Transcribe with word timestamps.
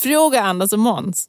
Fråga 0.00 0.40
Anders 0.40 0.72
och 0.72 0.78
Måns. 0.78 1.28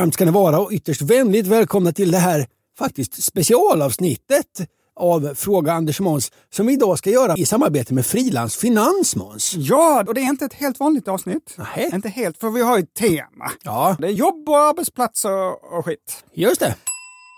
Varmt 0.00 0.14
ska 0.14 0.24
ni 0.24 0.30
vara 0.30 0.60
och 0.60 0.72
ytterst 0.72 1.02
vänligt 1.02 1.46
välkomna 1.46 1.92
till 1.92 2.10
det 2.10 2.18
här 2.18 2.46
faktiskt 2.78 3.22
specialavsnittet 3.22 4.46
av 4.96 5.34
Fråga 5.34 5.72
Anders 5.72 6.00
Måns 6.00 6.32
som 6.54 6.66
vi 6.66 6.72
idag 6.72 6.98
ska 6.98 7.10
göra 7.10 7.36
i 7.36 7.46
samarbete 7.46 7.94
med 7.94 8.06
Frilans 8.06 8.56
Finans 8.56 9.16
Måns. 9.16 9.54
Ja, 9.54 10.04
och 10.06 10.14
det 10.14 10.20
är 10.20 10.24
inte 10.24 10.44
ett 10.44 10.54
helt 10.54 10.80
vanligt 10.80 11.08
avsnitt. 11.08 11.54
Nähä. 11.58 11.90
Inte 11.94 12.08
helt, 12.08 12.38
för 12.38 12.50
vi 12.50 12.62
har 12.62 12.76
ju 12.78 12.82
ett 12.82 12.94
tema. 12.94 13.50
Ja, 13.62 13.96
Det 13.98 14.06
är 14.06 14.10
jobb 14.10 14.48
och 14.48 14.58
arbetsplatser 14.58 15.74
och 15.78 15.84
skit. 15.84 16.24
just 16.34 16.60
det. 16.60 16.74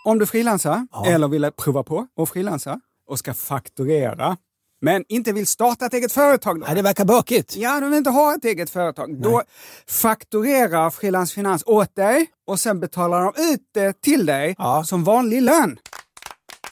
Om 0.04 0.18
du 0.18 0.26
frilansar, 0.26 0.86
Ja. 0.92 1.06
eller 1.06 1.28
vill 1.28 1.50
prova 1.56 1.82
på 1.82 2.06
att 2.16 2.28
frilansa 2.28 2.80
och 3.08 3.18
ska 3.18 3.34
fakturera, 3.34 4.36
men 4.82 5.04
inte 5.08 5.32
vill 5.32 5.46
starta 5.46 5.86
ett 5.86 5.94
eget 5.94 6.12
företag 6.12 6.60
då? 6.60 6.66
Nej, 6.66 6.74
det 6.74 6.82
verkar 6.82 7.04
bökigt. 7.04 7.56
Ja, 7.56 7.80
du 7.80 7.88
vill 7.88 7.98
inte 7.98 8.10
ha 8.10 8.34
ett 8.34 8.44
eget 8.44 8.70
företag. 8.70 9.22
Då 9.22 9.42
fakturerar 9.88 10.90
Frilans 10.90 11.32
Finans 11.32 11.62
åt 11.66 11.94
dig 11.96 12.26
och 12.46 12.60
sen 12.60 12.80
betalar 12.80 13.20
de 13.24 13.52
ut 13.52 13.60
det 13.74 14.00
till 14.02 14.26
dig 14.26 14.54
Ja. 14.58 14.84
som 14.84 15.04
vanlig 15.04 15.42
lön. 15.42 15.78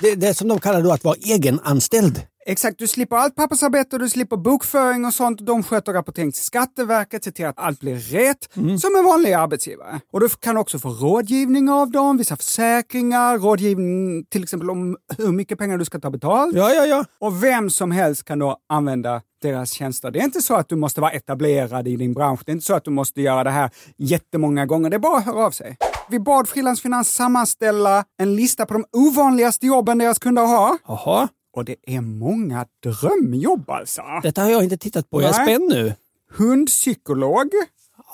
Det, 0.01 0.15
det 0.15 0.35
som 0.35 0.49
de 0.49 0.61
kallar 0.61 0.83
då 0.83 0.93
att 0.93 1.05
vara 1.05 1.17
egenanställd. 1.17 2.21
Exakt, 2.47 2.79
du 2.79 2.87
slipper 2.87 3.17
allt 3.17 3.35
pappersarbete 3.35 3.99
du 3.99 4.09
slipper 4.09 4.37
bokföring 4.37 5.05
och 5.05 5.15
sånt. 5.15 5.47
De 5.47 5.63
sköter 5.63 5.93
rapportering 5.93 6.33
till 6.33 6.43
Skatteverket, 6.43 7.25
ser 7.25 7.31
till 7.31 7.47
att 7.47 7.59
allt 7.59 7.81
blir 7.81 7.97
rätt, 7.97 8.49
som 8.81 8.97
en 8.97 9.05
vanlig 9.05 9.33
arbetsgivare. 9.33 10.01
Och 10.13 10.21
du 10.21 10.29
kan 10.29 10.57
också 10.57 10.79
få 10.79 10.89
rådgivning 10.89 11.71
av 11.71 11.91
dem, 11.91 12.17
vissa 12.17 12.37
försäkringar, 12.37 13.39
rådgivning 13.39 14.25
till 14.25 14.43
exempel 14.43 14.71
om 14.71 14.97
hur 15.19 15.33
mycket 15.33 15.59
pengar 15.59 15.79
du 15.79 15.85
ska 15.85 16.01
ta 16.01 16.11
betalt. 16.11 16.57
Ja, 16.57 16.71
ja, 16.71 16.87
ja. 16.87 17.05
Och 17.21 17.45
vem 17.45 17.71
som 17.71 17.91
helst 17.91 18.25
kan 18.25 18.39
då 18.39 18.57
använda 18.69 19.23
deras 19.43 19.71
tjänster. 19.71 20.11
Det 20.11 20.19
är 20.19 20.25
inte 20.25 20.43
så 20.43 20.55
att 20.55 20.69
du 20.69 20.77
måste 20.77 21.01
vara 21.01 21.11
etablerad 21.11 21.89
i 21.89 21.97
din 21.97 22.15
bransch. 22.15 22.41
Det 22.47 22.53
är 22.53 22.55
inte 22.55 22.67
så 22.67 22.75
att 22.75 22.85
du 22.85 22.91
måste 22.91 23.21
göra 23.21 23.45
det 23.45 23.51
här 23.51 23.71
jättemånga 23.99 24.67
gånger. 24.67 24.91
Det 24.91 24.97
är 24.97 24.99
bara 24.99 25.19
att 25.19 25.27
höra 25.27 25.47
av 25.47 25.51
sig. 25.51 25.77
Vi 26.11 26.21
bad 26.21 26.49
Frilansfinans 26.49 27.15
sammanställa 27.15 28.05
en 28.19 28.37
lista 28.37 28.67
på 28.67 28.75
de 28.75 28.85
ovanligaste 28.93 29.67
jobben 29.67 29.99
deras 29.99 30.19
kunder 30.19 30.47
har. 30.47 30.79
Jaha, 30.87 31.29
Och 31.53 31.65
det 31.65 31.77
är 31.87 32.01
många 32.01 32.67
drömjobb 32.83 33.71
alltså. 33.71 34.03
detta 34.23 34.43
har 34.43 34.51
jag 34.51 34.65
inte 34.65 34.77
tittat 34.77 35.11
på. 35.11 35.23
Jag 35.23 35.35
är 35.35 35.39
Nej. 35.39 35.47
spänd 35.47 35.69
nu. 35.69 35.95
Hundpsykolog. 36.33 37.49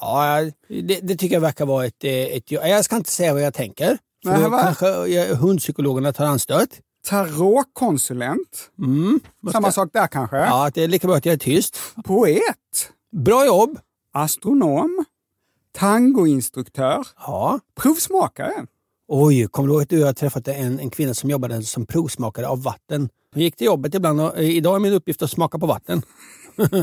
Ja, 0.01 0.51
det, 0.69 1.01
det 1.03 1.17
tycker 1.17 1.37
jag 1.37 1.41
verkar 1.41 1.67
vara 1.67 1.87
ett, 1.87 2.05
eh, 2.05 2.11
ett... 2.13 2.51
Jag 2.51 2.85
ska 2.85 2.97
inte 2.97 3.11
säga 3.11 3.33
vad 3.33 3.43
jag 3.43 3.55
tänker. 3.55 3.99
För 4.25 4.51
Nej, 4.51 4.61
kanske 4.63 5.35
hundpsykologerna 5.35 6.13
tar 6.13 6.25
anstöt. 6.27 6.81
Tarotkonsulent. 7.09 8.71
Mm, 8.79 9.21
Samma 9.53 9.73
sak 9.73 9.89
där 9.93 10.07
kanske. 10.07 10.37
Ja, 10.37 10.71
det 10.75 10.83
är 10.85 10.89
lika 10.89 11.07
bra 11.07 11.17
att 11.17 11.27
jag 11.27 11.33
är 11.33 11.39
tyst. 11.39 11.79
Poet. 12.05 12.93
Bra 13.13 13.47
jobb! 13.47 13.79
Astronom. 14.13 15.05
Tangoinstruktör. 15.73 17.07
Ja. 17.19 17.61
Provsmakare. 17.75 18.67
Oj, 19.09 19.49
kommer 19.49 19.69
du 19.69 19.73
ihåg 19.75 19.83
att 19.83 19.89
du 19.89 20.05
har 20.05 20.13
träffat 20.13 20.49
en, 20.49 20.81
en 20.81 20.91
kvinna 20.91 21.15
som 21.15 21.31
jobbade 21.31 21.63
som 21.63 21.87
provsmakare 21.87 22.47
av 22.47 22.63
vatten? 22.63 23.09
Hon 23.35 23.43
gick 23.43 23.57
till 23.57 23.67
jobbet 23.67 23.95
ibland 23.95 24.21
och 24.21 24.39
eh, 24.39 24.51
idag 24.57 24.75
är 24.77 24.81
min 24.81 24.93
uppgift 24.93 25.23
att 25.23 25.31
smaka 25.31 25.59
på 25.59 25.67
vatten. 25.67 26.03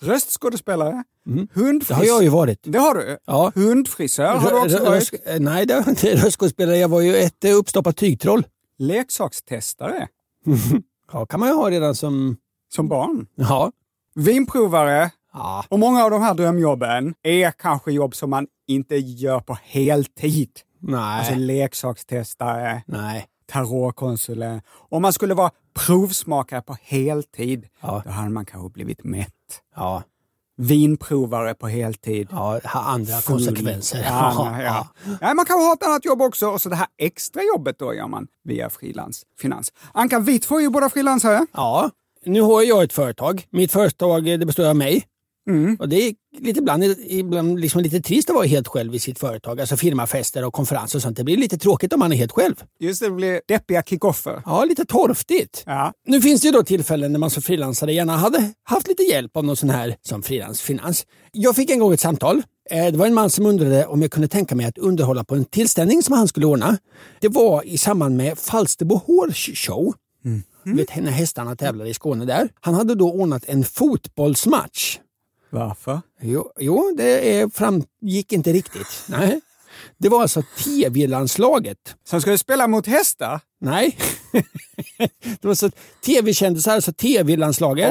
Röstskådespelare. 0.00 1.04
Det 1.24 1.46
Hundfris... 1.60 1.96
har 1.96 2.04
jag 2.04 2.22
ju 2.22 2.28
varit. 2.28 2.58
Det 2.62 2.78
har 2.78 2.94
du? 2.94 3.18
Ja. 3.24 3.52
Hundfrisör 3.54 4.34
har 4.36 4.50
du 4.50 4.56
också 4.58 4.84
varit. 4.84 5.12
eh, 5.26 5.40
nej, 5.40 5.66
det 5.66 5.74
var 5.80 5.88
inte 5.88 6.16
röstskådespelare. 6.26 6.76
Jag 6.76 6.88
var 6.88 7.00
ju 7.00 7.16
ett 7.16 7.44
eh, 7.44 7.56
uppstoppat 7.56 7.96
tygtroll. 7.96 8.46
Leksakstestare. 8.78 10.08
Ja, 11.14 11.26
kan 11.26 11.40
man 11.40 11.48
ju 11.48 11.54
ha 11.54 11.70
redan 11.70 11.94
som... 11.94 12.36
Som 12.74 12.88
barn. 12.88 13.26
Ja. 13.34 13.72
Vinprovare. 14.14 15.10
Ja. 15.32 15.64
Och 15.68 15.78
många 15.78 16.04
av 16.04 16.10
de 16.10 16.22
här 16.22 16.34
drömjobben 16.34 17.14
är 17.22 17.50
kanske 17.50 17.92
jobb 17.92 18.14
som 18.14 18.30
man 18.30 18.46
inte 18.66 18.96
gör 18.96 19.40
på 19.40 19.58
heltid. 19.62 20.50
Nej. 20.82 21.18
Alltså 21.18 21.34
leksakstestare, 21.34 22.82
nej. 22.86 23.26
tarotkonsulent. 23.52 24.64
Om 24.90 25.02
man 25.02 25.12
skulle 25.12 25.34
vara 25.34 25.50
provsmakare 25.86 26.62
på 26.62 26.76
heltid, 26.82 27.66
Ja. 27.80 28.02
då 28.04 28.10
hade 28.10 28.30
man 28.30 28.44
kanske 28.46 28.68
blivit 28.72 29.04
mätt. 29.04 29.28
Ja. 29.76 30.02
Vinprovare 30.56 31.54
på 31.54 31.68
heltid. 31.68 32.28
Ja, 32.30 32.60
andra 32.74 33.14
Full. 33.16 33.36
konsekvenser. 33.36 33.98
Ja, 34.08 34.32
ja, 34.36 34.62
ja. 35.06 35.16
Nej, 35.20 35.34
man 35.34 35.44
kan 35.44 35.58
ha 35.58 35.72
ett 35.72 35.82
annat 35.86 36.04
jobb 36.04 36.22
också 36.22 36.46
och 36.46 36.60
så 36.60 36.68
det 36.68 36.76
här 36.76 36.86
extra 36.98 37.42
jobbet 37.54 37.78
då 37.78 37.94
gör 37.94 38.06
man 38.08 38.26
via 38.44 38.70
frilans 38.70 39.22
finans. 39.40 39.72
Anka, 39.92 40.18
vi 40.18 40.38
två 40.38 40.56
är 40.56 40.60
ju 40.60 40.70
båda 40.70 40.90
frilansare. 40.90 41.46
Ja, 41.52 41.90
nu 42.24 42.40
har 42.40 42.62
jag 42.62 42.82
ett 42.82 42.92
företag. 42.92 43.46
Mitt 43.50 43.72
företag 43.72 44.28
eh, 44.28 44.38
det 44.38 44.46
består 44.46 44.68
av 44.68 44.76
mig. 44.76 45.04
Mm. 45.50 45.76
Och 45.80 45.88
det 45.88 45.96
är 45.96 46.14
lite 46.38 46.58
ibland, 46.60 46.84
ibland 47.06 47.60
liksom 47.60 47.80
lite 47.80 48.00
trist 48.00 48.30
att 48.30 48.34
vara 48.36 48.46
helt 48.46 48.68
själv 48.68 48.94
i 48.94 48.98
sitt 48.98 49.18
företag. 49.18 49.60
Alltså 49.60 49.76
firmafester 49.76 50.44
och 50.44 50.54
konferenser 50.54 50.98
och 50.98 51.02
sånt. 51.02 51.16
Det 51.16 51.24
blir 51.24 51.36
lite 51.36 51.58
tråkigt 51.58 51.92
om 51.92 51.98
man 52.00 52.12
är 52.12 52.16
helt 52.16 52.32
själv. 52.32 52.54
Just 52.80 53.00
det, 53.00 53.06
det 53.08 53.12
blir 53.14 53.40
deppiga 53.48 53.82
kickoffer. 53.82 54.42
Ja, 54.44 54.64
lite 54.64 54.84
torftigt. 54.84 55.62
Ja. 55.66 55.92
Nu 56.06 56.20
finns 56.20 56.40
det 56.40 56.46
ju 56.46 56.52
då 56.52 56.62
tillfällen 56.62 57.12
när 57.12 57.18
man 57.18 57.30
som 57.30 57.42
frilansare 57.42 57.92
gärna 57.92 58.16
hade 58.16 58.52
haft 58.64 58.88
lite 58.88 59.02
hjälp 59.02 59.36
av 59.36 59.44
någon 59.44 59.56
sån 59.56 59.70
här 59.70 59.96
som 60.02 60.22
frilansfinans. 60.22 61.06
Jag 61.32 61.56
fick 61.56 61.70
en 61.70 61.78
gång 61.78 61.92
ett 61.92 62.00
samtal. 62.00 62.42
Eh, 62.70 62.86
Det 62.92 62.98
var 62.98 63.06
en 63.06 63.14
man 63.14 63.30
som 63.30 63.46
undrade 63.46 63.86
om 63.86 64.02
jag 64.02 64.10
kunde 64.10 64.28
tänka 64.28 64.54
mig 64.54 64.66
att 64.66 64.78
underhålla 64.78 65.24
på 65.24 65.34
en 65.34 65.44
tillställning 65.44 66.02
som 66.02 66.14
han 66.14 66.28
skulle 66.28 66.46
ordna. 66.46 66.78
Det 67.20 67.28
var 67.28 67.66
i 67.66 67.78
samband 67.78 68.16
med 68.16 68.38
Falsterbo 68.38 68.94
Horse 69.06 69.54
Show. 69.54 69.94
Du 70.64 70.74
vet 70.74 70.96
när 70.96 71.10
hästarna 71.10 71.56
tävlade 71.56 71.90
i 71.90 71.94
Skåne 71.94 72.24
där. 72.24 72.48
Han 72.60 72.74
hade 72.74 72.94
då 72.94 73.12
ordnat 73.12 73.44
en 73.46 73.64
fotbollsmatch. 73.64 74.98
Varför? 75.52 76.00
Jo, 76.20 76.52
jo 76.60 76.94
det 76.96 77.36
är, 77.36 77.48
framgick 77.48 78.32
inte 78.32 78.52
riktigt. 78.52 78.86
Nej. 79.08 79.40
Det 79.98 80.08
var 80.08 80.22
alltså 80.22 80.42
TV-landslaget. 80.64 81.96
Som 82.04 82.20
skulle 82.20 82.38
spela 82.38 82.66
mot 82.68 82.86
hästar? 82.86 83.40
Nej. 83.60 83.98
det 85.40 85.44
var 85.44 85.54
så 85.54 85.70
TV-kändisar, 86.04 86.74
alltså 86.74 86.92
TV-landslaget, 86.92 87.90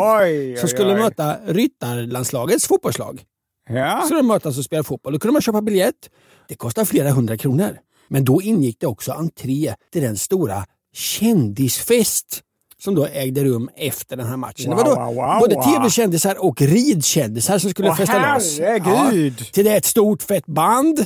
som 0.60 0.70
skulle 0.70 0.94
oj. 0.94 1.00
möta 1.00 1.38
ryttarlandslagets 1.46 2.68
fotbollslag. 2.68 3.24
Ja. 3.70 4.06
Så 4.10 4.16
de 4.16 4.28
mötas 4.28 4.58
och 4.58 4.66
spelar 4.66 4.84
fotboll. 4.84 5.14
Då 5.14 5.20
kunde 5.20 5.34
man 5.34 5.42
köpa 5.42 5.62
biljett. 5.62 6.10
Det 6.48 6.56
kostar 6.56 6.86
flera 6.86 7.12
hundra 7.12 7.38
kronor. 7.38 7.78
Men 8.08 8.26
då 8.26 8.42
ingick 8.42 8.80
det 8.80 8.88
också 8.88 9.12
entré 9.12 9.76
till 9.92 10.02
den 10.02 10.18
stora 10.18 10.66
kändisfest 10.94 12.42
som 12.84 12.96
då 12.96 13.06
ägde 13.06 13.44
rum 13.44 13.70
efter 13.76 14.18
den 14.18 14.28
här 14.28 14.38
matchen. 14.38 14.70
Wow, 14.72 14.78
det 14.78 14.84
var 14.84 14.96
då 14.96 15.06
wow, 15.06 15.16
wow, 15.16 15.40
både 15.40 15.56
tv-kändisar 15.56 16.46
och 16.46 16.62
ridkändisar 16.62 17.58
som 17.58 17.70
skulle 17.70 17.90
Åh, 17.90 17.96
festa 17.96 18.34
loss. 18.34 18.60
herregud. 18.60 19.38
till 19.38 19.66
det 19.66 19.76
ett 19.76 19.86
stort 19.86 20.22
fett 20.22 20.46
band, 20.46 21.06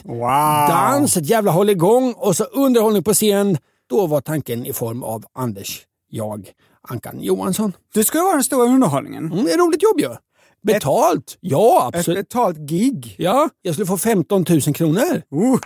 dans, 0.69 1.17
ett 1.17 1.29
jävla 1.29 1.51
hålligång 1.51 2.13
och 2.17 2.35
så 2.35 2.43
underhållning 2.43 3.03
på 3.03 3.13
scen. 3.13 3.57
Då 3.87 4.07
var 4.07 4.21
tanken 4.21 4.65
i 4.65 4.73
form 4.73 5.03
av 5.03 5.25
Anders, 5.33 5.81
jag, 6.09 6.51
Ankan 6.89 7.21
Johansson. 7.21 7.73
Du 7.93 8.03
skulle 8.03 8.23
vara 8.23 8.33
den 8.33 8.43
stora 8.43 8.65
underhållningen. 8.65 9.31
Mm, 9.31 9.45
det 9.45 9.51
är 9.51 9.53
ett 9.53 9.59
roligt 9.59 9.83
jobb 9.83 9.99
ju. 9.99 10.15
Betalt? 10.63 11.37
Ja, 11.39 11.89
Ett 11.89 11.95
absolut. 11.95 12.29
betalt 12.29 12.57
gig. 12.57 13.15
Ja, 13.17 13.49
jag 13.61 13.75
skulle 13.75 13.85
få 13.85 13.97
15 13.97 14.45
000 14.49 14.61
kronor. 14.61 15.21
Uh. 15.35 15.59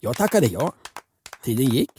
Jag 0.00 0.16
tackade 0.16 0.46
ja. 0.46 0.72
Tiden 1.44 1.66
gick. 1.66 1.90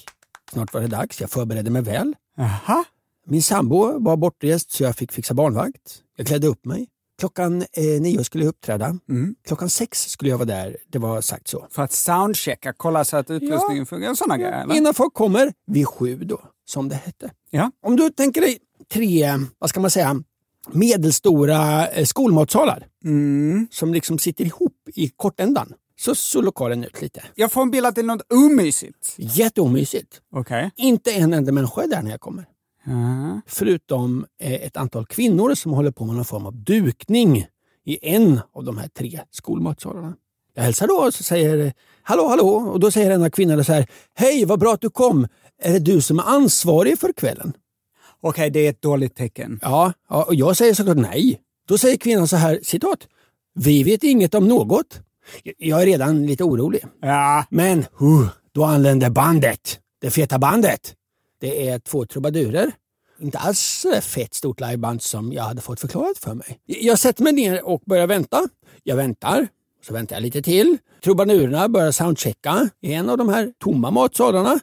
Snart 0.53 0.73
var 0.73 0.81
det 0.81 0.87
dags. 0.87 1.21
Jag 1.21 1.29
förberedde 1.29 1.69
mig 1.71 1.81
väl. 1.81 2.15
Aha. 2.39 2.83
Min 3.27 3.41
sambo 3.43 3.99
var 3.99 4.17
bortrest 4.17 4.71
så 4.71 4.83
jag 4.83 4.95
fick 4.95 5.11
fixa 5.11 5.33
barnvakt. 5.33 6.01
Jag 6.17 6.27
klädde 6.27 6.47
upp 6.47 6.65
mig. 6.65 6.87
Klockan 7.19 7.61
eh, 7.61 8.01
nio 8.01 8.23
skulle 8.23 8.43
jag 8.43 8.49
uppträda. 8.49 8.99
Klockan 9.47 9.69
sex 9.69 10.09
skulle 10.09 10.29
jag 10.31 10.37
vara 10.37 10.45
där. 10.45 10.77
Det 10.91 10.99
var 10.99 11.21
sagt 11.21 11.47
så. 11.47 11.67
För 11.71 11.81
att 11.83 11.91
soundchecka, 11.91 12.73
kolla 12.77 13.05
så 13.05 13.17
att 13.17 13.29
utrustningen 13.29 13.85
fungerar. 13.85 14.13
Sådana 14.15 14.37
grejer. 14.37 14.63
Eller? 14.63 14.75
Innan 14.75 14.93
folk 14.93 15.13
kommer 15.13 15.53
vid 15.67 15.87
sju 15.87 16.15
då, 16.15 16.41
som 16.65 16.89
det 16.89 16.95
hette. 16.95 17.31
Ja. 17.49 17.71
Om 17.85 17.95
du 17.95 18.09
tänker 18.09 18.41
dig 18.41 18.57
tre, 18.93 19.29
vad 19.59 19.69
ska 19.69 19.79
man 19.79 19.91
säga, 19.91 20.15
medelstora 20.71 21.87
eh, 21.87 22.05
skolmatsalar 22.05 22.87
Mm. 23.05 23.67
som 23.71 23.93
liksom 23.93 24.19
sitter 24.19 24.45
ihop 24.45 24.73
i 24.95 25.09
kortändan. 25.09 25.73
Så 25.99 26.15
såg 26.15 26.43
lokalen 26.43 26.83
ut 26.83 27.01
lite. 27.01 27.23
Jag 27.35 27.51
får 27.51 27.61
en 27.61 27.71
bild 27.71 27.85
att 27.85 27.95
det 27.95 28.01
är 28.01 28.05
något 28.05 28.31
omysigt. 28.33 29.15
Jätteomysigt. 29.17 30.21
Okej. 30.35 30.71
Inte 30.75 31.11
en 31.11 31.33
enda 31.33 31.51
människa 31.51 31.83
är 31.83 31.87
där 31.87 32.01
när 32.01 32.11
jag 32.11 32.19
kommer. 32.21 32.45
Ja. 32.85 33.41
Förutom 33.47 34.25
eh, 34.39 34.53
ett 34.53 34.77
antal 34.77 35.05
kvinnor 35.05 35.55
som 35.55 35.71
håller 35.71 35.91
på 35.91 36.05
med 36.05 36.15
någon 36.15 36.25
form 36.25 36.45
av 36.45 36.55
dukning 36.55 37.45
i 37.85 37.97
en 38.01 38.39
av 38.53 38.63
de 38.63 38.77
här 38.77 38.87
tre 38.87 39.21
skolmatsalarna. 39.31 40.15
Jag 40.53 40.63
hälsar 40.63 40.87
då 40.87 40.93
och 40.93 41.13
säger 41.13 41.73
hallå, 42.03 42.27
hallå. 42.27 42.47
Och 42.47 42.79
då 42.79 42.91
säger 42.91 43.11
en 43.11 43.23
av 43.23 43.29
kvinnorna 43.29 43.63
så 43.63 43.73
här, 43.73 43.87
hej 44.13 44.45
vad 44.45 44.59
bra 44.59 44.73
att 44.73 44.81
du 44.81 44.89
kom. 44.89 45.27
Är 45.61 45.73
det 45.73 45.79
du 45.79 46.01
som 46.01 46.19
är 46.19 46.23
ansvarig 46.23 46.99
för 46.99 47.13
kvällen? 47.13 47.53
Okej, 48.21 48.49
det 48.49 48.59
är 48.59 48.69
ett 48.69 48.81
dåligt 48.81 49.15
tecken. 49.15 49.59
Ja, 49.61 49.93
ja 50.09 50.23
och 50.23 50.35
jag 50.35 50.57
säger 50.57 50.73
såklart 50.73 50.97
nej. 50.97 51.41
Då 51.67 51.77
säger 51.77 51.97
kvinnan 51.97 52.27
så 52.27 52.35
här, 52.35 52.59
citat, 52.63 52.99
vi 53.55 53.83
vet 53.83 54.03
inget 54.03 54.33
om 54.33 54.47
något. 54.47 54.99
Jag 55.57 55.81
är 55.81 55.85
redan 55.85 56.25
lite 56.25 56.43
orolig. 56.43 56.85
Ja, 57.01 57.45
Men 57.49 57.79
uh, 57.79 58.27
då 58.51 58.63
anländer 58.63 59.09
bandet, 59.09 59.79
det 60.01 60.09
feta 60.09 60.39
bandet. 60.39 60.93
Det 61.45 61.69
är 61.69 61.79
två 61.79 62.05
trubadurer. 62.05 62.71
Inte 63.19 63.37
alls 63.37 63.85
fett 64.01 64.33
stort 64.33 64.59
liveband 64.59 65.01
som 65.01 65.33
jag 65.33 65.43
hade 65.43 65.61
fått 65.61 65.79
förklarat 65.79 66.17
för 66.17 66.33
mig. 66.33 66.59
Jag 66.65 66.99
sätter 66.99 67.23
mig 67.23 67.33
ner 67.33 67.65
och 67.65 67.81
börjar 67.85 68.07
vänta. 68.07 68.49
Jag 68.83 68.95
väntar, 68.95 69.47
så 69.87 69.93
väntar 69.93 70.15
jag 70.15 70.23
lite 70.23 70.41
till. 70.41 70.77
Trubadurerna 71.03 71.69
börjar 71.69 71.91
soundchecka 71.91 72.69
i 72.81 72.93
en 72.93 73.09
av 73.09 73.17
de 73.17 73.29
här 73.29 73.51
tomma 73.63 73.91
matsalarna. 73.91 74.59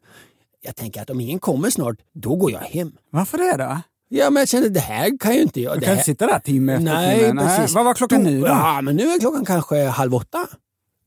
Jag 0.61 0.76
tänker 0.76 1.02
att 1.02 1.11
om 1.11 1.20
ingen 1.20 1.38
kommer 1.38 1.70
snart, 1.70 1.96
då 2.14 2.37
går 2.37 2.52
jag 2.52 2.58
hem. 2.61 2.93
varför 3.11 3.38
det 3.38 3.64
då? 3.64 3.81
Ja, 4.08 4.31
men 4.31 4.40
jag 4.40 4.49
kände 4.49 4.69
det 4.69 4.81
här 4.81 5.19
kan 5.19 5.34
ju 5.34 5.43
inte 5.43 5.61
jag. 5.61 5.76
Du 5.76 5.81
kan 5.81 5.93
inte 5.93 6.05
sitta 6.05 6.26
där 6.26 6.38
timme 6.38 6.73
efter 6.73 6.84
Nej, 6.84 7.26
timme. 7.26 7.43
precis. 7.43 7.75
Vad 7.75 7.84
var 7.84 7.94
klockan 7.94 8.23
nu 8.23 8.40
då? 8.40 8.46
Ja, 8.46 8.81
men 8.81 8.96
nu 8.96 9.02
är 9.02 9.20
klockan 9.20 9.44
kanske 9.44 9.84
halv 9.84 10.14
åtta. 10.14 10.46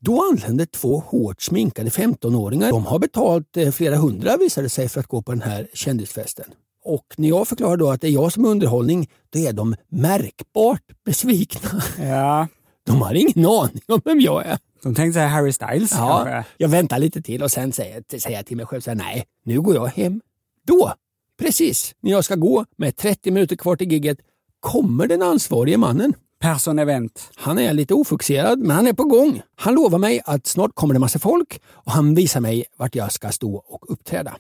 Då 0.06 0.24
anlände 0.32 0.66
två 0.66 1.00
hårt 1.08 1.42
sminkade 1.42 1.90
15-åringar. 1.90 2.70
De 2.70 2.86
har 2.86 3.00
betalt 3.00 3.58
eh, 3.58 3.72
flera 3.72 3.96
hundra 3.96 4.38
visade 4.38 4.70
sig 4.70 4.90
för 4.90 5.00
att 5.00 5.08
gå 5.08 5.22
på 5.22 5.32
den 5.32 5.42
här 5.42 5.68
kändisfesten. 5.74 6.46
Och 6.84 7.06
när 7.18 7.30
jag 7.30 7.48
förklarar 7.48 7.78
då 7.78 7.90
att 7.90 8.02
det 8.02 8.08
är 8.08 8.12
jag 8.12 8.34
som 8.34 8.46
är 8.46 8.50
underhållning, 8.50 9.10
då 9.30 9.40
är 9.40 9.54
de 9.54 9.76
märkbart 9.90 10.82
besvikna. 11.06 11.82
Ja, 12.00 12.48
De 12.86 13.02
har 13.02 13.14
ingen 13.14 13.46
aning 13.46 13.82
om 13.88 14.02
vem 14.06 14.20
jag 14.22 14.46
är. 14.46 14.58
de 14.84 14.96
tänkte 14.96 15.14
säga 15.14 15.28
Harry 15.28 15.52
Styles 15.54 15.92
Ja, 15.92 16.24
kanske. 16.26 16.52
jag 16.58 16.70
väntar 16.70 17.00
lite 17.00 17.22
till 17.22 17.44
och 17.44 17.52
sen 17.52 17.72
säger, 17.72 18.04
säger 18.20 18.38
jag 18.38 18.46
till 18.46 18.58
mig 18.58 18.66
själv 18.66 18.82
så 18.82 18.90
här, 18.90 18.98
nej, 18.98 19.26
nu 19.46 19.62
går 19.62 19.76
jag 19.76 19.88
hem. 19.88 20.22
Då, 20.68 20.94
precis 21.40 21.96
när 22.00 22.12
jag 22.12 22.26
ska 22.26 22.36
gå 22.36 22.66
med 22.78 22.96
30 22.96 23.32
minuter 23.32 23.56
kvar 23.56 23.76
till 23.76 23.92
gigget, 23.92 24.18
kommer 24.60 25.08
den 25.08 25.22
ansvarige 25.22 25.78
mannen. 25.78 26.14
Persson 26.40 26.80
Event. 26.80 27.30
Han 27.36 27.60
är 27.60 27.74
lite 27.74 27.94
ofokuserad, 27.94 28.60
men 28.60 28.76
han 28.76 28.88
är 28.88 28.94
på 28.94 29.04
gång. 29.04 29.42
Han 29.56 29.76
lovar 29.76 29.98
mig 29.98 30.22
att 30.26 30.48
snart 30.48 30.72
kommer 30.74 30.94
det 30.94 31.00
massa 31.00 31.20
folk 31.20 31.62
och 31.68 31.92
han 31.92 32.16
visar 32.16 32.42
mig 32.42 32.66
vart 32.78 32.96
jag 32.96 33.12
ska 33.12 33.32
stå 33.32 33.56
och 33.56 33.92
uppträda. 33.92 34.38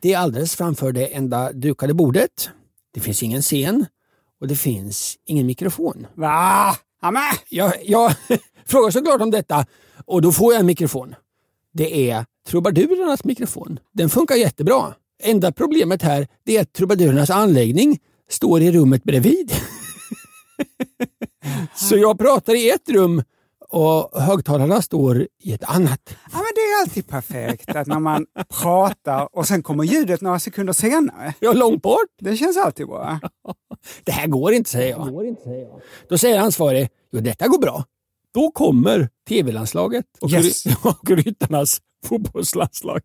Det 0.00 0.12
är 0.12 0.18
alldeles 0.18 0.56
framför 0.56 0.92
det 0.92 1.06
enda 1.06 1.52
dukade 1.52 1.94
bordet. 1.94 2.50
Det 2.94 3.00
finns 3.00 3.22
ingen 3.22 3.42
scen 3.42 3.86
och 4.40 4.48
det 4.48 4.56
finns 4.56 5.18
ingen 5.26 5.46
mikrofon. 5.46 6.06
Va? 6.14 6.76
Amen. 7.02 7.34
Jag, 7.48 7.72
jag 7.84 8.14
frågar 8.66 8.90
såklart 8.90 9.20
om 9.20 9.30
detta 9.30 9.66
och 10.06 10.22
då 10.22 10.32
får 10.32 10.52
jag 10.52 10.60
en 10.60 10.66
mikrofon. 10.66 11.14
Det 11.72 12.10
är 12.10 12.24
trubadurernas 12.48 13.24
mikrofon. 13.24 13.78
Den 13.92 14.10
funkar 14.10 14.34
jättebra. 14.34 14.94
Enda 15.22 15.52
problemet 15.52 16.02
här 16.02 16.28
är 16.44 16.60
att 16.60 16.72
trubadurernas 16.72 17.30
anläggning 17.30 17.98
står 18.30 18.60
i 18.62 18.72
rummet 18.72 19.04
bredvid. 19.04 19.52
Så 21.74 21.96
jag 21.96 22.18
pratar 22.18 22.54
i 22.54 22.70
ett 22.70 22.88
rum 22.88 23.22
och 23.68 24.20
högtalarna 24.22 24.82
står 24.82 25.26
i 25.42 25.52
ett 25.52 25.64
annat. 25.64 26.00
Ja, 26.06 26.16
men 26.32 26.52
det 26.54 26.60
är 26.60 26.82
alltid 26.82 27.08
perfekt 27.08 27.76
att 27.76 27.86
när 27.86 27.98
man 28.00 28.26
pratar 28.62 29.28
och 29.36 29.46
sen 29.46 29.62
kommer 29.62 29.84
ljudet 29.84 30.20
några 30.20 30.38
sekunder 30.38 30.72
senare. 30.72 31.34
Jag 31.40 31.54
är 31.54 31.58
långt 31.58 31.82
bort. 31.82 31.98
Det 32.20 32.36
känns 32.36 32.56
alltid 32.56 32.86
bra. 32.86 33.20
Det 34.04 34.12
här 34.12 34.26
går 34.26 34.52
inte, 34.52 34.70
säger 34.70 34.90
jag. 34.90 35.36
Då 36.08 36.18
säger 36.18 36.38
ansvarig, 36.38 36.88
jo 37.12 37.20
detta 37.20 37.48
går 37.48 37.58
bra. 37.58 37.84
Då 38.34 38.50
kommer 38.50 39.08
tv-landslaget 39.28 40.04
och, 40.20 40.30
Yes. 40.30 40.64
och 40.84 41.10
ryttarnas 41.10 41.80
fotbollslandslag. 42.06 43.00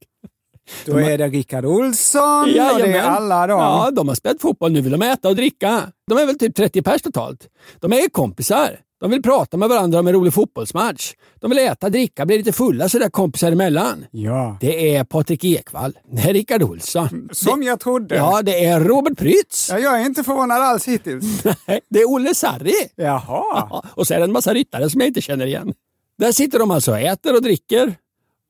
Då 0.85 0.97
är 0.99 1.17
det 1.17 1.27
Rickard 1.27 1.65
Olsson 1.65 2.41
och 2.41 2.47
det 2.47 2.97
är 2.97 3.01
alla 3.01 3.47
de. 3.47 3.59
Ja, 3.59 3.91
de 3.93 4.07
har 4.07 4.15
spelat 4.15 4.41
fotboll. 4.41 4.71
Nu 4.71 4.81
vill 4.81 4.91
de 4.91 5.01
äta 5.01 5.29
och 5.29 5.35
dricka. 5.35 5.81
De 6.07 6.17
är 6.17 6.25
väl 6.25 6.39
typ 6.39 6.55
30 6.55 6.81
pers 6.81 7.01
totalt. 7.01 7.47
De 7.79 7.93
är 7.93 8.09
kompisar. 8.09 8.79
De 9.01 9.11
vill 9.11 9.21
prata 9.21 9.57
med 9.57 9.69
varandra 9.69 9.99
om 9.99 10.07
en 10.07 10.13
rolig 10.13 10.33
fotbollsmatch. 10.33 11.13
De 11.41 11.49
vill 11.51 11.59
äta, 11.59 11.89
dricka, 11.89 12.25
bli 12.25 12.37
lite 12.37 12.51
fulla 12.51 12.89
sådär 12.89 13.09
kompisar 13.09 13.51
emellan. 13.51 14.05
Ja. 14.11 14.57
Det 14.61 14.95
är 14.95 15.03
Patrik 15.03 15.43
Ekwall. 15.45 15.97
Det 16.11 16.21
är 16.29 16.33
Rickard 16.33 16.63
Olsson. 16.63 17.29
Som 17.31 17.63
jag 17.63 17.79
trodde. 17.79 18.15
Ja, 18.15 18.41
det 18.41 18.65
är 18.65 18.79
Robert 18.79 19.17
Prytz. 19.17 19.69
Ja, 19.71 19.79
jag 19.79 20.01
är 20.01 20.05
inte 20.05 20.23
förvånad 20.23 20.61
alls 20.61 20.87
hittills. 20.87 21.43
Nej, 21.67 21.81
Det 21.89 21.99
är 21.99 22.09
Olle 22.09 22.35
Sarri. 22.35 22.73
Jaha. 22.95 23.21
Ja, 23.27 23.83
och 23.95 24.07
så 24.07 24.13
är 24.13 24.17
det 24.17 24.23
en 24.23 24.31
massa 24.31 24.53
ryttare 24.53 24.89
som 24.89 25.01
jag 25.01 25.07
inte 25.07 25.21
känner 25.21 25.45
igen. 25.45 25.73
Där 26.17 26.31
sitter 26.31 26.59
de 26.59 26.71
alltså 26.71 26.91
och 26.91 26.99
äter 26.99 27.35
och 27.35 27.41
dricker. 27.41 27.95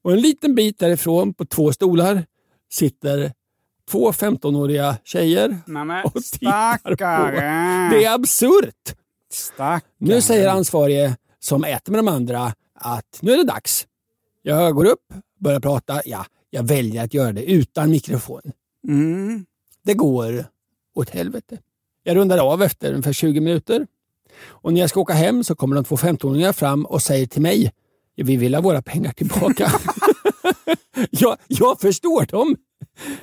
Och 0.04 0.12
en 0.12 0.22
liten 0.22 0.56
bit 0.56 0.80
därifrån 0.80 1.34
på 1.34 1.46
två 1.46 1.74
stolar 1.74 2.26
sitter 2.72 3.34
två 3.90 4.12
15-åriga 4.12 4.98
tjejer 5.04 5.58
Nämen, 5.66 6.06
och 6.06 6.14
tittar 6.14 6.96
på. 6.96 7.96
Det 7.96 8.06
är 8.06 8.14
absurt. 8.14 8.96
Stackare. 9.32 9.82
Nu 9.98 10.22
säger 10.22 10.50
ansvarige 10.50 11.18
som 11.40 11.64
äter 11.64 11.92
med 11.92 12.00
de 12.00 12.08
andra 12.08 12.54
att 12.76 13.20
nu 13.22 13.32
är 13.32 13.38
det 13.38 13.44
dags. 13.44 13.88
Jag 14.42 14.76
går 14.76 14.86
upp, 14.86 15.14
börjar 15.40 15.60
prata. 15.60 16.02
Ja, 16.06 16.26
jag 16.50 16.64
väljer 16.64 17.04
att 17.04 17.14
göra 17.14 17.32
det 17.32 17.52
utan 17.52 17.92
mikrofon. 17.92 18.42
Mm. 18.88 19.46
Det 19.84 19.94
går 19.94 20.46
åt 20.96 21.10
helvete. 21.10 21.58
Jag 22.04 22.16
rundar 22.16 22.38
av 22.38 22.64
efter 22.64 22.90
ungefär 22.92 23.14
20 23.14 23.40
minuter. 23.40 23.88
Och 24.42 24.74
när 24.74 24.82
jag 24.82 24.90
ska 24.90 25.00
åka 25.00 25.14
hem 25.14 25.44
så 25.44 25.56
kommer 25.56 25.76
de 25.76 25.84
två 25.86 25.96
15-åringar 25.96 26.54
fram 26.54 26.86
och 26.86 27.02
säger 27.02 27.28
till 27.28 27.42
mig 27.42 27.72
vi 28.24 28.38
vill 28.38 28.56
ha 28.56 28.62
våra 28.62 28.82
pengar 28.82 29.12
tillbaka. 29.12 29.72
jag, 31.10 31.38
jag 31.48 31.82
förstår 31.82 32.26
dem. 32.26 32.56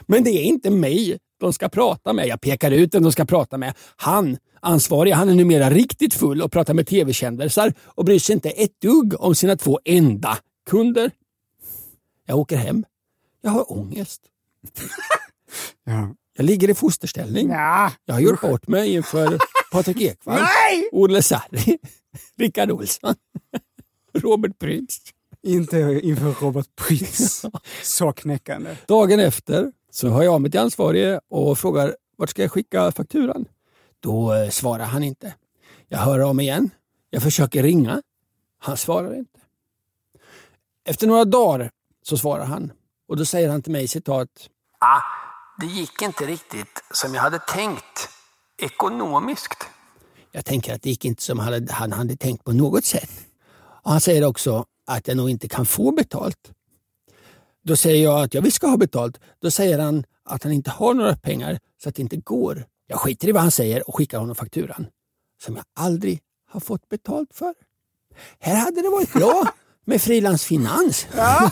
Men 0.06 0.24
det 0.24 0.30
är 0.30 0.42
inte 0.42 0.70
mig 0.70 1.18
de 1.40 1.52
ska 1.52 1.68
prata 1.68 2.12
med. 2.12 2.26
Jag 2.28 2.40
pekar 2.40 2.70
ut 2.70 2.94
vem 2.94 3.02
de 3.02 3.12
ska 3.12 3.24
prata 3.24 3.58
med. 3.58 3.74
Han, 3.96 4.36
ansvarig, 4.60 5.12
han 5.12 5.28
är 5.28 5.34
numera 5.34 5.70
riktigt 5.70 6.14
full 6.14 6.42
och 6.42 6.52
pratar 6.52 6.74
med 6.74 6.86
tv-kändisar 6.86 7.74
och 7.84 8.04
bryr 8.04 8.18
sig 8.18 8.32
inte 8.32 8.50
ett 8.50 8.80
dugg 8.80 9.20
om 9.20 9.34
sina 9.34 9.56
två 9.56 9.80
enda 9.84 10.38
kunder. 10.70 11.10
Jag 12.26 12.38
åker 12.38 12.56
hem. 12.56 12.84
Jag 13.42 13.50
har 13.50 13.72
ångest. 13.72 14.22
Ja. 15.88 16.14
Jag 16.36 16.46
ligger 16.46 16.70
i 16.70 16.74
fosterställning. 16.74 17.50
Ja. 17.50 17.92
Jag 18.04 18.14
har 18.14 18.20
gjort 18.20 18.40
bort 18.40 18.68
mig 18.68 18.92
inför 18.92 19.38
Patrik 19.72 20.00
Ekwall! 20.00 20.40
Olle 20.92 21.22
Sarri, 21.22 21.78
Rickard 22.38 22.70
Olsson, 22.70 23.14
Robert 24.22 24.58
Prytz. 24.58 25.00
Inte 25.42 26.00
inför 26.02 26.44
Robert 26.44 26.76
Prytz. 26.76 27.44
Så 27.82 28.12
knäckande. 28.12 28.76
Dagen 28.88 29.20
efter 29.20 29.72
så 29.90 30.08
hör 30.08 30.22
jag 30.22 30.34
av 30.34 30.40
mig 30.40 30.50
till 30.50 30.60
ansvarige 30.60 31.20
och 31.28 31.58
frågar 31.58 31.96
vart 32.16 32.30
ska 32.30 32.42
jag 32.42 32.50
skicka 32.50 32.92
fakturan? 32.92 33.44
Då 34.00 34.34
eh, 34.34 34.50
svarar 34.50 34.84
han 34.84 35.02
inte. 35.02 35.34
Jag 35.88 35.98
hör 35.98 36.32
mig 36.32 36.46
igen. 36.46 36.70
Jag 37.10 37.22
försöker 37.22 37.62
ringa. 37.62 38.02
Han 38.58 38.76
svarar 38.76 39.14
inte. 39.14 39.40
Efter 40.84 41.06
några 41.06 41.24
dagar 41.24 41.70
så 42.02 42.16
svarar 42.16 42.44
han 42.44 42.72
och 43.08 43.16
då 43.16 43.24
säger 43.24 43.48
han 43.48 43.62
till 43.62 43.72
mig 43.72 43.88
citat. 43.88 44.28
Ah, 44.78 45.00
det 45.60 45.66
gick 45.66 46.02
inte 46.02 46.26
riktigt 46.26 46.84
som 46.90 47.14
jag 47.14 47.22
hade 47.22 47.38
tänkt 47.38 48.08
ekonomiskt. 48.58 49.66
Jag 50.32 50.44
tänker 50.44 50.74
att 50.74 50.82
det 50.82 50.90
gick 50.90 51.04
inte 51.04 51.22
som 51.22 51.38
han 51.38 51.52
hade, 51.52 51.72
han 51.72 51.92
hade 51.92 52.16
tänkt 52.16 52.44
på 52.44 52.52
något 52.52 52.84
sätt. 52.84 53.25
Och 53.86 53.92
han 53.92 54.00
säger 54.00 54.24
också 54.24 54.64
att 54.86 55.08
jag 55.08 55.16
nog 55.16 55.30
inte 55.30 55.48
kan 55.48 55.66
få 55.66 55.92
betalt. 55.92 56.52
Då 57.64 57.76
säger 57.76 58.04
jag 58.04 58.22
att 58.24 58.34
jag 58.34 58.42
visst 58.42 58.56
ska 58.56 58.66
ha 58.66 58.76
betalt. 58.76 59.20
Då 59.40 59.50
säger 59.50 59.78
han 59.78 60.04
att 60.24 60.42
han 60.42 60.52
inte 60.52 60.70
har 60.70 60.94
några 60.94 61.16
pengar 61.16 61.58
så 61.82 61.88
att 61.88 61.94
det 61.94 62.02
inte 62.02 62.16
går. 62.16 62.66
Jag 62.86 62.98
skiter 62.98 63.28
i 63.28 63.32
vad 63.32 63.42
han 63.42 63.50
säger 63.50 63.88
och 63.88 63.96
skickar 63.96 64.18
honom 64.18 64.34
fakturan. 64.34 64.86
Som 65.42 65.56
jag 65.56 65.64
aldrig 65.76 66.20
har 66.50 66.60
fått 66.60 66.88
betalt 66.88 67.28
för. 67.34 67.54
Här 68.38 68.56
hade 68.56 68.82
det 68.82 68.88
varit 68.88 69.12
bra 69.12 69.48
med 69.84 70.02
frilansfinans. 70.02 71.06
Ja. 71.16 71.50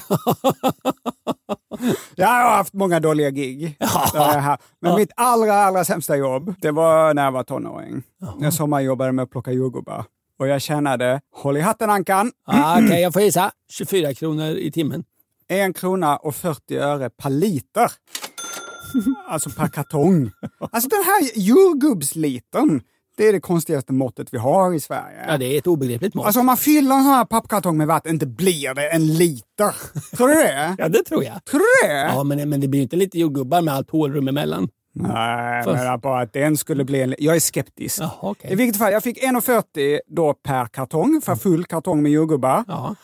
Jag 2.15 2.27
har 2.27 2.57
haft 2.57 2.75
många 2.75 3.01
dåliga 3.01 3.31
gig. 3.31 3.77
Haft. 3.81 4.63
Men 4.81 4.95
mitt 4.97 5.11
allra, 5.17 5.55
allra 5.55 5.85
sämsta 5.85 6.17
jobb, 6.17 6.55
det 6.61 6.71
var 6.71 7.15
när 7.15 7.25
jag 7.25 7.33
var 7.33 7.45
tonåring. 7.45 8.03
Jag 8.41 8.55
sommarjobbade 8.55 9.13
med 9.13 9.23
att 9.23 9.31
plocka 9.31 9.53
jordgubbar. 9.53 10.05
Och 10.39 10.49
jag 10.49 10.63
tjänade, 10.63 11.21
håll 11.35 11.57
i 11.57 11.61
hatten 11.61 11.91
Ankan, 11.91 12.33
Ah, 12.47 12.79
Okej, 12.79 13.01
jag 13.01 13.13
får 13.13 13.23
gissa. 13.23 13.51
24 13.73 14.15
kronor 14.15 14.47
i 14.51 14.71
timmen. 14.73 15.05
en 15.49 15.73
krona 15.73 16.17
och 16.17 16.35
40 16.35 16.77
öre 16.79 17.11
per 17.11 17.31
liter. 17.31 17.93
Alltså 19.29 19.51
per 19.51 19.69
kartong. 19.69 20.31
Alltså 20.73 20.89
den 20.89 21.05
här 21.05 21.31
jordgubbslitern, 21.39 22.81
det 23.17 23.29
är 23.29 23.33
det 23.33 23.41
konstigaste 23.41 23.93
måttet 23.93 24.29
vi 24.35 24.39
har 24.39 24.75
i 24.75 24.81
Sverige. 24.81 25.25
Ja, 25.29 25.39
det 25.39 25.45
är 25.47 25.59
ett 25.59 25.67
obegripligt 25.67 26.15
mått. 26.15 26.27
Alltså 26.27 26.41
om 26.41 26.47
man 26.47 26.57
fyller 26.57 26.95
en 26.97 27.03
sån 27.03 27.13
här 27.13 27.25
pappkartong 27.25 27.77
med 27.77 27.87
vatten, 27.87 28.13
inte 28.13 28.27
blir 28.27 28.75
det 28.75 28.89
en 28.91 29.07
liter. 29.15 29.75
Tror 30.17 30.29
du 30.29 30.35
det? 30.35 30.75
Ja, 30.79 30.89
det 30.89 31.03
tror 31.05 31.25
jag. 31.25 31.45
Tror 31.45 31.61
du 31.61 31.89
det? 31.89 31.95
Ja, 32.03 32.25
men, 32.25 32.49
men 32.49 32.61
det 32.61 32.69
blir 32.69 32.79
ju 32.81 32.83
inte 32.83 32.97
lite 32.97 33.19
jordgubbar 33.19 33.63
med 33.63 33.75
allt 33.75 33.91
hålrum 33.91 34.29
emellan. 34.29 34.69
Nej, 34.97 35.65
Fast- 35.65 35.85
men 35.85 36.01
bara 36.01 36.21
att 36.23 36.33
den 36.33 36.57
skulle 36.57 36.85
bli 36.85 37.01
en... 37.03 37.15
Jag 37.19 37.37
är 37.37 37.41
skeptisk. 37.41 38.01
Jaha, 38.01 38.11
okej. 38.23 38.53
I 38.53 38.55
vilket 38.55 38.79
fall, 38.79 38.93
jag 38.93 39.03
fick 39.03 39.23
1,40 39.23 40.01
då 40.07 40.35
per 40.35 40.67
kartong, 40.67 41.21
för 41.25 41.37
full 41.37 41.65
kartong 41.65 42.03
med 42.03 42.13
jordgubbar. 42.13 42.65
Ja. 42.69 42.95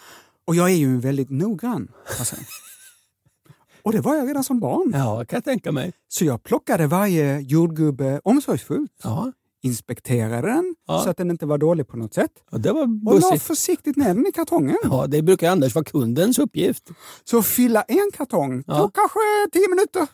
Och 0.47 0.55
jag 0.57 0.71
är 0.71 0.75
ju 0.75 0.87
en 0.87 1.01
väldigt 1.01 1.31
noggrann 1.31 1.89
person. 2.19 2.39
Och 3.83 3.93
det 3.93 4.01
var 4.01 4.15
jag 4.15 4.29
redan 4.29 4.45
som 4.45 4.61
barn. 4.61 4.91
Ja, 4.95 5.25
kan 5.25 5.37
jag 5.37 5.45
tänka 5.45 5.73
mig. 5.73 5.93
Så 6.09 6.25
jag 6.25 6.43
plockade 6.43 6.87
varje 6.87 7.39
jordgubbe 7.41 8.21
omsorgsfullt, 8.25 8.93
Ja, 9.03 9.33
inspekterade 9.63 10.49
den 10.49 10.75
Ja. 10.87 11.01
så 11.05 11.11
att 11.11 11.17
den 11.17 11.31
inte 11.31 11.47
var 11.47 11.59
dålig 11.59 11.89
på 11.89 11.97
något 11.97 12.15
sätt 12.15 12.31
och 12.51 12.61
det 12.61 12.73
var 12.73 12.83
och 12.83 12.89
la 12.89 13.11
bussigt. 13.31 13.43
försiktigt 13.43 13.97
ner 13.97 14.15
den 14.15 14.27
i 14.27 14.33
kartongen. 14.33 14.77
Ja, 14.83 15.07
det 15.09 15.23
brukar 15.23 15.51
annars 15.51 15.75
vara 15.75 15.85
kundens 15.85 16.39
uppgift. 16.39 16.91
Så 17.25 17.43
fylla 17.43 17.83
en 17.83 18.11
kartong 18.17 18.65
Ja. 18.67 18.79
tog 18.79 18.95
kanske 18.95 19.19
tio 19.53 19.69
minuter. 19.69 20.07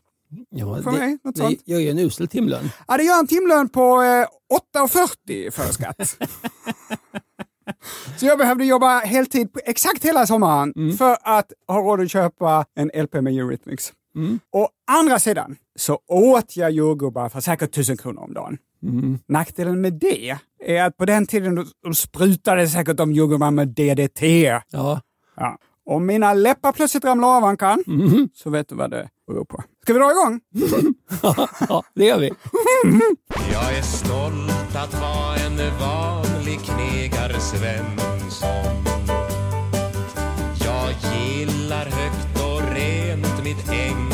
Ja, 0.51 0.83
För 0.83 0.91
det, 0.93 0.99
mig, 0.99 1.19
något 1.25 1.37
sånt. 1.37 1.63
gör 1.65 1.79
ju 1.79 1.91
en 1.91 1.99
usel 1.99 2.29
timlön. 2.29 2.71
Ja, 2.89 2.97
det 2.97 3.03
gör 3.03 3.19
en 3.19 3.27
timlön 3.27 3.69
på 3.69 4.03
eh, 4.03 4.27
8,40 4.79 5.51
före 5.51 5.73
skatt. 5.73 6.17
Så 8.17 8.27
jag 8.27 8.39
behövde 8.39 8.65
jobba 8.65 8.99
heltid 8.99 9.53
på 9.53 9.61
exakt 9.65 10.05
hela 10.05 10.27
sommaren 10.27 10.73
Mm. 10.77 10.97
för 10.97 11.17
att 11.23 11.53
ha 11.69 11.79
råd 11.81 12.01
att 12.01 12.11
köpa 12.11 12.65
en 12.75 12.91
LP 13.03 13.15
med 13.15 13.33
Eurythmics. 13.35 13.93
Å 14.53 14.69
andra 14.91 15.19
sidan 15.19 15.57
så 15.79 15.99
åt 16.09 16.57
jag 16.57 16.71
jordgubbar 16.71 17.29
för 17.29 17.41
säkert 17.41 17.73
tusen 17.75 17.97
kronor 17.97 18.23
om 18.23 18.35
dagen. 18.35 18.59
Mm. 18.83 19.19
Nackdelen 19.29 19.81
med 19.81 19.93
det 19.93 20.37
är 20.65 20.83
att 20.85 20.97
på 20.97 21.05
den 21.05 21.27
tiden 21.27 21.67
de 21.83 21.95
sprutade 21.95 22.69
säkert 22.69 22.97
de 22.97 23.13
jordgubbar 23.13 23.51
med 23.51 23.69
DDT. 23.69 24.23
Ja, 24.71 25.01
Ja. 25.37 25.59
Om 25.87 26.07
mina 26.07 26.35
läppar 26.35 26.73
plötsligt 26.73 27.05
ramlar 27.05 27.37
av 27.37 27.45
Ankan, 27.45 27.85
Mm-hmm. 27.87 28.29
så 28.35 28.51
vet 28.51 28.69
du 28.69 28.75
vad 28.75 28.91
det 28.91 29.09
beror 29.27 29.45
på. 29.45 29.63
Ska 29.83 29.93
vi 29.93 29.99
dra 29.99 30.11
igång? 30.11 30.41
ja, 31.69 31.83
det 31.95 32.05
gör 32.05 32.19
vi. 32.21 32.31
Jag 33.53 33.79
är 33.79 33.83
stolt 33.83 34.77
att 34.77 35.01
vara 35.01 35.37
en 35.37 35.57
vanlig 35.81 36.61
knegare 36.61 37.41
Svensson 37.41 38.85
Jag 40.65 40.91
gillar 41.13 41.85
högt 41.85 42.41
och 42.41 42.75
rent 42.75 43.45
mitt 43.45 43.69
enkla 43.71 44.06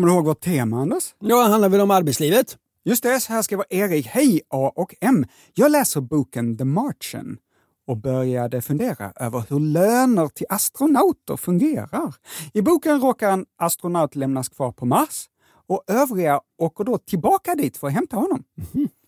Kommer 0.00 0.08
du 0.08 0.14
ihåg 0.14 0.26
vårt 0.26 0.40
tema, 0.40 0.80
Anders? 0.80 1.14
Ja, 1.18 1.44
det 1.44 1.50
handlar 1.50 1.68
väl 1.68 1.80
om 1.80 1.90
arbetslivet? 1.90 2.56
Just 2.84 3.02
det, 3.02 3.20
så 3.20 3.32
här 3.32 3.42
skriver 3.42 3.64
Erik. 3.70 4.06
Hej 4.06 4.40
A 4.48 4.72
och 4.76 4.94
M. 5.00 5.26
Jag 5.54 5.70
läser 5.70 6.00
boken 6.00 6.58
The 6.58 6.64
Martian 6.64 7.38
och 7.86 7.96
började 7.96 8.62
fundera 8.62 9.12
över 9.16 9.44
hur 9.48 9.60
löner 9.60 10.28
till 10.28 10.46
astronauter 10.48 11.36
fungerar. 11.36 12.14
I 12.52 12.62
boken 12.62 13.00
råkar 13.00 13.30
en 13.30 13.46
astronaut 13.58 14.14
lämnas 14.14 14.48
kvar 14.48 14.72
på 14.72 14.86
Mars 14.86 15.26
och 15.68 15.84
övriga 15.86 16.40
åker 16.58 16.84
då 16.84 16.98
tillbaka 16.98 17.54
dit 17.54 17.76
för 17.76 17.86
att 17.86 17.92
hämta 17.92 18.16
honom. 18.16 18.44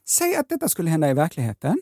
Säg 0.08 0.36
att 0.36 0.48
detta 0.48 0.68
skulle 0.68 0.90
hända 0.90 1.10
i 1.10 1.14
verkligheten. 1.14 1.78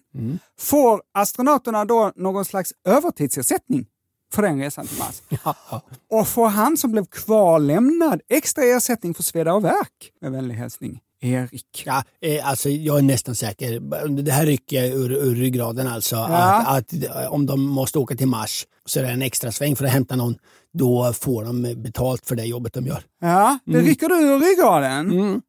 Får 0.58 1.02
astronauterna 1.14 1.84
då 1.84 2.12
någon 2.16 2.44
slags 2.44 2.72
övertidsersättning 2.84 3.86
för 4.34 4.42
den 4.42 4.58
resan 4.58 4.86
till 4.86 4.98
Mars? 4.98 5.22
Och 6.10 6.28
får 6.28 6.48
han 6.48 6.76
som 6.76 6.92
blev 6.92 7.06
kvarlämnad 7.06 8.20
extra 8.28 8.64
ersättning 8.64 9.14
för 9.14 9.22
sveda 9.22 9.54
och 9.54 9.64
värk? 9.64 10.12
Med 10.20 10.32
vänlig 10.32 10.54
hälsning, 10.54 11.00
Erik. 11.20 11.82
Ja, 11.86 12.02
eh, 12.20 12.48
alltså 12.48 12.68
jag 12.68 12.98
är 12.98 13.02
nästan 13.02 13.34
säker. 13.34 13.80
Det 14.22 14.32
här 14.32 14.46
rycker 14.46 14.84
ur, 14.84 15.12
ur 15.12 15.34
ryggraden 15.34 15.86
alltså. 15.86 16.16
Ja. 16.16 16.26
Att, 16.26 16.92
att 16.94 17.04
eh, 17.04 17.32
om 17.32 17.46
de 17.46 17.60
måste 17.62 17.98
åka 17.98 18.16
till 18.16 18.28
Mars 18.28 18.66
så 18.84 18.98
är 18.98 19.04
det 19.04 19.10
en 19.10 19.22
extra 19.22 19.52
sväng 19.52 19.76
för 19.76 19.84
att 19.84 19.92
hämta 19.92 20.16
någon. 20.16 20.34
Då 20.72 21.12
får 21.12 21.44
de 21.44 21.82
betalt 21.82 22.26
för 22.26 22.36
det 22.36 22.44
jobbet 22.44 22.72
de 22.72 22.86
gör. 22.86 23.02
Ja, 23.20 23.58
det 23.64 23.80
rycker 23.80 24.08
du 24.08 24.14
ur 24.14 24.40
ryggraden. 24.40 25.42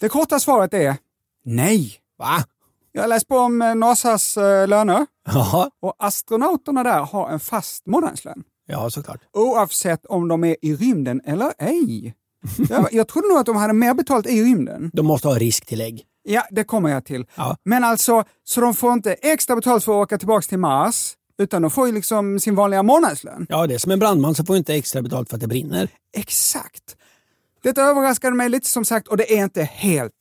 Det 0.00 0.08
korta 0.08 0.40
svaret 0.40 0.74
är 0.74 0.96
nej. 1.44 1.94
Va? 2.18 2.44
Jag 2.92 3.02
har 3.02 3.08
läst 3.08 3.28
på 3.28 3.36
om 3.38 3.62
eh, 3.62 3.74
NASAs 3.74 4.36
eh, 4.36 4.68
löner 4.68 5.06
Ja, 5.32 5.70
och 5.82 5.94
astronauterna 5.98 6.82
där 6.82 7.00
har 7.00 7.30
en 7.30 7.40
fast 7.40 7.86
månadslön. 7.86 8.42
ja 8.66 8.90
såklart. 8.90 9.20
Oavsett 9.32 10.06
om 10.06 10.28
de 10.28 10.44
är 10.44 10.56
i 10.62 10.74
rymden 10.76 11.20
eller 11.24 11.52
ej. 11.58 12.14
Jag, 12.68 12.88
jag 12.92 13.08
trodde 13.08 13.28
nog 13.28 13.38
att 13.38 13.46
de 13.46 13.56
hade 13.56 13.72
mer 13.72 13.94
betalt 13.94 14.26
i 14.26 14.42
rymden. 14.42 14.90
De 14.92 15.06
måste 15.06 15.28
ha 15.28 15.34
risktillägg. 15.34 16.04
Ja, 16.22 16.42
det 16.50 16.64
kommer 16.64 16.88
jag 16.90 17.04
till. 17.04 17.26
Ja. 17.34 17.56
Men 17.64 17.84
alltså, 17.84 18.24
så 18.44 18.60
de 18.60 18.74
får 18.74 18.92
inte 18.92 19.12
extra 19.12 19.56
betalt 19.56 19.84
för 19.84 19.92
att 19.92 20.02
åka 20.06 20.18
tillbaka 20.18 20.46
till 20.48 20.58
Mars, 20.58 21.14
utan 21.38 21.62
de 21.62 21.70
får 21.70 21.86
ju 21.86 21.92
liksom 21.92 22.40
sin 22.40 22.54
vanliga 22.54 22.82
månadslön. 22.82 23.46
Ja, 23.48 23.66
det 23.66 23.74
är 23.74 23.78
som 23.78 23.92
en 23.92 23.98
brandman 23.98 24.34
som 24.34 24.46
får 24.46 24.56
inte 24.56 24.74
extra 24.74 25.02
betalt 25.02 25.28
för 25.28 25.36
att 25.36 25.40
det 25.40 25.46
brinner. 25.48 25.88
Exakt. 26.16 26.96
Detta 27.62 27.82
överraskade 27.82 28.36
mig 28.36 28.48
lite 28.48 28.68
som 28.68 28.84
sagt 28.84 29.08
och 29.08 29.16
det 29.16 29.38
är 29.38 29.44
inte 29.44 29.62
helt 29.62 30.12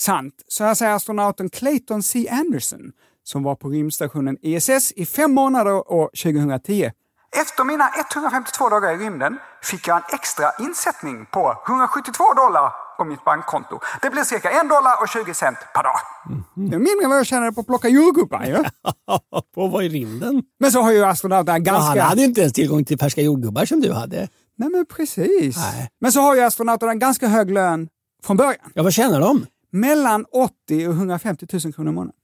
sant. 0.00 0.34
Så 0.48 0.64
här 0.64 0.74
säger 0.74 0.92
astronauten 0.92 1.50
Clayton 1.50 2.02
C. 2.02 2.28
Anderson 2.30 2.92
som 3.22 3.42
var 3.42 3.54
på 3.54 3.68
rymdstationen 3.68 4.36
ISS 4.42 4.92
i 4.92 5.06
fem 5.06 5.34
månader 5.34 5.92
år 5.92 6.10
2010. 6.22 6.90
Efter 7.42 7.64
mina 7.64 7.90
152 8.12 8.68
dagar 8.68 8.92
i 8.94 8.96
rymden 8.96 9.38
fick 9.62 9.88
jag 9.88 9.96
en 9.96 10.02
extra 10.14 10.50
insättning 10.60 11.26
på 11.32 11.56
172 11.68 12.24
dollar 12.34 12.72
på 12.98 13.04
mitt 13.04 13.24
bankkonto. 13.24 13.78
Det 14.02 14.10
blir 14.10 14.22
cirka 14.22 14.50
en 14.50 14.68
dollar 14.68 15.02
och 15.02 15.08
20 15.08 15.34
cent 15.34 15.58
per 15.74 15.82
dag. 15.82 15.98
Det 16.54 16.74
är 16.74 16.78
mindre 16.78 17.04
än 17.04 17.10
vad 17.10 17.18
jag 17.18 17.26
tjänade 17.26 17.52
på 17.52 17.60
att 17.60 17.66
plocka 17.66 17.88
jordgubbar 17.88 18.44
ju. 18.44 18.56
På 19.54 19.66
vad 19.66 19.84
i 19.84 19.88
rymden? 19.88 20.42
Men 20.60 20.72
så 20.72 20.80
har 20.82 20.92
ju 20.92 21.04
astronauterna 21.04 21.58
Ja, 21.58 21.64
ganska... 21.64 22.00
han 22.00 22.08
hade 22.08 22.20
ju 22.20 22.26
inte 22.26 22.40
ens 22.40 22.52
tillgång 22.52 22.84
till 22.84 22.98
färska 22.98 23.20
jordgubbar 23.20 23.64
som 23.64 23.80
du 23.80 23.92
hade. 23.92 24.28
Nej 24.56 24.68
men 24.68 24.86
precis. 24.86 25.56
Nej. 25.56 25.88
Men 26.00 26.12
så 26.12 26.20
har 26.20 26.34
ju 26.34 26.40
astronauterna 26.40 26.92
en 26.92 26.98
ganska 26.98 27.28
hög 27.28 27.50
lön 27.50 27.88
från 28.24 28.36
början. 28.36 28.70
Ja, 28.74 28.82
vad 28.82 28.92
tjänar 28.92 29.20
de? 29.20 29.46
Mellan 29.70 30.24
80 30.32 30.88
och 30.88 30.94
150 30.94 31.46
000 31.64 31.72
kronor 31.72 31.92
i 31.92 31.94
månaden. 31.94 32.14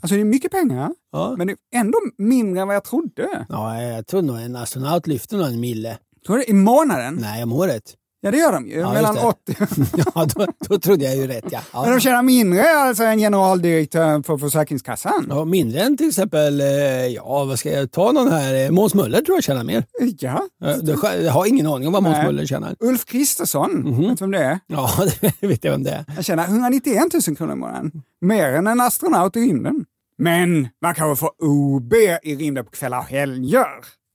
Alltså 0.00 0.14
det 0.14 0.20
är 0.20 0.24
mycket 0.24 0.50
pengar, 0.52 0.94
Ja. 1.12 1.34
men 1.38 1.46
det 1.46 1.52
är 1.52 1.80
ändå 1.80 1.98
mindre 2.18 2.60
än 2.62 2.66
vad 2.68 2.74
jag 2.76 2.84
trodde. 2.84 3.46
Ja, 3.48 3.82
jag 3.82 4.06
tror 4.06 4.22
nog 4.22 4.36
en 4.40 4.56
astronaut 4.56 5.06
lyfter 5.06 5.36
nog 5.36 5.46
en 5.46 5.60
mille. 5.60 5.98
Tror 6.26 6.36
du 6.36 6.44
I 6.44 6.52
månaden? 6.52 7.14
Nej, 7.20 7.42
om 7.42 7.52
året. 7.52 7.94
Ja, 8.24 8.30
det 8.30 8.36
gör 8.36 8.52
de 8.52 8.66
ju. 8.66 8.78
Ja, 8.78 8.92
mellan 8.92 9.14
just 9.14 9.46
det. 9.46 9.64
80 9.64 10.02
Ja, 10.14 10.26
då, 10.34 10.46
då 10.68 10.78
trodde 10.78 11.04
jag 11.04 11.16
ju 11.16 11.26
rätt 11.26 11.44
ja. 11.50 11.60
Men 11.72 11.82
ja. 11.84 11.90
de 11.90 12.00
tjänar 12.00 12.22
mindre 12.22 12.70
alltså 12.70 13.04
än 13.04 13.18
generaldirektören 13.18 14.22
för 14.22 14.36
Försäkringskassan. 14.38 15.26
ja 15.28 15.44
mindre 15.44 15.80
än 15.80 15.96
till 15.96 16.08
exempel, 16.08 16.60
eh, 16.60 16.66
ja 17.06 17.44
vad 17.44 17.58
ska 17.58 17.70
jag 17.72 17.90
ta 17.90 18.12
någon 18.12 18.32
här, 18.32 18.64
eh, 18.64 18.70
Måns 18.70 18.94
Möller 18.94 19.20
tror 19.20 19.36
jag 19.36 19.44
tjänar 19.44 19.64
mer. 19.64 19.84
Ja. 20.18 20.42
Eh, 20.64 20.76
Jag 21.24 21.32
har 21.32 21.46
ingen 21.46 21.66
aning 21.66 21.86
om 21.86 21.92
vad 21.92 22.02
Måns. 22.02 22.16
Möller 22.24 22.46
tjänar. 22.46 22.76
Ulf 22.80 23.04
Kristersson, 23.04 24.00
vet 24.08 24.18
du 24.18 24.24
vem 24.24 24.30
det 24.30 24.38
är? 24.44 24.58
Ja, 24.66 24.90
det 25.40 25.46
vet 25.46 25.64
jag 25.64 25.72
vem 25.72 25.82
det 25.82 25.90
är. 25.90 26.04
Han 26.14 26.22
tjänar 26.22 26.44
191 26.44 27.02
000 27.28 27.36
kronor 27.36 27.52
i 27.52 27.56
månaden. 27.56 27.92
Mer 28.20 28.52
än 28.52 28.66
en 28.66 28.80
astronaut 28.80 29.36
i 29.36 29.40
rymden. 29.40 29.84
Men 30.18 30.68
man 30.82 30.94
kan 30.94 31.08
väl 31.08 31.16
få 31.16 31.30
OB 31.38 31.92
i 32.22 32.36
rymden 32.36 32.64
på 32.64 32.70
kvällar 32.70 32.98
och 32.98 33.04
helger. 33.04 33.66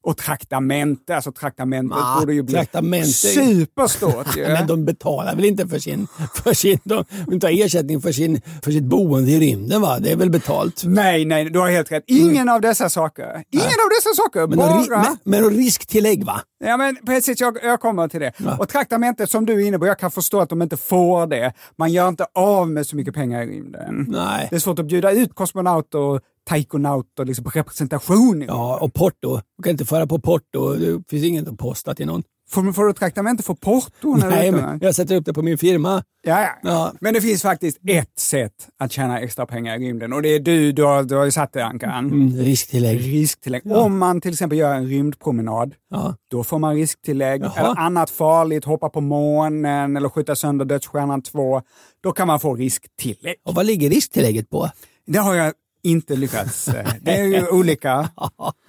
Och 0.07 0.17
traktamente, 0.17 1.15
alltså 1.15 1.31
traktamentet 1.31 1.97
Ah, 2.01 2.19
borde 2.19 2.33
ju 2.33 2.43
bli 2.43 2.53
traktamente. 2.53 3.07
superstort 3.07 4.37
ju. 4.37 4.41
Men 4.47 4.67
de 4.67 4.85
betalar 4.85 5.35
väl 5.35 5.45
inte 5.45 5.67
för 5.67 5.79
sin, 5.79 6.07
för 6.43 6.53
sin 6.53 6.79
de 6.83 7.03
de 7.27 7.39
tar 7.39 7.65
ersättning 7.65 8.01
för, 8.01 8.11
sin, 8.11 8.41
för 8.63 8.71
sitt 8.71 8.83
boende 8.83 9.31
i 9.31 9.39
rymden 9.39 9.81
va? 9.81 9.99
Det 9.99 10.11
är 10.11 10.15
väl 10.15 10.29
betalt? 10.29 10.83
Nej, 10.85 11.25
nej, 11.25 11.49
du 11.49 11.59
har 11.59 11.69
helt 11.69 11.91
rätt. 11.91 12.03
Ingen 12.07 12.49
av 12.49 12.61
dessa 12.61 12.89
saker. 12.89 13.43
Ingen 13.51 13.65
av 13.65 13.89
dessa 13.97 14.23
saker. 14.23 14.39
Mm. 14.39 14.49
Men, 14.49 14.87
bara... 14.87 15.03
men, 15.03 15.41
men 15.41 15.49
risktillägg 15.49 16.25
va? 16.25 16.41
Ja, 16.59 16.77
men 16.77 16.97
precis, 17.05 17.41
jag, 17.41 17.57
jag 17.63 17.79
kommer 17.79 18.07
till 18.07 18.19
det. 18.19 18.31
Ja. 18.37 18.57
Och 18.57 18.69
traktamentet 18.69 19.31
som 19.31 19.45
du 19.45 19.53
är 19.63 19.67
inne 19.67 19.79
på, 19.79 19.87
jag 19.87 19.99
kan 19.99 20.11
förstå 20.11 20.39
att 20.39 20.49
de 20.49 20.61
inte 20.61 20.77
får 20.77 21.27
det. 21.27 21.53
Man 21.77 21.91
gör 21.91 22.07
inte 22.07 22.25
av 22.35 22.69
med 22.69 22.87
så 22.87 22.95
mycket 22.95 23.13
pengar 23.13 23.41
i 23.41 23.45
rymden. 23.45 24.05
Nej. 24.09 24.47
Det 24.49 24.55
är 24.55 24.59
svårt 24.59 24.79
att 24.79 24.87
bjuda 24.87 25.11
ut 25.11 25.35
kosmonauter 25.35 26.19
och 26.47 26.49
taikonauter 26.49 27.25
liksom 27.25 27.45
representation. 27.45 28.41
Ja, 28.47 28.77
och 28.81 28.93
porto. 28.93 29.39
Du 29.57 29.63
kan 29.63 29.71
inte 29.71 29.85
föra 29.85 30.07
på 30.07 30.19
porto. 30.19 30.73
Det 30.75 31.03
finns 31.09 31.23
inget 31.23 31.47
att 31.47 31.57
posta 31.57 31.95
till 31.95 32.05
någon. 32.07 32.23
Får, 32.49 32.73
får 32.73 32.85
du 32.85 32.93
traktamente 32.93 33.43
för 33.43 33.53
porto? 33.53 34.15
När 34.15 34.29
Nej, 34.29 34.51
du 34.51 34.57
men 34.57 34.79
jag 34.81 34.95
sätter 34.95 35.15
upp 35.15 35.25
det 35.25 35.33
på 35.33 35.41
min 35.41 35.57
firma. 35.57 36.03
Ja, 36.23 36.41
ja. 36.41 36.49
Ja. 36.63 36.93
Men 37.01 37.13
det 37.13 37.21
finns 37.21 37.41
faktiskt 37.41 37.77
ett 37.87 38.19
sätt 38.19 38.53
att 38.79 38.91
tjäna 38.91 39.19
extra 39.19 39.45
pengar 39.45 39.75
i 39.81 39.87
rymden 39.87 40.13
och 40.13 40.21
det 40.21 40.29
är 40.29 40.39
du, 40.39 40.71
du 40.71 40.83
har, 40.83 41.03
du 41.03 41.15
har 41.15 41.25
ju 41.25 41.31
satt 41.31 41.53
det 41.53 41.65
Ankan. 41.65 41.91
Mm, 42.05 42.35
risktillägg. 42.35 42.99
Risktillägg. 42.99 43.71
Om 43.71 43.97
man 43.97 44.21
till 44.21 44.31
exempel 44.31 44.57
gör 44.57 44.73
en 44.73 44.87
rymdpromenad, 44.87 45.73
Ja. 45.89 46.15
då 46.31 46.43
får 46.43 46.59
man 46.59 46.75
risktillägg. 46.75 47.41
Jaha. 47.41 47.53
Eller 47.59 47.79
annat 47.79 48.09
farligt, 48.09 48.65
hoppa 48.65 48.89
på 48.89 49.01
månen 49.01 49.97
eller 49.97 50.09
skjuta 50.09 50.35
sönder 50.35 50.65
Dödsstjärnan 50.65 51.21
2. 51.21 51.61
Då 52.03 52.11
kan 52.11 52.27
man 52.27 52.39
få 52.39 52.55
risktillägg. 52.55 53.35
Och 53.45 53.55
vad 53.55 53.65
ligger 53.65 53.89
risktillägget 53.89 54.49
på? 54.49 54.69
Det 55.07 55.19
har 55.19 55.35
jag 55.35 55.53
inte 55.87 56.15
lyckats. 56.15 56.67
eh, 56.67 56.93
Det 57.01 57.11
är 57.17 57.23
ju 57.25 57.47
olika. 57.47 58.09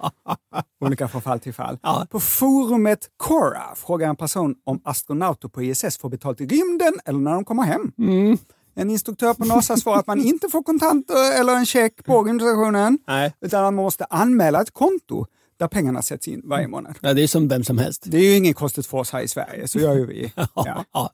olika 0.85 1.07
från 1.07 1.21
fall 1.21 1.39
till 1.39 1.53
fall. 1.53 1.77
Ja. 1.83 2.07
På 2.11 2.19
forumet 2.19 2.99
Quora 3.23 3.75
frågar 3.75 4.09
en 4.09 4.15
person 4.15 4.55
om 4.65 4.81
astronauter 4.83 5.47
på 5.47 5.63
ISS 5.63 5.97
får 5.97 6.09
betalt 6.09 6.41
i 6.41 6.45
rymden 6.45 6.93
eller 7.05 7.19
när 7.19 7.33
de 7.33 7.45
kommer 7.45 7.63
hem. 7.63 7.91
Mm. 7.97 8.37
En 8.75 8.89
instruktör 8.89 9.33
på 9.33 9.45
NASA 9.45 9.77
svarar 9.77 9.99
att 9.99 10.07
man 10.07 10.19
inte 10.19 10.49
får 10.49 10.63
kontanter 10.63 11.39
eller 11.39 11.53
en 11.55 11.65
check 11.65 12.05
på 12.05 12.23
rymdstationen. 12.23 12.99
Nej. 13.07 13.33
Utan 13.41 13.63
man 13.63 13.75
måste 13.75 14.05
anmäla 14.05 14.61
ett 14.61 14.71
konto 14.71 15.25
där 15.59 15.67
pengarna 15.67 16.01
sätts 16.01 16.27
in 16.27 16.41
varje 16.45 16.67
månad. 16.67 16.95
Ja, 17.01 17.13
det 17.13 17.23
är 17.23 17.27
som 17.27 17.47
vem 17.47 17.63
som 17.63 17.77
helst. 17.77 18.03
Det 18.05 18.17
är 18.17 18.21
ju 18.21 18.35
inget 18.37 18.55
konstigt 18.55 18.87
för 18.87 18.97
oss 18.97 19.11
här 19.11 19.21
i 19.21 19.27
Sverige, 19.27 19.67
så 19.67 19.79
gör 19.79 19.95
ju 19.95 20.05
vi. 20.05 20.33
Ja. 20.55 20.85
Ja. 20.93 21.09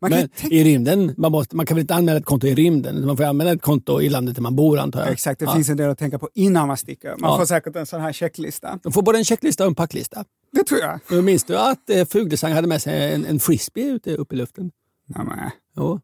Man 0.00 0.10
Men 0.10 0.28
i 0.50 0.64
rymden, 0.64 1.14
man, 1.16 1.32
måste, 1.32 1.56
man 1.56 1.66
kan 1.66 1.74
väl 1.74 1.80
inte 1.80 1.94
anmäla 1.94 2.18
ett 2.18 2.24
konto 2.24 2.46
i 2.46 2.54
rymden? 2.54 3.06
Man 3.06 3.16
får 3.16 3.24
anmäla 3.24 3.52
ett 3.52 3.62
konto 3.62 4.00
i 4.00 4.08
landet 4.08 4.34
där 4.34 4.42
man 4.42 4.56
bor 4.56 4.78
antar 4.78 5.00
jag. 5.00 5.12
Exakt, 5.12 5.38
det 5.40 5.44
Ja. 5.44 5.54
finns 5.54 5.68
en 5.68 5.76
del 5.76 5.90
att 5.90 5.98
tänka 5.98 6.18
på 6.18 6.28
innan 6.34 6.68
man 6.68 6.76
sticker. 6.76 7.16
Man 7.18 7.30
Ja. 7.30 7.38
får 7.38 7.44
säkert 7.44 7.76
en 7.76 7.86
sån 7.86 8.00
här 8.00 8.12
checklista. 8.12 8.78
De 8.82 8.92
får 8.92 9.02
både 9.02 9.18
en 9.18 9.24
checklista 9.24 9.64
och 9.64 9.68
en 9.68 9.74
packlista. 9.74 10.24
Det 10.52 10.62
tror 10.64 10.80
jag. 11.10 11.24
Minns 11.24 11.44
du 11.44 11.56
att 11.58 11.90
eh, 11.90 12.04
Fuglesang 12.04 12.52
hade 12.52 12.66
med 12.68 12.82
sig 12.82 13.14
en, 13.14 13.24
en 13.26 13.40
frisbee 13.40 13.84
ute 13.88 14.14
upp 14.14 14.32
i 14.32 14.36
luften? 14.36 14.70
Nej, 15.06 15.26
men, 15.26 15.50
Jo. 15.76 16.00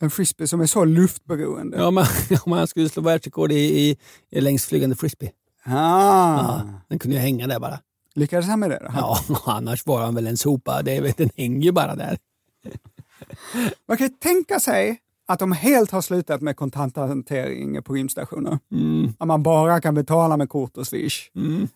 en 0.00 0.10
frisbee 0.10 0.46
som 0.46 0.60
är 0.60 0.66
så 0.66 0.84
luftberoende. 0.84 1.76
Ja, 1.76 1.90
men, 1.90 2.04
om 2.44 2.52
han 2.52 2.66
skulle 2.66 2.88
slå 2.88 3.02
världsrekord 3.02 3.52
i, 3.52 3.56
i, 3.80 3.96
i 4.30 4.40
längst 4.40 4.68
flygande 4.68 4.96
frisbee. 4.96 5.30
Ah. 5.64 5.70
Ja, 5.72 6.62
den 6.88 6.98
kunde 6.98 7.16
ju 7.16 7.20
hänga 7.22 7.46
där 7.46 7.58
bara. 7.60 7.78
Lyckades 8.14 8.46
han 8.46 8.60
med 8.60 8.70
det? 8.70 8.78
Då? 8.82 8.90
Ja, 8.94 9.18
annars 9.46 9.86
var 9.86 10.00
han 10.00 10.14
väl 10.14 10.26
en 10.26 10.36
sopa. 10.36 10.82
Det, 10.82 11.16
den 11.18 11.30
hänger 11.36 11.60
ju 11.62 11.72
bara 11.72 11.94
där. 11.96 12.18
Man 13.88 13.96
kan 13.96 14.06
ju 14.06 14.12
tänka 14.12 14.60
sig 14.60 15.00
att 15.28 15.38
de 15.38 15.52
helt 15.52 15.90
har 15.90 16.02
slutat 16.02 16.40
med 16.40 16.56
kontanthantering 16.56 17.82
på 17.82 17.92
rymdstationer. 17.94 18.58
Mm. 18.72 19.12
Att 19.18 19.26
man 19.26 19.42
bara 19.42 19.80
kan 19.80 19.94
betala 19.94 20.36
med 20.36 20.48
kort 20.48 20.76
och 20.76 20.86
swish. 20.86 21.30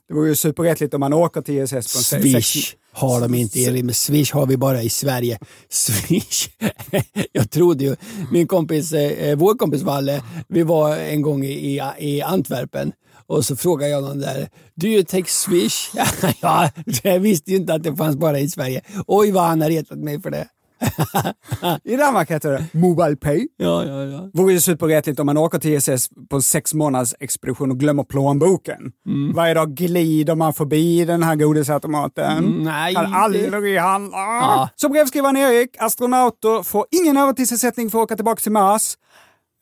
Det 0.09 0.15
vore 0.15 0.29
ju 0.29 0.35
superrättligt 0.35 0.95
om 0.95 1.01
man 1.01 1.13
åker 1.13 1.43
till 1.43 1.63
ISS 1.63 1.73
på 1.73 2.17
en 2.17 2.23
Swish 2.23 2.75
har 2.93 3.21
de 3.21 3.35
inte 3.35 3.59
i 3.59 3.71
rymden. 3.71 3.95
Swish 3.95 4.33
har 4.33 4.47
vi 4.47 4.57
bara 4.57 4.83
i 4.83 4.89
Sverige. 4.89 5.39
Swish. 5.69 6.49
Jag 7.33 7.51
trodde 7.51 7.85
ju, 7.85 7.97
min 8.31 8.47
kompis, 8.47 8.93
eh, 8.93 9.37
vår 9.37 9.55
kompis 9.55 9.83
Valle, 9.83 10.23
vi 10.49 10.63
var 10.63 10.97
en 10.97 11.23
gång 11.23 11.45
i, 11.45 11.81
i 11.99 12.23
Antwerpen 12.23 12.93
och 13.27 13.45
så 13.45 13.57
frågade 13.57 13.91
jag 13.91 14.03
någon 14.03 14.21
där, 14.21 14.49
do 14.75 14.87
you 14.87 15.05
take 15.05 15.31
Swish? 15.31 15.91
ja, 16.41 16.71
jag 17.03 17.21
visste 17.21 17.51
ju 17.51 17.57
inte 17.57 17.75
att 17.75 17.83
det 17.83 17.97
fanns 17.97 18.17
bara 18.17 18.39
i 18.39 18.49
Sverige. 18.49 18.83
Oj 19.07 19.31
vad 19.31 19.45
han 19.45 19.61
har 19.61 19.69
retat 19.69 19.99
mig 19.99 20.23
för 20.23 20.31
det. 20.31 20.49
I 21.85 21.97
Danmark 21.97 22.31
heter 22.31 22.51
det 22.51 22.67
Mobile 22.73 23.17
Pay. 23.17 23.49
Ja, 23.57 23.85
ja, 23.85 24.05
ja. 24.05 24.31
vore 24.35 24.53
ju 24.53 24.61
superrättligt 24.61 25.21
om 25.21 25.27
man 25.27 25.39
åker 25.39 25.59
till 25.59 25.75
ISS 25.75 26.09
på 26.31 26.37
en 26.37 26.43
sex 26.43 26.75
månaders 26.75 27.15
expedition 27.21 27.71
och 27.71 27.81
glömmer 27.81 28.05
plånboken. 28.05 28.93
Mm. 29.07 29.33
Varje 29.35 29.55
dag 29.55 29.75
glider 29.75 30.35
man 30.35 30.55
förbi 30.55 31.05
den 31.05 31.23
här 31.23 31.37
godisautomaten. 31.37 32.39
Mm, 32.39 32.65
nej, 32.65 32.95
kan 32.95 33.15
aldrig 33.15 33.79
handla. 33.79 34.17
Ja. 34.17 34.69
Så 34.77 34.89
brevskrivaren 34.89 35.37
Erik, 35.37 35.77
astronauter, 35.79 36.63
får 36.63 36.87
ingen 36.91 37.17
övertidsersättning 37.17 37.91
för 37.91 37.99
att 37.99 38.03
åka 38.05 38.17
tillbaka 38.17 38.41
till 38.41 38.53
Mars. 38.53 38.97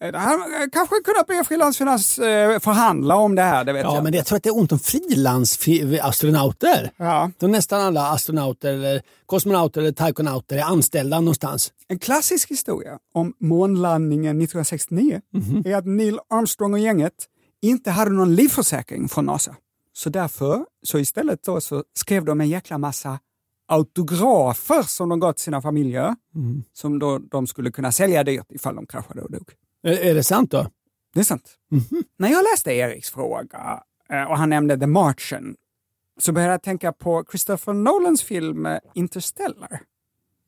Eh, 0.02 0.14
här 0.20 0.62
eh, 0.62 0.68
kanske 0.72 0.94
kunnat 1.04 1.26
be 1.26 1.44
Frilansfinans 1.44 2.18
eh, 2.18 2.58
förhandla 2.58 3.16
om 3.16 3.34
det 3.34 3.42
här, 3.42 3.64
det 3.64 3.72
vet 3.72 3.82
Ja, 3.82 3.94
jag. 3.94 4.04
men 4.04 4.14
jag 4.14 4.26
tror 4.26 4.36
att 4.36 4.42
det 4.42 4.48
är 4.48 4.58
ont 4.58 4.72
om 4.72 4.78
frilansastronauter. 4.78 6.90
Ja. 6.96 7.30
De 7.38 7.50
nästan 7.50 7.80
alla 7.80 8.08
astronauter, 8.10 8.72
eller 8.72 9.02
kosmonauter 9.26 9.80
eller 9.80 9.92
taikonauter 9.92 10.56
är 10.56 10.62
anställda 10.62 11.20
någonstans. 11.20 11.72
En 11.88 11.98
klassisk 11.98 12.50
historia 12.50 12.98
om 13.14 13.34
månlandningen 13.40 14.38
1969 14.42 15.20
Mhm. 15.32 15.62
är 15.66 15.76
att 15.76 15.86
Neil 15.86 16.18
Armstrong 16.30 16.72
och 16.72 16.78
gänget 16.78 17.14
inte 17.62 17.90
hade 17.90 18.10
någon 18.10 18.34
livförsäkring 18.34 19.08
från 19.08 19.26
NASA. 19.26 19.56
Så 19.92 20.10
därför, 20.10 20.64
så 20.82 20.98
istället 20.98 21.42
då, 21.44 21.60
så 21.60 21.84
skrev 21.94 22.24
de 22.24 22.40
en 22.40 22.48
jäkla 22.48 22.78
massa 22.78 23.18
autografer 23.68 24.82
som 24.82 25.08
de 25.08 25.20
gav 25.20 25.32
till 25.32 25.42
sina 25.42 25.62
familjer, 25.62 26.14
Mhm. 26.34 26.62
som 26.72 26.98
då 26.98 27.18
de 27.18 27.46
skulle 27.46 27.70
kunna 27.70 27.92
sälja 27.92 28.24
dyrt 28.24 28.46
ifall 28.52 28.74
de 28.74 28.86
kraschade 28.86 29.22
och 29.22 29.32
dog. 29.32 29.50
Är, 29.82 29.92
är 29.92 30.14
det 30.14 30.22
sant 30.22 30.50
då? 30.50 30.66
Det 31.14 31.20
är 31.20 31.24
sant. 31.24 31.50
Mhm. 31.70 32.04
När 32.18 32.28
jag 32.28 32.44
läste 32.52 32.72
Eriks 32.72 33.10
fråga 33.10 33.82
eh, 34.10 34.22
och 34.24 34.38
han 34.38 34.50
nämnde 34.50 34.78
The 34.78 34.86
Martian 34.86 35.54
så 36.20 36.32
började 36.32 36.52
jag 36.52 36.62
tänka 36.62 36.92
på 36.92 37.24
Christopher 37.30 37.72
Nolans 37.72 38.22
film 38.22 38.66
eh, 38.66 38.78
Interstellar. 38.94 39.80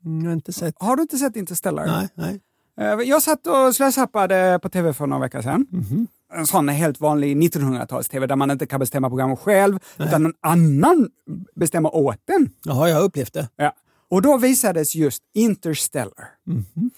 Mm, 0.04 0.20
Jag 0.22 0.30
har 0.30 0.34
inte 0.34 0.52
sett. 0.52 0.74
Har 0.78 0.96
du 0.96 1.02
inte 1.02 1.16
sett 1.18 1.36
Interstellar? 1.36 1.86
Nej, 1.86 2.08
nej. 2.14 2.40
Eh, 2.80 3.08
Jag 3.08 3.22
satt 3.22 3.46
och 3.46 3.74
slösappade 3.74 4.58
på 4.62 4.68
tv 4.68 4.92
för 4.94 5.06
några 5.06 5.20
veckor 5.22 5.42
sedan. 5.42 5.66
Mhm. 5.70 6.06
En 6.34 6.46
sån 6.46 6.68
helt 6.68 7.00
vanlig 7.00 7.36
1900-tals-tv 7.36 8.26
där 8.26 8.36
man 8.36 8.50
inte 8.50 8.66
kan 8.66 8.80
bestämma 8.80 9.08
programmet 9.08 9.38
själv, 9.38 9.78
utan 9.98 10.22
någon 10.22 10.34
annan 10.40 11.10
bestämmer 11.54 11.94
åt 11.94 12.18
den. 12.24 12.50
Jaha, 12.64 12.88
jag 12.88 12.96
har 12.96 13.02
upplevt 13.02 13.32
det. 13.32 13.48
Ja. 13.56 13.72
Och 14.08 14.22
då 14.22 14.36
visades 14.38 14.94
just 14.94 15.22
Interstellar. 15.34 16.28
Mhm. 16.46 16.90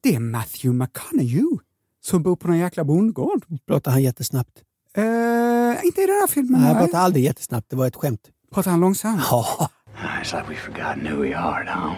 Det 0.00 0.14
är 0.14 0.20
Matthew 0.20 0.78
McConaughey 0.84 1.58
som 2.04 2.22
bor 2.22 2.36
på 2.36 2.48
någon 2.48 2.58
jäkla 2.58 2.84
bondgård. 2.84 3.44
Pratar 3.66 3.90
han 3.90 4.02
jättesnabbt? 4.02 4.50
Eh, 4.96 5.04
inte 5.84 6.00
i 6.02 6.06
den 6.06 6.14
här 6.20 6.26
filmen. 6.26 6.60
Nej, 6.60 6.68
han 6.74 6.84
pratar 6.84 6.98
aldrig 6.98 7.24
jättesnabbt. 7.24 7.70
Det 7.70 7.76
var 7.76 7.86
ett 7.86 7.96
skämt. 7.96 8.20
Pratar 8.54 8.70
han 8.70 8.80
långsamt? 8.80 9.22
Ja, 9.30 9.70
It's 10.22 10.36
like 10.36 10.48
we've 10.52 10.56
forgotten 10.72 11.16
who 11.16 11.22
we 11.22 11.36
are 11.38 11.64
now. 11.64 11.92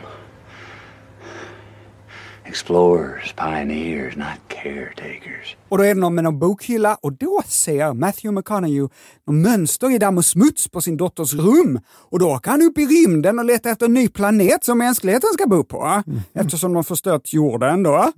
Explorers, 2.46 3.34
pioneers, 3.36 4.16
not 4.16 4.38
caretakers. 4.48 5.56
Och 5.68 5.78
då 5.78 5.84
är 5.84 5.88
det 5.94 6.00
någon 6.00 6.14
med 6.14 6.24
någon 6.24 6.38
bokhylla 6.38 6.94
och 7.02 7.12
då 7.12 7.42
ser 7.46 7.92
Matthew 7.94 8.32
McConaughey 8.40 8.88
någon 9.26 9.42
mönster 9.42 9.90
i 9.94 9.98
damm 9.98 10.18
och 10.18 10.24
smuts 10.24 10.68
på 10.68 10.80
sin 10.80 10.96
dotters 10.96 11.34
rum. 11.34 11.80
Och 12.10 12.18
då 12.18 12.30
åker 12.30 12.50
han 12.50 12.62
upp 12.62 12.78
i 12.78 12.86
rymden 12.86 13.38
och 13.38 13.44
letar 13.44 13.70
efter 13.70 13.86
en 13.86 13.94
ny 13.94 14.08
planet 14.08 14.64
som 14.64 14.78
mänskligheten 14.78 15.30
ska 15.34 15.46
bo 15.46 15.64
på. 15.64 16.02
Eftersom 16.34 16.72
de 16.72 16.84
förstört 16.84 17.32
jorden 17.32 17.82
då. 17.82 18.12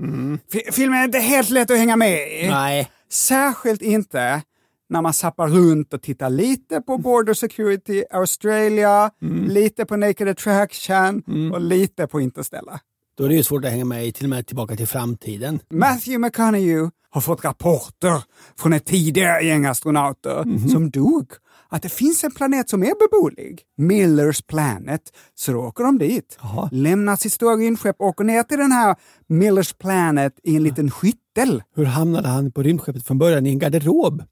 Fi- 0.52 0.72
Filmen 0.72 1.00
är 1.00 1.04
inte 1.04 1.18
helt 1.18 1.50
lätt 1.50 1.70
att 1.70 1.78
hänga 1.78 1.96
med 1.96 2.18
i. 2.44 2.48
nej. 2.50 2.90
Särskilt 3.12 3.82
inte 3.82 4.42
när 4.88 5.02
man 5.02 5.12
zappar 5.12 5.48
runt 5.48 5.94
och 5.94 6.02
tittar 6.02 6.30
lite 6.30 6.80
på 6.80 6.98
Border 6.98 7.34
Security 7.34 8.04
Australia, 8.10 9.10
lite 9.48 9.84
på 9.84 9.96
Naked 9.96 10.28
Attraction 10.28 11.22
och 11.54 11.60
lite 11.60 12.06
på 12.06 12.20
Interstellar. 12.20 12.78
Då 13.16 13.24
är 13.24 13.28
det 13.28 13.34
ju 13.34 13.42
svårt 13.42 13.64
att 13.64 13.70
hänga 13.70 13.84
med 13.84 14.06
i 14.06 14.12
till 14.12 14.24
och 14.24 14.30
med 14.30 14.46
Tillbaka 14.46 14.76
till 14.76 14.86
framtiden. 14.86 15.60
Matthew 15.70 16.18
McConaughey 16.18 16.90
har 17.10 17.20
fått 17.20 17.44
rapporter 17.44 18.22
från 18.58 18.72
ett 18.72 18.84
tidigare 18.84 19.44
gäng 19.44 19.64
astronauter 19.66 20.68
som 20.68 20.90
dog 20.90 21.32
att 21.68 21.82
det 21.82 21.88
finns 21.88 22.24
en 22.24 22.30
planet 22.30 22.70
som 22.70 22.82
är 22.82 22.92
beboelig, 23.08 23.62
Millers 23.76 24.42
Planet. 24.42 25.00
Så 25.34 25.52
då 25.52 25.58
åker 25.58 25.84
de 25.84 25.98
dit, 25.98 26.38
Jaha. 26.42 26.68
lämnar 26.72 27.16
sitt 27.16 27.32
stora 27.32 27.56
rymdskepp 27.56 27.96
och 27.98 28.06
åker 28.06 28.24
ner 28.24 28.42
till 28.42 28.58
den 28.58 28.72
här 28.72 28.96
Millers 29.26 29.72
Planet 29.72 30.32
i 30.42 30.56
en 30.56 30.62
liten 30.62 30.90
skyttel. 30.90 31.62
Hur 31.74 31.84
hamnade 31.84 32.28
han 32.28 32.52
på 32.52 32.62
rymdskeppet 32.62 33.06
från 33.06 33.18
början 33.18 33.46
i 33.46 33.50
en 33.50 33.58
garderob? 33.58 34.22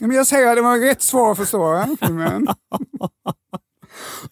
Men 0.00 0.10
jag 0.10 0.26
säger 0.26 0.48
att 0.48 0.56
det 0.56 0.62
var 0.62 0.78
rätt 0.78 1.02
svårt 1.02 1.32
att 1.32 1.38
förstå. 1.38 1.84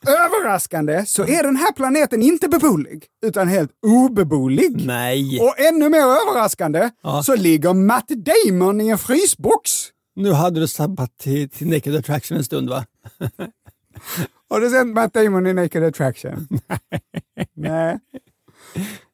Överraskande 0.07 1.07
så 1.07 1.23
är 1.23 1.43
den 1.43 1.57
här 1.57 1.73
planeten 1.73 2.23
inte 2.23 2.49
beboelig, 2.49 3.05
utan 3.27 3.49
helt 3.49 3.71
obeboelig. 3.87 4.87
Nej. 4.87 5.41
Och 5.41 5.61
ännu 5.61 5.89
mer 5.89 5.99
överraskande 6.03 6.91
Ja. 7.03 7.23
så 7.23 7.37
ligger 7.37 7.75
Matt 7.75 8.09
Damon 8.09 8.81
i 8.81 8.89
en 8.89 8.99
frysbox. 8.99 9.71
Nu 10.17 10.33
hade 10.33 10.61
du 10.61 10.69
sabbat 10.69 11.19
till, 11.19 11.51
till 11.51 11.69
Naked 11.71 11.95
Attraction 11.97 12.37
en 12.37 12.45
stund 12.45 12.69
va? 12.71 12.85
Har 14.51 14.61
du 14.61 14.71
sett 14.71 14.87
Matt 14.87 15.15
Damon 15.15 15.47
i 15.47 15.53
Naked 15.55 15.85
Attraction? 15.85 16.49
Nej. 17.57 17.99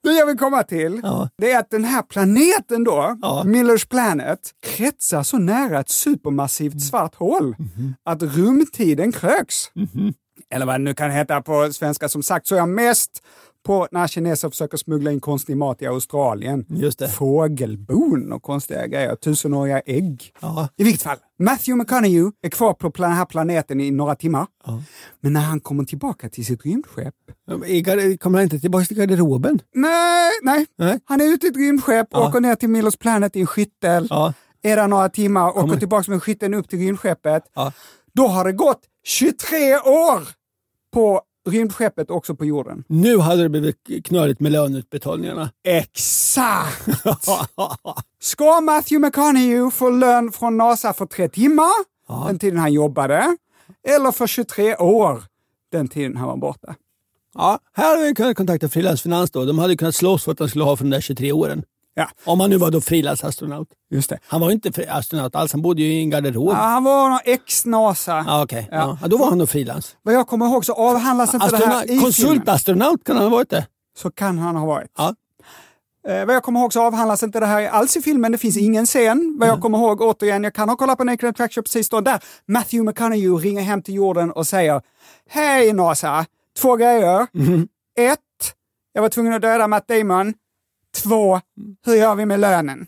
Det 0.02 0.10
jag 0.12 0.26
vill 0.26 0.38
komma 0.38 0.62
till, 0.62 1.00
Ja. 1.02 1.28
det 1.38 1.50
är 1.52 1.58
att 1.58 1.70
den 1.70 1.84
här 1.84 2.02
planeten 2.02 2.84
då, 2.84 3.18
Ja. 3.22 3.44
Millers 3.44 3.84
Planet, 3.86 4.38
kretsar 4.62 5.22
så 5.22 5.38
nära 5.38 5.80
ett 5.80 5.88
supermassivt 5.88 6.80
svart 6.82 7.14
hål 7.14 7.56
att 8.04 8.22
rumtiden 8.22 9.12
kröks. 9.12 9.70
Eller 10.50 10.66
vad 10.66 10.74
det 10.74 10.78
nu 10.84 10.94
kan 10.94 11.10
heta 11.10 11.42
på 11.42 11.72
svenska. 11.72 12.08
Som 12.08 12.22
sagt 12.22 12.46
så 12.46 12.54
är 12.54 12.58
jag 12.58 12.68
mest 12.68 13.22
på 13.66 13.88
när 13.90 14.06
kineser 14.06 14.50
försöker 14.50 14.76
smuggla 14.76 15.12
in 15.12 15.20
konstig 15.20 15.56
mat 15.56 15.82
i 15.82 15.86
Australien. 15.86 16.64
Just 16.68 16.98
det. 16.98 17.08
Fågelbon 17.08 18.32
och 18.32 18.42
konstiga 18.42 18.86
grejer, 18.86 19.16
tusenåriga 19.16 19.80
ägg. 19.80 20.32
Ja. 20.40 20.68
I 20.76 20.84
vilket 20.84 21.02
fall, 21.02 21.16
Matthew 21.38 21.76
McConaughey 21.82 22.30
är 22.42 22.48
kvar 22.50 22.72
på 22.74 22.88
den 22.88 23.10
här 23.12 23.24
planeten 23.24 23.80
i 23.80 23.90
några 23.90 24.14
timmar. 24.14 24.46
Ja. 24.66 24.82
Men 25.20 25.32
när 25.32 25.40
han 25.40 25.60
kommer 25.60 25.84
tillbaka 25.84 26.28
till 26.28 26.46
sitt 26.46 26.64
rymdskepp, 26.64 27.14
Kommer 28.20 28.32
han 28.38 28.42
inte 28.42 28.58
tillbaka 28.58 28.84
till 28.84 28.96
garderoben? 28.96 29.60
nej, 29.74 30.30
nej, 30.42 30.66
Nej. 30.78 31.00
han 31.04 31.20
är 31.20 31.24
ute 31.24 31.46
i 31.46 31.50
ett 31.50 31.56
rymdskepp, 31.56 32.08
Ja. 32.10 32.28
åker 32.28 32.40
ner 32.40 32.54
till 32.54 32.68
Millers 32.68 32.96
Planet 32.96 33.36
i 33.36 33.40
en 33.40 33.46
skyttel, 33.46 34.06
Ja. 34.10 34.32
är 34.62 34.76
där 34.76 34.88
några 34.88 35.08
timmar, 35.08 35.48
åker 35.48 35.60
Kommer- 35.60 35.76
tillbaka 35.76 36.10
med 36.10 36.22
skytteln 36.22 36.54
upp 36.54 36.68
till 36.68 36.78
rymdskeppet. 36.78 37.42
Ja. 37.54 37.72
Då 38.14 38.26
har 38.26 38.44
det 38.44 38.52
gått 38.52 38.80
23 39.04 39.76
år 39.76 40.28
på 40.98 41.20
rymdskeppet 41.48 42.10
också 42.10 42.34
på 42.34 42.44
jorden. 42.44 42.84
Nu 42.86 43.18
hade 43.18 43.42
det 43.42 43.48
blivit 43.48 44.04
knöligt 44.04 44.40
med 44.40 44.52
löneutbetalningarna. 44.52 45.50
Exakt! 45.64 46.88
Ska 48.20 48.60
Matthew 48.60 49.06
McConaughey 49.06 49.70
få 49.70 49.90
lön 49.90 50.32
från 50.32 50.56
NASA 50.56 50.92
för 50.92 51.06
tre 51.06 51.28
timmar, 51.28 51.70
den 52.26 52.38
tiden 52.38 52.58
han 52.58 52.72
jobbade, 52.72 53.36
eller 53.88 54.12
för 54.12 54.26
23 54.26 54.76
år, 54.76 55.22
den 55.72 55.88
tiden 55.88 56.16
han 56.16 56.28
var 56.28 56.36
borta? 56.36 56.74
Ja, 57.34 57.58
här 57.72 57.96
hade 57.96 58.08
vi 58.08 58.14
kunnat 58.14 58.36
kontakta 58.36 58.68
Frilansfinans 58.68 59.30
då. 59.30 59.44
De 59.44 59.58
hade 59.58 59.76
kunnat 59.76 59.94
slåss 59.94 60.24
för 60.24 60.32
att 60.32 60.38
de 60.38 60.48
skulle 60.48 60.64
ha 60.64 60.76
för 60.76 60.84
de 60.84 60.90
där 60.90 61.00
23 61.00 61.32
åren. 61.32 61.62
Ja, 61.94 62.08
Om 62.24 62.40
han 62.40 62.50
nu 62.50 62.56
var 62.56 62.70
då 62.70 62.80
frilansastronaut. 62.80 63.68
just 63.90 64.10
det. 64.10 64.18
Han 64.26 64.40
var 64.40 64.48
ju 64.48 64.54
inte 64.54 64.92
astronaut 64.92 65.34
alls, 65.34 65.52
han 65.52 65.62
bodde 65.62 65.82
ju 65.82 65.92
i 65.92 66.00
en 66.00 66.10
garderob. 66.10 66.48
Ja, 66.48 66.54
han 66.54 66.84
var 66.84 67.08
någon 67.08 67.18
ex-NASA. 67.24 68.24
Ja, 68.26 68.42
okej. 68.42 68.68
Ja. 68.70 68.98
Ja. 69.02 69.08
då 69.08 69.16
var 69.16 69.28
han 69.28 69.38
nog 69.38 69.48
frilans. 69.48 69.96
Vad 70.02 70.14
jag 70.14 70.26
kommer 70.28 70.46
ihåg 70.46 70.64
så 70.64 70.72
avhandlas 70.72 71.34
inte 71.34 71.50
det 71.50 71.56
här 71.56 71.72
i 71.72 71.76
Astronaut, 71.78 72.02
konsultastronaut 72.04 73.04
kan 73.04 73.16
han 73.16 73.24
ha 73.24 73.30
varit 73.30 73.50
det. 73.50 73.66
Så 73.98 74.10
kan 74.10 74.38
han 74.38 74.56
ha 74.56 74.66
varit. 74.66 74.90
Ja. 74.98 75.14
Eh, 76.08 76.26
vad 76.26 76.34
jag 76.34 76.42
kommer 76.42 76.60
ihåg 76.60 76.72
så 76.72 76.82
avhandlas 76.82 77.22
inte 77.22 77.40
det 77.40 77.46
här 77.46 77.68
alls 77.68 77.96
i 77.96 78.02
filmen. 78.02 78.32
Det 78.32 78.38
finns 78.38 78.56
ingen 78.56 78.86
scen. 78.86 79.36
Vad 79.40 79.48
jag 79.48 79.60
kommer 79.60 79.78
ihåg, 79.78 80.00
återigen, 80.00 80.44
jag 80.44 80.54
kan 80.54 80.68
ha 80.68 80.76
kollat 80.76 80.98
på 80.98 81.04
Naked 81.04 81.28
Attraction 81.28 81.64
precis 81.64 81.88
då, 81.88 82.00
där 82.00 82.20
Matthew 82.48 82.90
McConaughey 82.90 83.50
ringer 83.50 83.62
hem 83.62 83.82
till 83.82 83.94
jorden 83.94 84.30
och 84.32 84.46
säger 84.46 84.82
Hej 85.28 85.72
NASA! 85.72 86.26
Två 86.62 86.76
grejer. 86.76 87.26
Ett, 87.98 88.18
jag 88.92 89.02
var 89.02 89.08
tvungen 89.08 89.32
att 89.32 89.42
döda 89.42 89.68
Matt 89.68 89.88
Damon. 89.88 90.34
Två, 90.96 91.40
hur 91.86 91.94
gör 91.94 92.14
vi 92.14 92.26
med 92.26 92.40
lönen? 92.40 92.86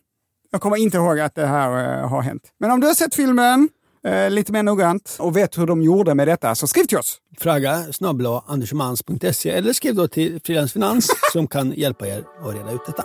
Jag 0.51 0.61
kommer 0.61 0.77
inte 0.77 0.97
ihåg 0.97 1.21
att 1.21 1.35
det 1.35 1.47
här 1.47 2.01
eh, 2.03 2.09
har 2.09 2.23
hänt. 2.23 2.43
Men 2.61 2.71
om 2.71 2.81
du 2.81 2.87
har 2.87 2.95
sett 2.95 3.15
filmen 3.15 3.69
eh, 4.05 4.31
lite 4.31 4.53
mer 4.53 4.63
noggrant 4.63 5.17
och 5.21 5.37
vet 5.37 5.59
hur 5.59 5.67
de 5.67 5.83
gjorde 5.83 6.15
med 6.15 6.29
detta, 6.29 6.55
så 6.55 6.67
skriv 6.67 6.85
till 6.85 6.99
oss. 6.99 7.19
Fragga 7.39 7.93
snabel 7.93 8.27
andersmans.se 8.47 9.51
eller 9.51 9.73
skriv 9.73 9.95
då 9.95 10.09
till 10.09 10.41
Frilans 10.45 10.73
Finans 10.73 11.11
som 11.33 11.47
kan 11.47 11.73
hjälpa 11.73 12.07
er 12.07 12.25
att 12.45 12.55
reda 12.55 12.73
ut 12.73 12.87
detta. 12.87 13.05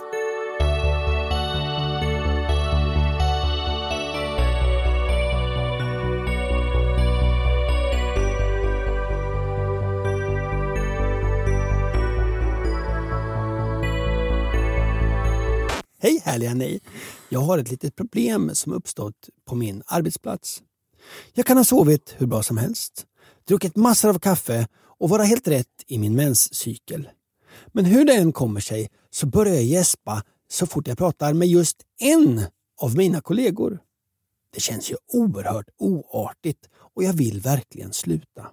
Hej 15.98 16.22
härliga 16.24 16.54
ni! 16.54 16.80
Jag 17.28 17.40
har 17.40 17.58
ett 17.58 17.70
litet 17.70 17.96
problem 17.96 18.50
som 18.54 18.72
uppstått 18.72 19.28
på 19.44 19.54
min 19.54 19.82
arbetsplats. 19.86 20.62
Jag 21.34 21.46
kan 21.46 21.56
ha 21.56 21.64
sovit 21.64 22.14
hur 22.18 22.26
bra 22.26 22.42
som 22.42 22.56
helst, 22.56 23.06
druckit 23.48 23.76
massor 23.76 24.08
av 24.08 24.18
kaffe 24.18 24.68
och 24.98 25.08
vara 25.08 25.22
helt 25.22 25.48
rätt 25.48 25.84
i 25.86 25.98
min 25.98 26.14
menscykel. 26.16 27.08
Men 27.66 27.84
hur 27.84 28.04
det 28.04 28.14
än 28.14 28.32
kommer 28.32 28.60
sig 28.60 28.90
så 29.10 29.26
börjar 29.26 29.54
jag 29.54 29.64
gäspa 29.64 30.22
så 30.48 30.66
fort 30.66 30.88
jag 30.88 30.98
pratar 30.98 31.32
med 31.32 31.48
just 31.48 31.82
en 32.00 32.42
av 32.80 32.96
mina 32.96 33.20
kollegor. 33.20 33.78
Det 34.54 34.60
känns 34.60 34.90
ju 34.90 34.96
oerhört 35.12 35.68
oartigt 35.78 36.68
och 36.94 37.04
jag 37.04 37.12
vill 37.12 37.40
verkligen 37.40 37.92
sluta. 37.92 38.46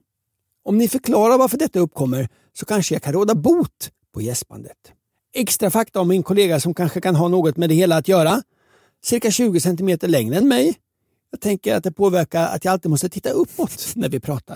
Om 0.64 0.78
ni 0.78 0.88
förklarar 0.88 1.38
varför 1.38 1.58
detta 1.58 1.80
uppkommer 1.80 2.30
så 2.54 2.66
kanske 2.66 2.96
jag 2.96 3.02
kan 3.04 3.14
råda 3.14 3.36
bot 3.36 3.92
på 4.14 4.22
gäspandet. 4.22 4.94
Extra 5.36 5.70
fakta 5.70 6.02
om 6.02 6.08
min 6.08 6.24
kollega 6.24 6.60
som 6.60 6.74
kanske 6.74 7.02
kan 7.02 7.16
ha 7.16 7.28
något 7.28 7.58
med 7.58 7.70
det 7.70 7.76
hela 7.76 7.98
att 7.98 8.08
göra. 8.08 8.42
Cirka 9.04 9.32
20 9.32 9.60
cm 9.60 9.98
längre 10.02 10.36
än 10.38 10.48
mig. 10.48 10.76
Jag 11.32 11.42
tänker 11.42 11.76
att 11.76 11.84
det 11.84 11.92
påverkar 11.92 12.48
att 12.48 12.66
jag 12.66 12.72
alltid 12.72 12.92
måste 12.92 13.10
titta 13.10 13.30
uppåt 13.30 13.92
när 13.96 14.10
vi 14.10 14.20
pratar. 14.20 14.56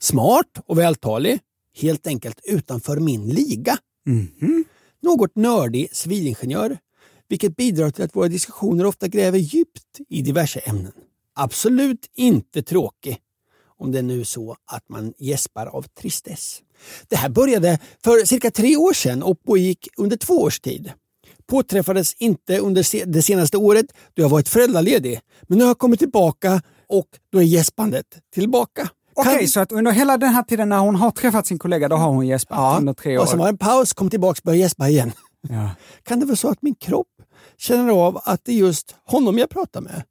Smart 0.00 0.46
och 0.66 0.78
vältalig. 0.78 1.38
Helt 1.76 2.06
enkelt 2.06 2.40
utanför 2.44 2.96
min 3.00 3.28
liga. 3.28 3.78
Något 5.02 5.36
nördig 5.36 5.88
civilingenjör. 5.92 6.78
Vilket 7.28 7.56
bidrar 7.56 7.90
till 7.90 8.04
att 8.04 8.16
våra 8.16 8.28
diskussioner 8.28 8.86
ofta 8.86 9.08
gräver 9.08 9.38
djupt 9.38 10.00
i 10.08 10.22
diverse 10.22 10.58
ämnen. 10.60 10.92
Absolut 11.34 12.10
inte 12.14 12.62
tråkig. 12.62 13.16
Om 13.78 13.92
det 13.92 13.98
är 13.98 14.02
nu 14.02 14.24
så 14.24 14.56
att 14.72 14.88
man 14.88 15.12
gäspar 15.18 15.66
av 15.66 15.82
tristess. 15.82 16.58
Det 17.08 17.16
här 17.16 17.28
började 17.28 17.78
för 18.04 18.24
cirka 18.26 18.50
tre 18.50 18.76
år 18.76 18.92
sedan 18.92 19.22
och 19.22 19.42
pågick 19.42 19.88
under 19.96 20.16
två 20.16 20.34
års 20.42 20.60
tid. 20.60 20.92
Påträffades 21.46 22.14
inte 22.14 22.58
under 22.58 23.06
det 23.06 23.22
senaste 23.22 23.56
året 23.56 23.86
då 24.14 24.22
jag 24.22 24.28
varit 24.28 24.48
föräldraledig. 24.48 25.20
Men 25.42 25.58
nu 25.58 25.64
har 25.64 25.70
jag 25.70 25.78
kommit 25.78 25.98
tillbaka 25.98 26.62
och 26.88 27.06
då 27.32 27.38
är 27.38 27.42
gäspandet 27.42 28.06
tillbaka. 28.34 28.88
Okej, 29.14 29.38
Kan- 29.38 29.48
så 29.48 29.60
att 29.60 29.72
under 29.72 29.92
hela 29.92 30.16
den 30.18 30.28
här 30.28 30.42
tiden 30.42 30.68
när 30.68 30.78
hon 30.78 30.94
har 30.96 31.10
träffat 31.10 31.46
sin 31.46 31.58
kollega, 31.58 31.88
då 31.88 31.96
har 31.96 32.08
hon 32.10 32.26
gäspat 32.26 32.78
under 32.78 32.94
tre 32.94 33.18
år. 33.18 33.22
och 33.22 33.28
sen 33.28 33.38
var 33.38 33.46
det 33.46 33.50
en 33.50 33.58
paus, 33.58 33.92
kom 33.92 34.10
tillbaka 34.10 34.38
och 34.38 34.44
började 34.44 34.60
gäspa 34.60 34.88
igen. 34.88 35.12
Ja. 35.48 35.70
Kan 36.02 36.20
det 36.20 36.26
vara 36.26 36.36
så 36.36 36.48
att 36.48 36.62
min 36.62 36.74
kropp 36.74 37.06
känner 37.58 37.92
av 37.92 38.20
att 38.24 38.40
det 38.44 38.52
är 38.52 38.56
just 38.56 38.94
honom 39.04 39.38
jag 39.38 39.50
pratar 39.50 39.80
med? 39.80 40.02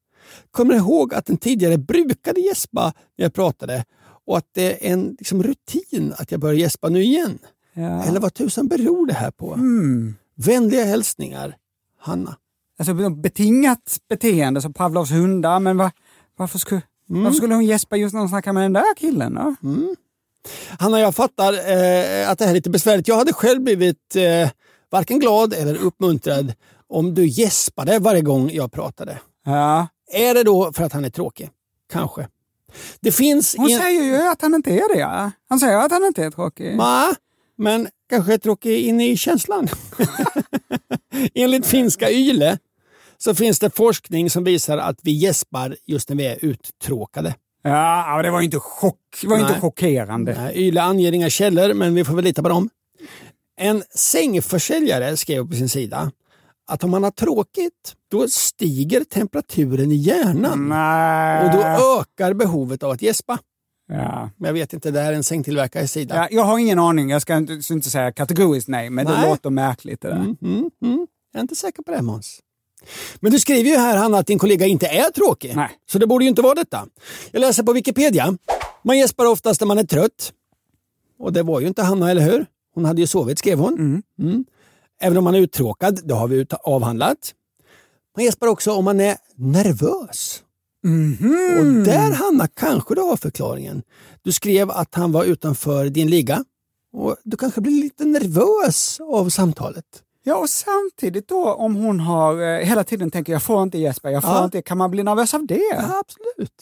Kommer 0.52 0.74
ihåg 0.76 1.14
att 1.14 1.26
den 1.26 1.38
tidigare 1.38 1.78
brukade 1.78 2.40
gäspa 2.42 2.94
när 3.18 3.26
jag 3.26 3.34
pratade 3.34 3.86
och 4.26 4.38
att 4.38 4.46
det 4.54 4.88
är 4.88 4.92
en 4.92 5.16
liksom, 5.20 5.44
rutin 5.44 6.14
att 6.18 6.32
jag 6.32 6.40
börjar 6.40 6.56
gäspa 6.56 6.90
nu 6.90 7.04
igen. 7.04 7.38
Ja. 7.74 8.04
Eller 8.04 8.20
vad 8.20 8.34
tusan 8.34 8.68
beror 8.68 9.08
det 9.08 9.14
här 9.14 9.32
på? 9.32 9.54
Mm. 9.54 10.16
Vänliga 10.36 10.84
hälsningar, 10.84 11.56
Hanna. 12.00 12.36
Alltså 12.80 13.10
betingat 13.10 13.98
beteende 14.10 14.62
som 14.62 14.74
Pavlovs 14.74 15.12
hundar, 15.12 15.60
men 15.60 15.78
va, 15.78 15.92
varför, 16.38 16.60
skulle, 16.60 16.82
Mm. 17.10 17.24
varför 17.24 17.36
skulle 17.38 17.54
hon 17.56 17.66
gäspa 17.66 17.98
just 17.98 18.14
när 18.14 18.20
hon 18.20 18.30
snackar 18.30 18.54
med 18.54 18.64
den 18.64 18.74
där 18.74 18.96
killen? 18.98 19.34
Då? 19.34 19.56
Hanna, 20.80 21.00
jag 21.00 21.16
fattar 21.16 21.54
eh, 21.54 22.30
att 22.30 22.40
det 22.40 22.46
här 22.46 22.50
är 22.52 22.54
lite 22.54 22.70
besvärligt. 22.70 23.08
Jag 23.08 23.16
hade 23.16 23.34
själv 23.34 23.62
blivit 23.62 24.16
eh, 24.16 24.50
varken 24.90 25.20
glad 25.20 25.54
eller 25.54 25.76
uppmuntrad 25.76 26.54
om 26.88 27.14
du 27.14 27.28
gäspade 27.28 28.00
varje 28.00 28.22
gång 28.22 28.50
jag 28.54 28.72
pratade. 28.72 29.20
Ja. 29.46 29.88
Är 30.12 30.34
det 30.34 30.44
då 30.44 30.74
för 30.74 30.84
att 30.84 30.94
han 30.94 31.06
är 31.06 31.10
tråkig? 31.10 31.50
Kanske. 31.92 32.28
Det 33.00 33.12
finns... 33.12 33.56
Hon 33.58 33.72
en- 33.72 33.80
säger 33.80 34.04
ju 34.04 34.28
att 34.28 34.42
han 34.42 34.56
inte 34.56 34.72
är 34.72 34.94
det. 34.96 35.00
Ja. 35.00 35.32
Han 35.50 35.60
säger 35.60 35.78
att 35.78 35.92
han 35.92 36.06
inte 36.06 36.24
är 36.24 36.32
tråkig. 36.32 36.76
Ma, 36.76 37.16
men 37.58 37.88
kanske 38.10 38.38
tråkig 38.38 38.80
inne 38.80 39.08
i 39.08 39.18
känslan. 39.18 39.68
Enligt 41.34 41.66
finska 41.66 42.12
YLE 42.12 42.58
så 43.18 43.36
finns 43.36 43.60
det 43.60 43.70
forskning 43.76 44.30
som 44.30 44.44
visar 44.44 44.78
att 44.78 45.00
vi 45.04 45.12
gäspar 45.12 45.76
just 45.86 46.10
när 46.10 46.16
vi 46.16 46.26
är 46.26 46.46
uttråkade. 46.46 47.36
Ja, 47.64 48.22
det 48.24 48.32
var 48.32 48.40
ju 48.40 48.46
inte, 48.46 48.60
chock, 48.60 49.18
det 49.22 49.28
var 49.28 49.36
ju 49.36 49.42
inte 49.42 49.52
Nej. 49.54 49.62
chockerande. 49.62 50.36
Nej, 50.42 50.68
YLE 50.68 50.82
anger 50.82 51.12
inga 51.12 51.30
källor, 51.30 51.74
men 51.74 51.96
vi 51.96 52.06
får 52.06 52.14
väl 52.14 52.24
lita 52.26 52.42
på 52.44 52.50
dem. 52.50 52.70
En 53.60 53.84
sängförsäljare 53.96 55.18
skrev 55.18 55.48
på 55.50 55.56
sin 55.56 55.70
sida 55.70 56.12
att 56.68 56.84
om 56.84 56.92
man 56.92 57.04
har 57.04 57.12
tråkigt, 57.12 57.96
då 58.12 58.28
stiger 58.28 59.04
temperaturen 59.04 59.92
i 59.92 59.96
hjärnan 59.96 60.70
Nej. 60.70 61.46
och 61.46 61.52
då 61.52 61.64
ökar 62.00 62.34
behovet 62.34 62.84
av 62.84 62.92
att 62.92 63.02
gäspa. 63.02 63.40
ja. 63.90 64.30
Men 64.38 64.48
jag 64.48 64.54
vet 64.54 64.74
inte, 64.74 64.92
det 64.92 65.00
här 65.02 65.12
är 65.12 65.16
en 65.16 65.24
sängtillverkares 65.24 65.92
sida. 65.92 66.16
Ja, 66.16 66.28
jag 66.32 66.44
har 66.44 66.60
ingen 66.60 66.80
aning, 66.80 67.10
jag 67.10 67.22
ska 67.22 67.38
inte, 67.38 67.74
inte 67.74 67.90
säga 67.90 68.12
kategoriskt 68.12 68.68
nej, 68.70 68.90
men 68.90 69.06
det 69.06 69.12
Nej. 69.12 69.30
låter 69.30 69.50
märkligt 69.50 70.02
det 70.02 70.08
där. 70.08 70.16
Mm, 70.16 70.38
mm, 70.42 70.70
mm. 70.84 71.08
Jag 71.32 71.40
är 71.40 71.42
inte 71.42 71.56
säker 71.56 71.84
på 71.84 71.92
det 71.92 72.02
Måns. 72.02 72.40
Men 73.20 73.32
du 73.32 73.40
skriver 73.40 73.70
ju 73.70 73.78
här 73.78 73.98
Hanna 73.98 74.18
att 74.18 74.28
din 74.28 74.40
kollega 74.40 74.66
inte 74.66 74.88
är 74.88 75.12
tråkig. 75.12 75.56
Nej. 75.56 75.70
Så 75.92 75.98
det 76.00 76.08
borde 76.08 76.26
ju 76.26 76.30
inte 76.30 76.42
vara 76.42 76.54
detta. 76.56 76.88
Jag 77.32 77.40
läser 77.40 77.64
på 77.64 77.74
Wikipedia. 77.74 78.38
Man 78.84 78.98
gäspar 78.98 79.26
oftast 79.26 79.62
när 79.62 79.68
man 79.68 79.78
är 79.78 79.84
trött. 79.84 80.34
Och 81.20 81.34
det 81.34 81.44
var 81.44 81.60
ju 81.60 81.68
inte 81.68 81.84
Hanna, 81.84 82.12
eller 82.12 82.22
hur? 82.22 82.46
Hon 82.74 82.86
hade 82.86 83.02
ju 83.02 83.08
sovit, 83.08 83.40
skrev 83.40 83.60
hon. 83.60 84.04
Mm. 84.20 84.46
Även 85.02 85.18
om 85.18 85.24
man 85.24 85.36
är 85.36 85.40
uttråkad, 85.40 86.00
det 86.04 86.14
har 86.14 86.28
vi 86.28 86.46
avhandlat. 86.64 87.34
Man 88.16 88.26
gäspar 88.26 88.48
också 88.48 88.72
om 88.72 88.86
man 88.86 89.00
är 89.00 89.18
nervös. 89.36 90.44
Mhm. 90.84 91.58
Och 91.60 91.66
där 91.86 92.12
Hanna 92.12 92.48
kanske 92.48 92.96
du 92.96 93.02
har 93.02 93.18
förklaringen. 93.18 93.84
Du 94.24 94.32
skrev 94.32 94.72
att 94.72 94.96
han 94.96 95.12
var 95.12 95.24
utanför 95.24 95.86
din 95.90 96.10
liga. 96.10 96.44
Och 96.94 97.16
du 97.24 97.38
kanske 97.38 97.62
blir 97.62 97.84
lite 97.84 98.06
nervös 98.06 99.00
av 99.00 99.30
samtalet. 99.30 99.86
Ja, 100.24 100.36
och 100.36 100.50
samtidigt 100.50 101.28
då 101.28 101.54
om 101.54 101.76
hon 101.76 102.00
har 102.00 102.42
eh, 102.42 102.66
hela 102.66 102.84
tiden 102.84 103.12
tänker 103.12 103.34
jag 103.34 103.44
får 103.44 103.64
inte 103.64 103.78
gäspa, 103.78 104.12
jag 104.12 104.24
får 104.24 104.32
Ja. 104.32 104.46
inte, 104.46 104.62
kan 104.62 104.78
man 104.78 104.92
bli 104.92 105.04
nervös 105.04 105.34
av 105.34 105.46
det? 105.48 105.62
Ja, 105.72 106.00
absolut. 106.00 106.54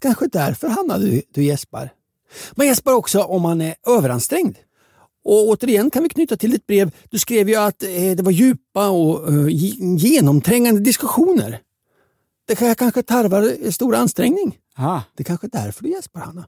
Kanske 0.00 0.26
därför 0.26 0.68
Hanna 0.68 0.98
du, 0.98 1.22
du 1.34 1.44
gäspar. 1.44 1.90
Man 2.54 2.66
gäspar 2.66 2.92
också 2.92 3.22
om 3.22 3.42
man 3.42 3.60
är 3.60 3.74
överansträngd. 3.86 4.56
Och 5.24 5.48
återigen 5.48 5.90
kan 5.90 6.02
vi 6.02 6.08
knyta 6.08 6.36
till 6.36 6.50
ditt 6.50 6.66
brev. 6.66 6.90
Du 7.10 7.18
skrev 7.18 7.48
ju 7.48 7.56
att 7.56 7.82
eh, 7.82 7.88
det 8.16 8.22
var 8.22 8.32
djupa 8.32 8.88
och 8.88 9.28
eh, 9.32 9.46
ge- 9.48 9.96
genomträngande 9.96 10.80
diskussioner. 10.80 11.60
Det 12.48 12.54
kan- 12.54 12.74
kanske 12.74 13.02
tarvar 13.02 13.50
eh, 13.64 13.70
stor 13.70 13.94
ansträngning. 13.94 14.58
Ah. 14.76 15.00
Det 15.16 15.24
kanske 15.24 15.46
är 15.46 15.50
därför 15.50 15.82
du 15.82 15.90
gäspar 15.90 16.20
Hanna. 16.20 16.46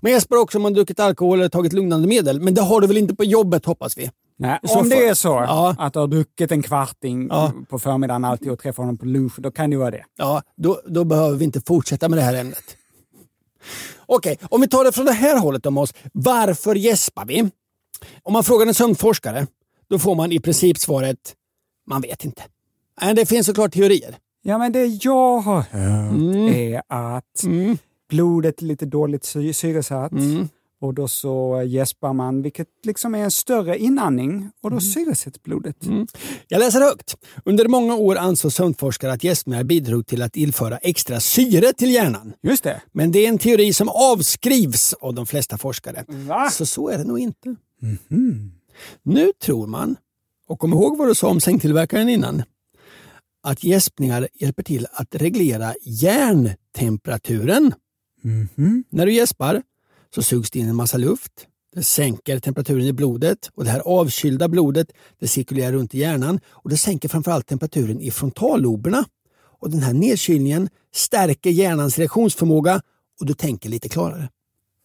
Man 0.00 0.12
gäspar 0.12 0.36
också 0.36 0.58
om 0.58 0.62
man 0.62 0.72
druckit 0.74 1.00
alkohol 1.00 1.38
eller 1.38 1.48
tagit 1.48 1.72
lugnande 1.72 2.08
medel. 2.08 2.40
Men 2.40 2.54
det 2.54 2.62
har 2.62 2.80
du 2.80 2.86
väl 2.86 2.96
inte 2.96 3.14
på 3.14 3.24
jobbet 3.24 3.64
hoppas 3.64 3.98
vi? 3.98 4.10
Nej, 4.38 4.58
om 4.62 4.88
det 4.88 5.06
är 5.08 5.14
så 5.14 5.28
Ja. 5.28 5.74
att 5.78 5.92
du 5.92 5.98
har 5.98 6.06
druckit 6.06 6.52
en 6.52 6.62
kvarting 6.62 7.26
Ja. 7.30 7.52
på 7.68 7.78
förmiddagen 7.78 8.24
alltid 8.24 8.50
och 8.50 8.58
träffar 8.58 8.82
honom 8.82 8.98
på 8.98 9.06
lunch, 9.06 9.32
då 9.38 9.50
kan 9.50 9.70
det 9.70 9.76
vara 9.76 9.90
det. 9.90 10.04
Ja, 10.16 10.42
då, 10.56 10.80
då 10.86 11.04
behöver 11.04 11.36
vi 11.36 11.44
inte 11.44 11.60
fortsätta 11.60 12.08
med 12.08 12.18
det 12.18 12.22
här 12.22 12.34
ämnet. 12.34 12.76
Okej, 14.06 14.38
om 14.42 14.60
vi 14.60 14.68
tar 14.68 14.84
det 14.84 14.92
från 14.92 15.06
det 15.06 15.12
här 15.12 15.38
hållet 15.38 15.66
om 15.66 15.78
oss. 15.78 15.94
Varför 16.12 16.74
gäspar 16.74 17.24
vi? 17.24 17.50
Om 18.22 18.32
man 18.32 18.44
frågar 18.44 18.66
en 18.66 18.74
sömnforskare, 18.74 19.46
då 19.90 19.98
får 19.98 20.14
man 20.14 20.32
i 20.32 20.40
princip 20.40 20.78
svaret, 20.78 21.34
man 21.86 22.00
vet 22.00 22.24
inte. 22.24 22.42
Nej, 23.02 23.14
det 23.14 23.26
finns 23.26 23.46
såklart 23.46 23.72
teorier. 23.72 24.16
Ja, 24.42 24.58
men 24.58 24.72
det 24.72 24.86
jag 24.86 25.38
har 25.40 25.60
hört 25.62 26.12
Mm. 26.14 26.48
är 26.54 26.82
att 26.88 27.44
blodet 28.10 28.62
är 28.62 28.66
lite 28.66 28.86
dåligt 28.86 29.24
sy- 29.24 29.52
syresatt. 29.52 30.12
Och 30.82 30.94
då 30.94 31.08
så 31.08 31.62
gäspar 31.66 32.12
man, 32.12 32.42
vilket 32.42 32.66
liksom 32.84 33.14
är 33.14 33.18
en 33.18 33.30
större 33.30 33.78
inandning 33.78 34.50
och 34.62 34.70
då 34.70 34.80
syresätts 34.80 35.42
blodet. 35.42 35.76
Jag 36.48 36.58
läser 36.60 36.80
högt. 36.80 37.14
Under 37.44 37.68
många 37.68 37.94
år 37.94 38.16
ansåg 38.16 38.52
sömnforskare 38.52 39.12
att 39.12 39.24
gäspningar 39.24 39.64
bidrog 39.64 40.06
till 40.06 40.22
att 40.22 40.32
tillföra 40.32 40.76
extra 40.78 41.20
syre 41.20 41.72
till 41.72 41.90
hjärnan. 41.90 42.32
Just 42.42 42.62
det. 42.64 42.82
Men 42.92 43.12
det 43.12 43.24
är 43.24 43.28
en 43.28 43.38
teori 43.38 43.72
som 43.72 43.88
avskrivs 43.88 44.92
av 45.00 45.14
de 45.14 45.26
flesta 45.26 45.58
forskare. 45.58 46.04
Va? 46.08 46.50
Så 46.50 46.66
så 46.66 46.88
är 46.88 46.98
det 46.98 47.04
nog 47.04 47.18
inte. 47.18 47.56
Nu 49.02 49.32
tror 49.42 49.66
man, 49.66 49.96
och 50.46 50.58
kom 50.58 50.72
ihåg 50.72 50.98
vad 50.98 51.08
du 51.08 51.14
sa 51.14 51.28
om 51.28 51.40
sängtillverkaren 51.40 52.08
innan, 52.08 52.42
att 53.42 53.64
gäspningar 53.64 54.28
hjälper 54.34 54.62
till 54.62 54.86
att 54.92 55.14
reglera 55.14 55.74
hjärntemperaturen. 55.82 57.74
När 58.90 59.06
du 59.06 59.12
gäspar 59.12 59.62
så 60.14 60.22
sugs 60.22 60.50
det 60.50 60.58
in 60.58 60.68
en 60.68 60.76
massa 60.76 60.98
luft. 60.98 61.46
Det 61.74 61.82
sänker 61.82 62.38
temperaturen 62.38 62.86
i 62.86 62.92
blodet 62.92 63.50
och 63.54 63.64
det 63.64 63.70
här 63.70 63.80
avkylda 63.80 64.48
blodet 64.48 64.92
det 65.18 65.28
cirkulerar 65.28 65.72
runt 65.72 65.94
i 65.94 65.98
hjärnan 65.98 66.40
och 66.48 66.70
det 66.70 66.76
sänker 66.76 67.08
framförallt 67.08 67.46
temperaturen 67.46 68.00
i 68.00 68.10
frontalloberna. 68.10 69.04
Och 69.60 69.70
Den 69.70 69.80
här 69.80 69.92
nedkylningen 69.92 70.68
stärker 70.94 71.50
hjärnans 71.50 71.98
reaktionsförmåga 71.98 72.82
och 73.20 73.26
du 73.26 73.34
tänker 73.34 73.68
lite 73.68 73.88
klarare. 73.88 74.28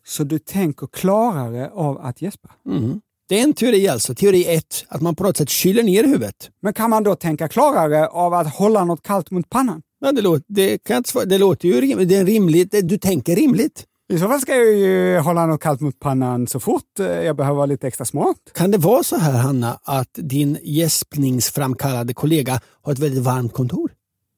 Så 0.08 0.24
du 0.24 0.40
tänker 0.40 0.88
klarare 0.88 1.70
av 1.74 1.98
att 2.02 2.22
gäspa? 2.22 2.50
Mm. 2.70 3.02
Det 3.30 3.40
är 3.40 3.44
en 3.44 3.54
teori 3.54 3.88
alltså, 3.88 4.16
teori 4.16 4.46
1, 4.56 4.86
att 4.88 5.02
man 5.02 5.16
på 5.16 5.24
något 5.24 5.38
sätt 5.38 5.50
kyler 5.50 5.84
ner 5.84 6.04
huvudet. 6.04 6.50
Men 6.62 6.74
kan 6.74 6.90
man 6.90 7.04
då 7.04 7.16
tänka 7.16 7.48
klarare 7.48 8.08
av 8.08 8.34
att 8.34 8.56
hålla 8.56 8.86
något 8.86 9.04
kallt 9.04 9.32
mot 9.32 9.50
pannan? 9.50 9.82
Ja, 10.00 10.12
det, 10.12 10.22
låter, 10.22 10.46
det, 10.48 10.78
kan 10.84 11.04
svara, 11.04 11.26
det 11.26 11.38
låter 11.38 11.68
ju 11.68 11.82
rim, 11.82 12.08
det 12.08 12.16
är 12.16 12.26
rimligt, 12.26 12.72
det- 12.72 12.82
du 12.82 12.98
tänker 12.98 13.36
rimligt. 13.36 13.86
I 14.14 14.20
så 14.20 14.28
fall 14.28 14.42
ska 14.42 14.56
jag 14.56 14.74
ju 14.78 15.18
hålla 15.20 15.46
något 15.46 15.62
kallt 15.62 15.82
mot 15.82 16.00
pannan 16.00 16.48
så 16.48 16.60
fort 16.60 17.00
eh, 17.00 17.06
jag 17.06 17.36
behöver 17.36 17.56
vara 17.56 17.66
lite 17.66 17.88
extra 17.88 18.06
smart. 18.06 18.38
Kan 18.54 18.72
det 18.72 18.78
vara 18.78 19.04
så 19.04 19.16
här 19.18 19.32
Hanna 19.34 19.80
att 19.84 20.10
din 20.14 20.58
gäspningsframkallade 20.64 22.14
kollega 22.14 22.60
har 22.82 22.92
ett 22.94 23.00
väldigt 23.00 23.24
varmt 23.24 23.54
kontor? 23.54 23.92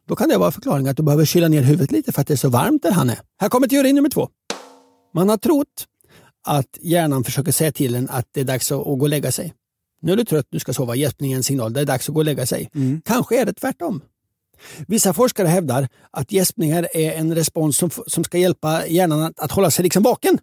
Då 0.08 0.15
kan 0.15 0.30
det 0.30 0.38
vara 0.38 0.51
förklaringen 0.51 0.91
att 0.91 0.97
du 0.97 1.03
behöver 1.03 1.25
kyla 1.25 1.47
ner 1.47 1.62
huvudet 1.62 1.91
lite 1.91 2.12
för 2.12 2.21
att 2.21 2.27
det 2.27 2.34
är 2.34 2.38
så 2.38 2.49
varmt 2.49 2.84
där 2.84 2.91
han 2.91 3.10
är. 3.10 3.19
Här 3.41 3.49
kommer 3.49 3.67
teori 3.67 3.93
nummer 3.93 4.10
två. 4.10 4.30
Man 5.17 5.30
har 5.30 5.38
trott 5.38 5.88
att 6.43 6.77
hjärnan 6.82 7.23
försöker 7.23 7.51
säga 7.51 7.71
till 7.71 7.95
en 7.95 8.10
att 8.10 8.27
det 8.32 8.39
är 8.39 8.43
dags 8.43 8.71
att 8.71 8.80
att 8.80 8.86
gå 8.86 9.01
och 9.01 9.10
lägga 9.10 9.32
sig. 9.32 9.53
Nu 10.01 10.12
är 10.12 10.15
du 10.15 10.25
trött, 10.25 10.47
du 10.49 10.60
ska 10.60 10.73
sova, 10.73 10.95
gäspning 10.95 11.32
är 11.32 11.36
en 11.36 11.43
signal, 11.43 11.73
det 11.73 11.82
är 11.82 11.86
dags 11.86 12.10
att 12.10 12.13
gå 12.13 12.19
och 12.19 12.25
lägga 12.25 12.45
sig. 12.45 12.69
Kanske 13.06 13.41
är 13.41 13.45
det 13.45 13.53
tvärtom. 13.53 14.01
Vissa 14.88 15.13
forskare 15.13 15.47
hävdar 15.47 15.88
att 16.12 16.32
gäspningar 16.32 16.88
är 16.93 17.12
en 17.12 17.36
respons 17.36 17.77
som, 17.77 17.89
som 18.08 18.23
ska 18.23 18.38
hjälpa 18.38 18.88
hjärnan 18.88 19.21
att, 19.21 19.39
att 19.39 19.51
hålla 19.51 19.71
sig 19.71 19.84
liksom 19.84 20.03
vaken. 20.03 20.39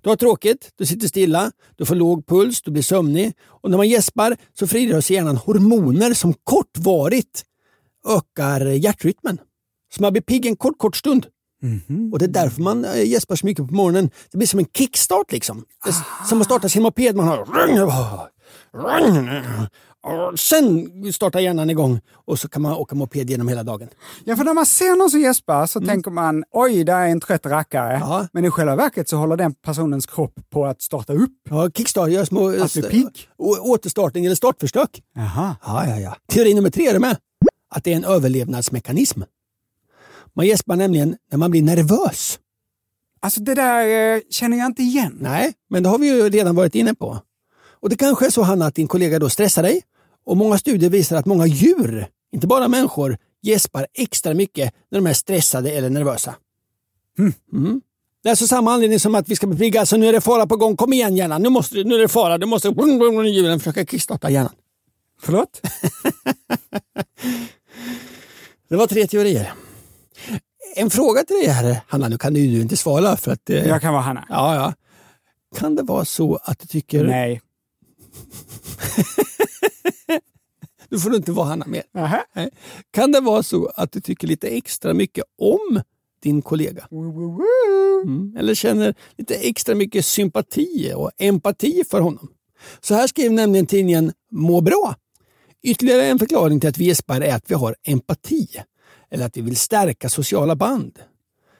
Du 0.00 0.08
har 0.08 0.16
tråkigt, 0.16 0.70
du 0.76 0.86
sitter 0.86 1.08
stilla, 1.08 1.52
du 1.76 1.84
får 1.84 1.94
låg 1.94 2.26
puls, 2.26 2.62
du 2.62 2.70
blir 2.70 2.82
sömnig 2.82 3.32
och 3.46 3.70
när 3.70 3.76
man 3.76 3.88
gäspar 3.88 4.36
så 4.58 4.66
frigörs 4.66 5.10
i 5.10 5.14
hjärnan 5.14 5.36
hormoner 5.36 6.14
som 6.14 6.34
kortvarigt 6.44 7.44
ökar 8.08 8.66
hjärtrytmen. 8.66 9.38
Så 9.94 10.02
man 10.02 10.12
blir 10.12 10.22
pigg 10.22 10.46
en 10.46 10.56
kort, 10.56 10.78
kort 10.78 10.96
stund. 10.96 11.26
Och 12.12 12.18
det 12.18 12.24
är 12.24 12.28
därför 12.28 12.62
man 12.62 12.84
eh, 12.84 13.02
gäspar 13.08 13.36
så 13.36 13.46
mycket 13.46 13.68
på 13.68 13.74
morgonen. 13.74 14.10
Det 14.30 14.38
blir 14.38 14.48
som 14.48 14.58
en 14.58 14.66
kickstart 14.76 15.32
liksom. 15.32 15.64
Är 15.86 16.26
som 16.28 16.40
att 16.40 16.46
starta 16.46 16.68
sin 16.68 16.82
moped. 16.82 17.16
Man 17.16 17.28
har... 17.28 17.46
Och 20.32 20.38
sen 20.38 20.88
startar 21.12 21.40
hjärnan 21.40 21.70
igång 21.70 22.00
och 22.26 22.38
så 22.38 22.48
kan 22.48 22.62
man 22.62 22.72
åka 22.72 22.94
moped 22.94 23.30
genom 23.30 23.48
hela 23.48 23.62
dagen. 23.62 23.88
Ja, 24.24 24.36
för 24.36 24.44
när 24.44 24.54
man 24.54 24.66
ser 24.66 24.96
någon 24.96 25.10
som 25.10 25.20
gäspar 25.20 25.66
så 25.66 25.80
tänker 25.80 26.10
man 26.10 26.44
oj, 26.50 26.84
där 26.84 26.96
är 27.00 27.08
en 27.08 27.20
trött 27.20 27.46
rackare. 27.46 27.98
Ja. 28.00 28.26
Men 28.32 28.44
i 28.44 28.50
själva 28.50 28.76
verket 28.76 29.08
så 29.08 29.16
håller 29.16 29.36
den 29.36 29.54
personens 29.54 30.06
kropp 30.06 30.34
på 30.50 30.66
att 30.66 30.82
starta 30.82 31.12
upp. 31.12 31.30
Ja, 31.50 31.70
kickstart 31.70 32.10
gör 32.10 32.24
små 32.24 32.48
Att 32.62 32.72
bli 32.72 32.82
pigg? 32.82 33.28
å- 33.38 33.58
återstartning 33.60 34.24
eller 34.26 34.36
startförsök. 34.36 35.02
Jaha. 35.14 35.56
Ja, 35.64 35.86
ja, 35.88 35.98
ja. 35.98 36.16
Teori 36.32 36.54
nummer 36.54 36.70
tre 36.70 36.86
är 36.88 36.92
du 36.92 36.98
med. 36.98 37.16
Att 37.74 37.84
det 37.84 37.92
är 37.92 37.96
en 37.96 38.04
överlevnadsmekanism. 38.04 39.22
Man 40.36 40.46
gäspar 40.46 40.76
nämligen 40.76 41.16
när 41.30 41.38
man 41.38 41.50
blir 41.50 41.62
nervös. 41.62 42.38
Alltså 43.20 43.40
det 43.40 43.54
där 43.54 44.14
eh, 44.14 44.20
känner 44.30 44.56
jag 44.56 44.66
inte 44.66 44.82
igen. 44.82 45.16
Nej, 45.20 45.52
men 45.70 45.82
det 45.82 45.88
har 45.88 45.98
vi 45.98 46.06
ju 46.06 46.30
redan 46.30 46.54
varit 46.54 46.74
inne 46.74 46.94
på. 46.94 47.18
Och 47.80 47.88
det 47.88 47.96
kanske 47.96 48.26
är 48.26 48.30
så 48.30 48.42
Hanna 48.42 48.66
att 48.66 48.74
din 48.74 48.88
kollega 48.88 49.18
då 49.18 49.30
stressar 49.30 49.62
dig. 49.62 49.82
Och 50.24 50.36
många 50.36 50.58
studier 50.58 50.90
visar 50.90 51.16
att 51.16 51.26
många 51.26 51.46
djur, 51.46 52.06
inte 52.32 52.46
bara 52.46 52.68
människor, 52.68 53.18
gäspar 53.42 53.86
extra 53.94 54.34
mycket 54.34 54.74
när 54.90 54.98
de 54.98 55.06
är 55.06 55.12
stressade 55.12 55.70
eller 55.70 55.90
nervösa. 55.90 56.34
Mm. 57.18 57.80
Det 58.22 58.28
är 58.28 58.30
alltså 58.30 58.46
samma 58.46 58.72
anledning 58.72 59.00
som 59.00 59.14
att 59.14 59.28
vi 59.28 59.36
ska 59.36 59.46
bli 59.46 59.58
pigga. 59.58 59.80
Alltså 59.80 59.96
nu 59.96 60.06
är 60.06 60.12
det 60.12 60.20
fara 60.20 60.46
på 60.46 60.56
gång. 60.56 60.76
Kom 60.76 60.92
igen 60.92 61.16
hjärnan. 61.16 61.42
Nu, 61.42 61.48
måste, 61.48 61.84
nu 61.84 61.94
är 61.94 61.98
det 61.98 62.08
fara. 62.08 62.38
Du 62.38 62.46
måste 62.46 62.68
djuren 62.68 63.60
försöka 63.60 63.84
kickstarta 63.84 64.30
hjärnan. 64.30 64.54
Förlåt? 65.20 65.60
Det 68.68 68.76
var 68.76 68.86
tre 68.86 69.06
teorier. 69.06 69.52
En 70.76 70.90
fråga 70.90 71.24
till 71.24 71.36
dig 71.36 71.46
här, 71.48 71.80
Hanna. 71.88 72.08
Nu 72.08 72.18
kan 72.18 72.34
du 72.34 72.40
ju 72.40 72.60
inte 72.60 72.76
svara 72.76 73.16
för 73.16 73.32
att... 73.32 73.50
eh, 73.50 73.68
Jag 73.68 73.80
kan 73.80 73.92
vara 73.92 74.02
Hanna. 74.02 74.26
Ja, 74.28 74.54
ja. 74.54 74.74
Kan 75.58 75.74
det 75.76 75.82
vara 75.82 76.04
så 76.04 76.36
att 76.42 76.58
du 76.58 76.66
tycker... 76.66 77.04
Nej. 77.04 77.40
Du 80.88 81.00
får 81.00 81.14
inte 81.14 81.32
vara 81.32 81.46
Hanna 81.46 81.66
mer. 81.66 81.82
Nej. 82.34 82.50
Kan 82.90 83.12
det 83.12 83.20
vara 83.20 83.42
så 83.42 83.66
att 83.76 83.92
du 83.92 84.00
tycker 84.00 84.26
lite 84.28 84.48
extra 84.48 84.94
mycket 84.94 85.24
om 85.38 85.80
din 86.22 86.42
kollega? 86.42 86.88
Mm. 88.06 88.36
Eller 88.38 88.54
känner 88.54 88.94
lite 89.18 89.34
extra 89.34 89.74
mycket 89.74 90.04
sympati 90.06 90.92
och 90.96 91.10
empati 91.18 91.84
för 91.90 92.00
honom? 92.00 92.28
Så 92.80 92.94
här 92.94 93.06
skriver 93.06 93.34
nämligen 93.34 93.66
tidningen 93.66 94.12
Må 94.30 94.60
bra. 94.60 94.94
Ytterligare 95.62 96.04
en 96.06 96.18
förklaring 96.18 96.60
till 96.60 96.68
att 96.68 96.78
vi 96.78 96.84
gäspar 96.84 97.20
är 97.20 97.34
att 97.34 97.50
vi 97.50 97.54
har 97.54 97.76
empati. 97.86 98.48
Eller 99.12 99.26
att 99.26 99.36
vi 99.36 99.40
vill 99.40 99.56
stärka 99.56 100.08
sociala 100.08 100.56
band. 100.56 100.98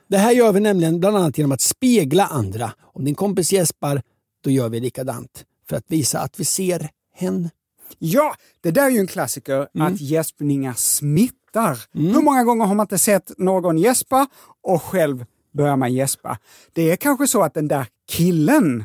Det 0.09 0.19
här 0.19 0.33
gör 0.33 0.53
vi 0.53 0.61
nämligen 0.61 1.01
bland 1.01 1.17
annat 1.17 1.39
genom 1.39 1.53
att 1.53 1.61
spegla 1.61 2.27
andra. 2.27 2.73
Om 2.83 3.05
din 3.05 3.15
kompis 3.15 3.53
gäspar, 3.53 4.03
då 4.45 4.51
gör 4.51 4.69
vi 4.69 4.81
likadant. 4.81 5.45
För 5.69 5.77
att 5.77 5.85
visa 5.89 6.21
att 6.21 6.41
vi 6.41 6.45
ser 6.45 6.89
hen. 7.15 7.51
Ja, 7.99 8.35
det 8.61 8.71
där 8.71 8.87
är 8.87 8.91
ju 8.91 8.99
en 8.99 9.07
klassiker, 9.07 9.69
Mm. 9.75 9.87
att 9.95 10.01
gäspningar 10.01 10.75
smittar. 10.77 11.79
Hur 11.93 12.23
många 12.23 12.45
gånger 12.45 12.65
har 12.67 12.75
man 12.75 12.85
inte 12.85 12.99
sett 12.99 13.33
någon 13.39 13.79
gäspa 13.79 14.27
och 14.63 14.83
själv 14.83 15.25
börjar 15.55 15.77
man 15.77 15.93
gäspa? 15.95 16.39
Det 16.73 16.91
är 16.91 16.97
kanske 16.97 17.27
så 17.27 17.43
att 17.43 17.55
den 17.55 17.69
där 17.69 17.87
killen, 18.09 18.85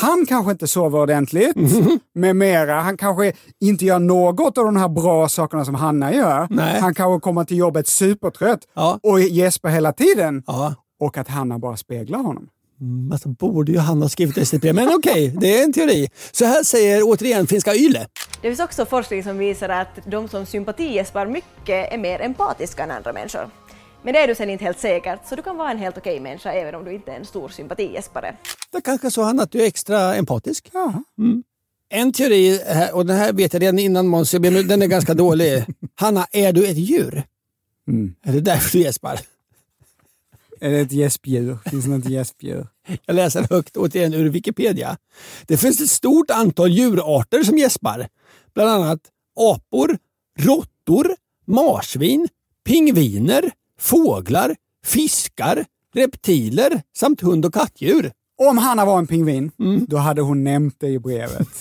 han 0.00 0.26
kanske 0.26 0.52
inte 0.52 0.66
sover 0.66 0.98
ordentligt 0.98 1.56
Mm. 1.56 1.98
med 2.14 2.36
mera. 2.36 2.80
Han 2.80 2.96
kanske 2.96 3.32
inte 3.60 3.84
gör 3.84 3.98
något 3.98 4.58
av 4.58 4.64
de 4.64 4.76
här 4.76 4.88
bra 4.88 5.28
sakerna 5.28 5.64
som 5.64 5.74
Hanna 5.74 6.14
gör. 6.14 6.46
Nej. 6.50 6.80
Han 6.80 6.94
kanske 6.94 7.20
kommer 7.24 7.44
till 7.44 7.56
jobbet 7.56 7.88
supertrött 7.88 8.60
Ja. 8.74 8.98
och 9.02 9.20
gäspar 9.20 9.68
hela 9.70 9.92
tiden. 9.92 10.42
Ja, 10.46 10.74
Och 11.00 11.18
att 11.18 11.28
Hanna 11.28 11.58
bara 11.58 11.76
speglar 11.76 12.18
honom. 12.18 12.48
Mm, 12.80 13.12
alltså 13.12 13.28
borde 13.28 13.72
ju 13.72 13.78
han 13.78 14.02
ha 14.02 14.08
skrivit 14.08 14.48
STP, 14.48 14.72
men 14.72 14.88
okej, 14.94 15.34
det 15.40 15.58
är 15.60 15.64
en 15.64 15.72
teori. 15.72 16.08
Så 16.32 16.44
här 16.44 16.62
säger 16.62 17.02
återigen 17.04 17.46
finska 17.46 17.74
Yle. 17.74 18.06
Det 18.42 18.48
finns 18.48 18.60
också 18.60 18.86
forskning 18.86 19.22
som 19.22 19.38
visar 19.38 19.68
att 19.68 19.88
de 20.06 20.28
som 20.28 20.46
sympatigäspar 20.46 21.26
mycket 21.26 21.92
är 21.92 21.98
mer 21.98 22.20
empatiska 22.20 22.82
än 22.84 22.90
andra 22.90 23.12
människor. 23.12 23.50
Men 24.02 24.12
det 24.14 24.20
är 24.20 24.28
du 24.28 24.34
sen 24.34 24.50
inte 24.50 24.64
helt 24.64 24.78
säkert, 24.78 25.20
så 25.28 25.36
du 25.36 25.42
kan 25.42 25.56
vara 25.56 25.70
en 25.70 25.78
helt 25.78 25.98
okej 25.98 26.20
människa 26.20 26.52
även 26.52 26.74
om 26.74 26.84
du 26.84 26.94
inte 26.94 27.12
är 27.12 27.16
en 27.16 27.24
stor 27.24 27.48
sympatigäspare. 27.48 28.36
Det 28.70 28.76
är 28.76 28.82
kanske 28.82 29.10
så 29.10 29.22
han 29.22 29.40
att 29.40 29.52
du 29.52 29.62
är 29.62 29.66
extra 29.66 30.14
empatisk. 30.14 30.70
Ja. 30.72 31.02
En 31.88 32.12
teori, 32.12 32.60
och 32.92 33.06
den 33.06 33.16
här 33.16 33.32
vet 33.32 33.52
jag 33.52 33.62
redan 33.62 33.78
innan 33.78 34.06
Måns, 34.06 34.30
den 34.30 34.82
är 34.82 34.86
ganska 34.86 35.14
dålig. 35.14 35.64
Hanna, 35.94 36.26
är 36.32 36.52
du 36.52 36.66
ett 36.66 36.76
djur? 36.76 37.22
Mm. 37.88 38.14
Är 38.22 38.32
det 38.32 38.40
därför 38.40 38.78
du 38.78 38.84
gäspar? 38.84 39.20
Är 40.60 40.70
det 40.70 40.80
ett 40.80 40.92
gäspdjur? 40.92 41.58
Finns 41.70 41.84
det 41.84 41.90
något 41.90 42.08
gäspdjur? 42.08 42.66
Jag 43.06 43.16
läser 43.16 43.46
högt 43.50 43.76
återigen 43.76 44.14
ur 44.14 44.28
Wikipedia. 44.28 44.96
Det 45.46 45.56
finns 45.56 45.80
ett 45.80 45.90
stort 45.90 46.30
antal 46.30 46.70
djurarter 46.70 47.42
som 47.42 47.58
gäspar. 47.58 48.08
Bland 48.54 48.70
annat 48.70 49.00
apor, 49.36 49.98
råttor, 50.38 51.16
marsvin, 51.46 52.28
pingviner, 52.64 53.50
fåglar, 53.80 54.56
fiskar, 54.86 55.64
reptiler 55.94 56.82
samt 56.96 57.20
hund 57.20 57.46
och 57.46 57.54
kattdjur. 57.54 58.12
Om 58.38 58.58
Hanna 58.58 58.84
var 58.84 58.98
en 58.98 59.06
pingvin, 59.06 59.50
Mm. 59.58 59.86
då 59.88 59.96
hade 59.96 60.22
hon 60.22 60.44
nämnt 60.44 60.74
det 60.78 60.88
i 60.88 60.98
brevet. 60.98 61.48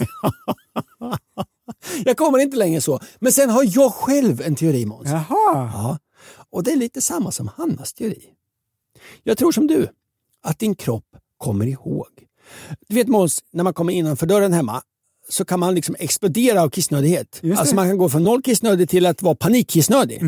Jag 2.05 2.17
kommer 2.17 2.39
inte 2.39 2.57
längre 2.57 2.81
så. 2.81 2.99
Men 3.19 3.31
sen 3.31 3.49
har 3.49 3.63
jag 3.75 3.93
själv 3.93 4.41
en 4.41 4.55
teori 4.55 4.85
Måns. 4.85 5.09
Jaha. 5.09 5.25
Ja, 5.73 5.97
och 6.51 6.63
det 6.63 6.71
är 6.71 6.75
lite 6.77 7.01
samma 7.01 7.31
som 7.31 7.47
Hannas 7.57 7.93
teori. 7.93 8.21
Jag 9.23 9.37
tror 9.37 9.51
som 9.51 9.67
du, 9.67 9.87
att 10.43 10.59
din 10.59 10.75
kropp 10.75 11.05
kommer 11.37 11.65
ihåg. 11.67 12.07
Du 12.87 12.95
vet 12.95 13.07
Måns, 13.07 13.39
när 13.51 13.63
man 13.63 13.73
kommer 13.73 13.93
innanför 13.93 14.25
dörren 14.25 14.53
hemma 14.53 14.81
så 15.29 15.45
kan 15.45 15.59
man 15.59 15.75
liksom 15.75 15.95
explodera 15.99 16.61
av 16.61 16.69
kissnödighet. 16.69 17.41
Alltså 17.57 17.75
man 17.75 17.87
kan 17.89 17.97
gå 17.97 18.09
från 18.09 18.23
noll 18.23 18.41
kissnödig 18.41 18.89
till 18.89 19.05
att 19.05 19.21
vara 19.21 19.35
panikkissnödig. 19.35 20.21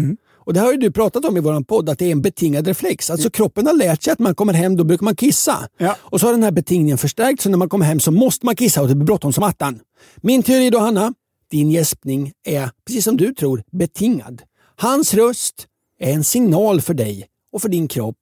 Och 0.46 0.54
det 0.54 0.60
har 0.60 0.72
ju 0.72 0.78
du 0.78 0.92
pratat 0.92 1.26
om 1.26 1.38
i 1.38 1.40
vår 1.40 1.64
podd, 1.64 1.90
att 1.90 2.00
det 2.00 2.06
är 2.06 2.12
en 2.12 2.22
betingad 2.22 2.68
reflex. 2.68 3.10
Alltså 3.10 3.30
kroppen 3.30 3.68
har 3.68 3.74
lärt 3.74 4.04
sig 4.04 4.14
att 4.14 4.20
man 4.20 4.36
kommer 4.36 4.54
hem, 4.54 4.78
då 4.78 4.84
brukar 4.84 5.04
man 5.04 5.16
kissa. 5.16 5.68
Ja. 5.78 5.96
Och 6.02 6.20
så 6.20 6.28
har 6.28 6.34
den 6.34 6.44
här 6.44 6.52
betingningen 6.52 6.98
förstärkts, 6.98 7.44
så 7.44 7.50
när 7.50 7.58
man 7.58 7.70
kommer 7.70 7.86
hem 7.86 8.00
så 8.00 8.12
måste 8.12 8.46
man 8.46 8.56
kissa 8.56 8.82
och 8.82 8.88
det 8.88 8.96
blir 8.96 9.06
bråttom 9.06 9.34
som 9.34 9.44
attan. 9.44 9.80
Min 10.16 10.44
teori 10.44 10.70
då, 10.70 10.80
Hanna, 10.80 11.14
din 11.52 11.72
gäspning 11.72 12.32
är, 12.44 12.70
precis 12.86 13.04
som 13.04 13.18
du 13.18 13.34
tror, 13.34 13.64
betingad. 13.72 14.42
Hans 14.76 15.14
röst 15.14 15.68
är 16.00 16.14
en 16.14 16.24
signal 16.24 16.82
för 16.82 16.94
dig 16.94 17.28
och 17.52 17.62
för 17.62 17.70
din 17.70 17.88
kropp. 17.88 18.18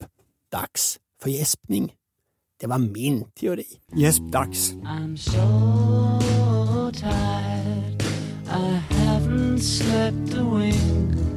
Dags 0.52 0.98
för 1.24 1.30
gäspning. 1.30 1.94
Det 2.62 2.68
var 2.68 2.78
min 2.78 3.24
teori. 3.40 3.66
Gäspdags. 3.96 4.74
I'm 4.74 5.18
so 5.18 6.92
tired. 6.92 8.04
I 8.48 8.82
haven't 8.94 9.60
slept 9.60 10.34
a 10.34 10.58
wink. 10.58 11.29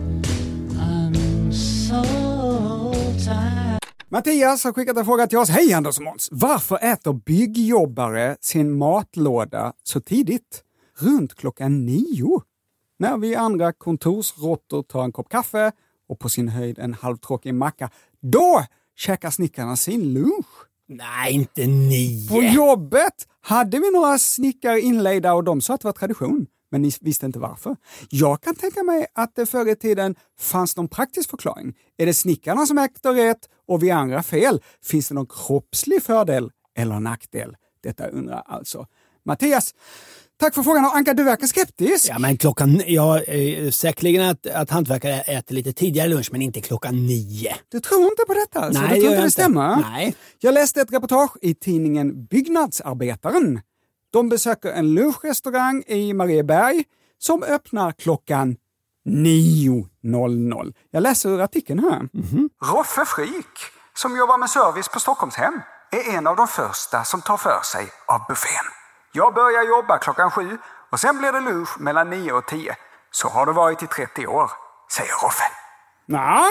Mattias 4.13 4.65
har 4.65 4.73
skickat 4.73 4.97
en 4.97 5.05
fråga 5.05 5.27
till 5.27 5.39
oss. 5.39 5.49
Hej 5.49 5.73
Anders 5.73 5.99
och 5.99 6.05
Måns! 6.05 6.29
Varför 6.33 6.79
äter 6.83 7.13
byggjobbare 7.13 8.37
sin 8.41 8.79
matlåda 8.79 9.73
så 9.83 10.01
tidigt? 10.01 10.63
Runt 10.99 11.35
klockan 11.35 11.87
nio? 11.87 12.43
När 12.99 13.19
vi 13.19 13.35
andra 13.35 13.73
kontorsråttor 13.73 14.83
tar 14.83 15.05
en 15.05 15.13
kopp 15.13 15.29
kaffe 15.29 15.73
och 16.09 16.19
på 16.19 16.29
sin 16.29 16.49
höjd 16.49 16.79
en 16.79 16.95
halvtråkig 16.95 17.55
macka. 17.55 17.91
Då 18.21 18.65
käkar 18.97 19.31
snickarna 19.31 19.77
sin 19.77 20.15
lunch. 20.15 20.47
Nej, 20.89 21.33
inte 21.33 21.67
nio. 21.67 22.29
På 22.29 22.43
jobbet 22.43 23.29
hade 23.41 23.79
vi 23.79 23.91
några 23.91 24.19
snickare 24.19 24.81
inlejda 24.81 25.35
och 25.35 25.45
de 25.45 25.61
sa 25.61 25.75
att 25.75 25.81
det 25.81 25.89
var 25.89 25.93
tradition. 25.93 26.47
Men 26.73 26.83
ni 26.83 26.93
visste 27.01 27.27
inte 27.27 27.39
varför. 27.39 27.77
Jag 28.11 28.41
kan 28.41 28.55
tänka 28.55 28.83
mig 28.83 29.07
att 29.15 29.35
det 29.35 29.47
förr 29.47 29.69
i 29.69 29.77
tiden 29.77 30.15
fanns 30.39 30.77
någon 30.77 30.89
praktisk 30.89 31.31
förklaring. 31.31 31.75
Är 31.99 32.07
det 32.07 32.15
snickarna 32.15 32.67
som 32.67 32.79
äter 32.79 33.13
rätt 33.13 33.49
och 33.69 33.83
vi 33.83 33.91
andra 33.91 34.23
fel? 34.23 34.63
Finns 34.85 35.09
det 35.09 35.15
någon 35.15 35.27
kroppslig 35.27 36.03
fördel 36.03 36.51
eller 36.77 37.01
nackdel? 37.01 37.57
Detta 37.83 38.07
undrar 38.07 38.43
alltså 38.47 38.87
Mattias. 39.25 39.75
Tack 40.41 40.55
för 40.55 40.63
frågan 40.63 40.85
och 40.85 40.97
Anka, 40.97 41.15
du 41.15 41.25
verkar 41.25 41.47
skeptisk. 41.47 42.09
Ja, 42.09 42.19
men 42.19 42.37
klockan, 42.37 42.83
ja, 42.87 43.21
eh, 43.21 43.71
säkerligen 43.71 44.29
att, 44.29 44.47
att 44.47 44.71
hantverkare 44.71 45.21
äter 45.21 45.55
lite 45.55 45.73
tidigare 45.73 46.09
lunch, 46.09 46.29
men 46.33 46.43
inte 46.43 46.61
klockan 46.61 47.07
nio. 47.07 47.55
Du 47.69 47.81
tror 47.81 48.05
inte 48.05 48.23
på 48.27 48.35
detta? 48.35 48.69
Nej, 48.69 48.89
du 48.89 48.95
det 48.95 49.01
tror 49.01 49.13
inte 49.13 49.23
det 49.23 49.31
stämmer? 49.31 49.77
Nej. 49.77 50.15
Jag 50.39 50.55
läste 50.55 50.81
ett 50.81 50.93
reportage 50.93 51.37
i 51.43 51.55
tidningen 51.55 52.25
Byggnadsarbetaren. 52.27 53.61
De 54.13 54.29
besöker 54.29 54.73
en 54.73 54.95
lunchrestaurang 54.95 55.85
i 55.87 56.13
Marieberg 56.15 56.85
som 57.19 57.43
öppnar 57.43 57.93
klockan 57.93 58.57
9.00. 59.07 60.75
Jag 60.91 61.03
läser 61.03 61.29
ur 61.29 61.41
artikeln 61.41 61.79
här. 61.79 62.09
Roffe 62.73 63.05
Frik, 63.05 63.59
som 63.95 64.17
jobbar 64.17 64.39
med 64.39 64.51
service 64.51 64.89
på 64.89 65.01
Stockholmshem, 65.01 65.61
är 65.91 66.17
en 66.17 66.27
av 66.27 66.37
de 66.37 66.49
första 66.49 67.05
som 67.05 67.21
tar 67.21 67.37
för 67.37 67.61
sig 67.65 67.89
av 68.07 68.21
buffén. 68.29 68.65
Jag 69.13 69.35
börjar 69.35 69.63
jobba 69.69 69.99
klockan 69.99 70.31
sju 70.31 70.59
och 70.91 71.01
sen 71.01 71.19
blir 71.19 71.33
det 71.33 71.41
lunch 71.41 71.81
mellan 71.81 72.11
nio 72.11 72.33
och 72.33 72.47
tio. 72.47 72.77
Så 73.11 73.29
har 73.29 73.47
det 73.47 73.53
varit 73.53 73.83
i 73.83 73.87
30 73.87 74.27
år, 74.27 74.51
säger 74.97 75.13
Roffe. 75.25 75.45
Nej, 76.07 76.51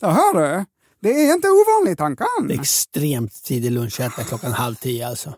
jag 0.00 0.08
hör 0.08 0.34
du. 0.34 0.64
Det 1.00 1.08
är 1.28 1.32
inte 1.34 1.48
ovanligt, 1.48 2.00
Ankan. 2.00 2.26
Det 2.48 2.54
är 2.54 2.60
extremt 2.60 3.44
tidig 3.44 3.72
lunch 3.72 4.00
äta 4.00 4.24
klockan 4.24 4.52
halv 4.52 4.74
tio 4.74 5.08
alltså. 5.08 5.34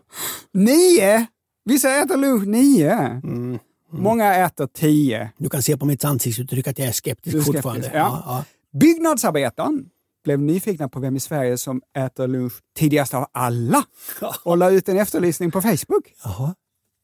Nio! 0.53 1.25
Vissa 1.65 1.89
äter 1.95 2.17
lunch 2.17 2.47
nio. 2.47 2.91
Mm. 3.23 3.59
Många 3.93 4.35
äter 4.35 4.67
tio. 4.67 5.31
Du 5.37 5.49
kan 5.49 5.63
se 5.63 5.77
på 5.77 5.85
mitt 5.85 6.05
ansiktsuttryck 6.05 6.67
att 6.67 6.79
jag 6.79 6.87
är 6.87 6.91
skeptisk, 6.91 7.33
Du 7.33 7.39
är 7.39 7.43
skeptisk, 7.43 7.63
fortfarande. 7.63 7.91
ja. 7.93 8.23
Ja, 8.25 8.43
Byggnadsarbetaren 8.79 9.85
blev 10.23 10.39
nyfikna 10.41 10.89
på 10.89 10.99
vem 10.99 11.15
i 11.15 11.19
Sverige 11.19 11.57
som 11.57 11.81
äter 11.97 12.27
lunch 12.27 12.53
tidigast 12.77 13.13
av 13.13 13.25
alla 13.31 13.83
och 14.43 14.57
la 14.57 14.69
ut 14.71 14.89
en 14.89 14.97
efterlysning 14.99 15.51
på 15.51 15.61
Facebook. 15.61 16.13
Jaha. 16.23 16.55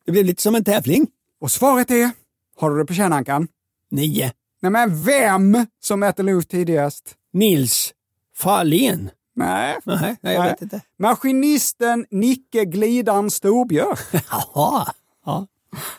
Det 0.05 0.11
blev 0.11 0.25
lite 0.25 0.41
som 0.41 0.55
en 0.55 0.63
tävling. 0.63 1.07
Och 1.41 1.51
svaret 1.51 1.91
är, 1.91 2.11
har 2.57 2.69
du 2.69 2.77
det 2.77 2.85
på 2.85 2.93
känn 2.93 3.13
Ankan? 3.13 3.47
Nio. 3.91 4.31
Nej 4.61 4.71
men 4.71 5.03
vem 5.03 5.65
som 5.83 6.03
äter 6.03 6.23
lunch 6.23 6.47
tidigast? 6.47 7.15
Nils 7.33 7.93
Fahlén. 8.37 9.09
Nej. 9.35 9.77
Nej, 9.85 10.17
jag 10.21 10.43
vet 10.43 10.61
inte. 10.61 10.81
Maskinisten 10.99 12.05
Nicke 12.11 12.65
Glidan 12.65 13.31
Storbjörk. 13.31 13.99
Jaha. 14.31 14.87
Ja. 15.25 15.47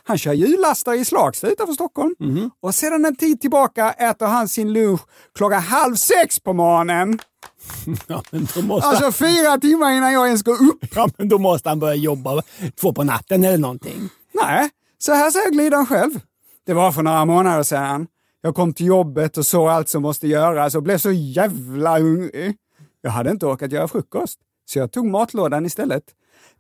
Han 0.05 0.19
kör 0.19 0.33
hjullastare 0.33 0.97
i 0.97 1.05
Slagsta 1.05 1.49
utanför 1.49 1.75
Stockholm. 1.75 2.15
Mhm. 2.19 2.51
Och 2.63 2.75
sedan 2.75 3.05
en 3.05 3.17
tid 3.17 3.41
tillbaka 3.41 3.93
äter 3.93 4.27
han 4.27 4.49
sin 4.49 4.73
lunch 4.73 5.01
klockan 5.35 5.63
halv 5.63 5.95
sex 5.95 6.41
på 6.41 6.53
morgonen. 6.53 7.19
ja, 8.07 8.23
men 8.31 8.49
då 8.55 8.63
måste, 8.63 8.89
Alltså 8.89 9.13
fyra 9.13 9.59
timmar 9.59 9.91
innan 9.91 10.13
jag 10.13 10.27
ens 10.27 10.43
går 10.43 10.53
upp. 10.63 10.85
ja, 10.95 11.09
men 11.19 11.29
då 11.29 11.39
måste 11.39 11.69
han 11.69 11.79
börja 11.79 11.95
jobba 11.95 12.43
två 12.81 12.93
på 12.93 13.05
natten 13.05 13.45
eller 13.45 13.59
någonting. 13.59 14.09
Nej, 14.43 14.71
så 14.99 15.13
här 15.13 15.31
säger 15.31 15.51
Glidan 15.51 15.87
själv. 15.87 16.21
Det 16.67 16.75
var 16.75 16.93
för 16.93 17.03
några 17.03 17.25
månader 17.25 17.63
sedan. 17.63 18.07
Jag 18.41 18.55
kom 18.55 18.73
till 18.73 18.87
jobbet 18.87 19.39
och 19.39 19.47
såg 19.47 19.69
allt 19.69 19.89
som 19.89 20.03
måste 20.03 20.29
göras 20.29 20.75
och 20.75 20.83
blev 20.83 20.99
så 20.99 21.11
jävla 21.13 21.99
hungrig. 21.99 22.57
Jag 23.01 23.11
hade 23.11 23.31
inte 23.31 23.47
orkat 23.47 23.73
göra 23.73 23.89
frukost, 23.89 24.39
så 24.65 24.79
jag 24.79 24.93
tog 24.93 25.07
matlådan 25.07 25.67
istället. 25.67 26.05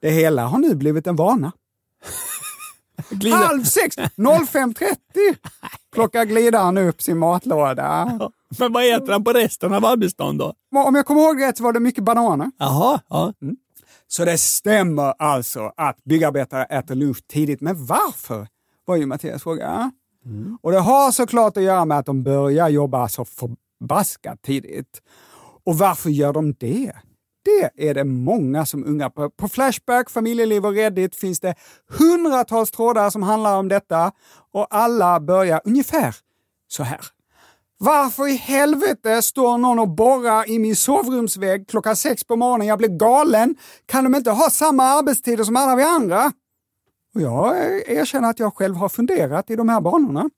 Det 0.01 0.11
hela 0.11 0.47
har 0.47 0.59
nu 0.59 0.75
blivit 0.75 1.07
en 1.07 1.17
vana. 1.17 1.53
Glida. 3.11 3.37
Halv 3.37 3.65
sex, 3.65 3.97
05.30 3.97 4.97
plockar 5.95 6.25
Glidaren 6.25 6.79
upp 6.79 7.03
sin 7.03 7.19
matlåda. 7.19 8.19
Men 8.59 8.73
vad 8.73 8.95
äter 8.95 9.13
han 9.13 9.25
på 9.25 9.33
resten 9.33 9.75
av 9.75 9.85
arbetsdagen 9.85 10.39
då? 10.39 10.55
Om 10.87 10.95
jag 10.95 11.07
kommer 11.07 11.21
ihåg 11.21 11.43
rätt 11.43 11.57
så 11.57 11.65
var 11.65 11.73
det 11.73 11.81
mycket 11.81 12.05
bananer. 12.05 12.51
Jaha. 12.59 13.01
Ja. 13.09 13.33
Så 14.09 14.25
det 14.25 14.39
stämmer 14.39 15.15
alltså 15.19 15.73
att 15.77 16.05
byggarbetare 16.05 16.65
äter 16.65 16.95
lunch 16.95 17.27
tidigt. 17.27 17.61
Men 17.61 17.87
varför? 17.87 18.47
var 18.85 18.97
ju 18.97 19.07
Mattias 19.07 19.43
fråga. 19.43 19.91
Mm. 20.29 20.59
Och 20.63 20.73
det 20.73 20.79
har 20.79 21.11
såklart 21.11 21.57
att 21.57 21.63
göra 21.63 21.85
med 21.85 21.99
att 21.99 22.07
de 22.07 22.23
börjar 22.23 22.69
jobba 22.69 23.09
så 23.09 23.25
förbaskat 23.25 24.43
tidigt. 24.43 25.03
Och 25.65 25.79
varför 25.79 26.11
gör 26.11 26.33
de 26.33 26.53
det? 26.53 26.93
Det 27.45 27.89
är 27.89 27.95
det 27.95 28.05
många 28.05 28.67
som 28.67 28.85
undrar 28.85 29.11
på. 29.11 29.31
På 29.31 29.49
Flashback, 29.49 30.11
Familjeliv 30.11 30.67
och 30.67 30.73
Reddit 30.73 31.17
finns 31.17 31.41
det 31.41 31.55
hundratals 31.99 32.71
trådar 32.71 33.11
som 33.11 33.23
handlar 33.23 33.59
om 33.59 33.69
detta 33.69 34.13
och 34.53 34.67
alla 34.71 35.21
börjar 35.21 35.61
ungefär 35.65 36.17
så 36.69 36.83
här. 36.83 37.01
Varför 37.79 38.29
i 38.29 38.37
helvete 38.37 39.23
står 39.23 39.59
någon 39.59 39.79
och 39.79 39.89
borrar 39.89 40.51
i 40.51 40.59
min 40.59 40.77
sovrumsvägg 40.77 41.69
klockan 41.69 41.97
sex 41.97 42.25
på 42.25 42.37
morgonen? 42.37 42.67
Jag 42.67 42.79
blir 42.79 42.99
galen. 42.99 43.57
Kan 43.87 44.05
de 44.05 44.15
inte 44.15 44.31
ha 44.31 44.51
samma 44.51 44.83
arbetstider 44.83 45.45
som 45.45 45.57
alla 45.57 45.77
vi 45.77 45.83
andra? 45.83 46.33
Och 47.15 47.21
jag 47.21 47.57
erkänner 47.91 48.31
att 48.31 48.39
jag 48.39 48.55
själv 48.57 48.77
har 48.77 48.89
funderat 48.89 49.51
i 49.51 49.57
de 49.57 49.69
här 49.69 49.81
banorna. 49.81 50.31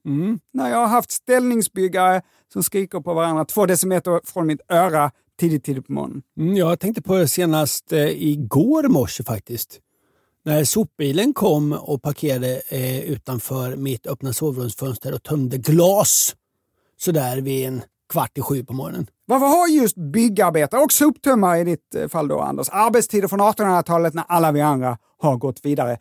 När 0.53 0.71
jag 0.71 0.79
har 0.79 0.87
haft 0.87 1.11
ställningsbyggare 1.11 2.23
som 2.53 2.63
skriker 2.63 3.01
på 3.01 3.15
varandra 3.15 3.45
två 3.45 3.67
decimeter 3.67 4.21
från 4.25 4.47
mitt 4.47 4.61
öra 4.69 5.11
tidigt, 5.41 5.65
tidigt 5.65 5.87
på 5.87 5.93
morgonen. 5.93 6.23
Mm, 6.39 6.57
Jag 6.57 6.81
tänkte 6.81 7.03
på 7.03 7.15
det 7.17 7.29
senast 7.29 7.93
eh, 7.93 8.09
igår 8.09 8.89
morse 8.89 9.25
faktiskt. 9.25 9.81
När 10.45 10.65
sopbilen 10.65 11.33
kom 11.35 11.73
och 11.73 12.03
parkerade 12.03 12.63
eh, 12.69 13.01
utanför 13.01 13.77
mitt 13.77 14.07
öppna 14.07 14.33
sovrumsfönster 14.33 15.15
och 15.15 15.23
tömde 15.23 15.59
glas. 15.59 16.37
Sådär 17.01 17.41
vid 17.41 17.67
en 17.67 17.83
kvart 18.13 18.39
i 18.39 18.41
sju 18.41 18.65
på 18.65 18.73
morgonen. 18.73 19.07
Varför 19.27 19.47
har 19.47 19.69
just 19.69 19.97
byggarbetare 19.97 20.81
och 20.81 20.93
soptömmare 20.93 21.59
i 21.61 21.65
ditt 21.65 21.95
eh, 21.95 22.09
fall 22.09 22.29
då, 22.29 22.41
Anders, 22.41 22.69
arbetstider 22.71 23.29
från 23.29 23.41
1800-talet 23.41 24.15
när 24.15 24.25
alla 24.29 24.53
vi 24.53 24.61
andra 24.61 24.99
har 25.19 25.37
gått 25.37 25.61
vidare? 25.65 25.99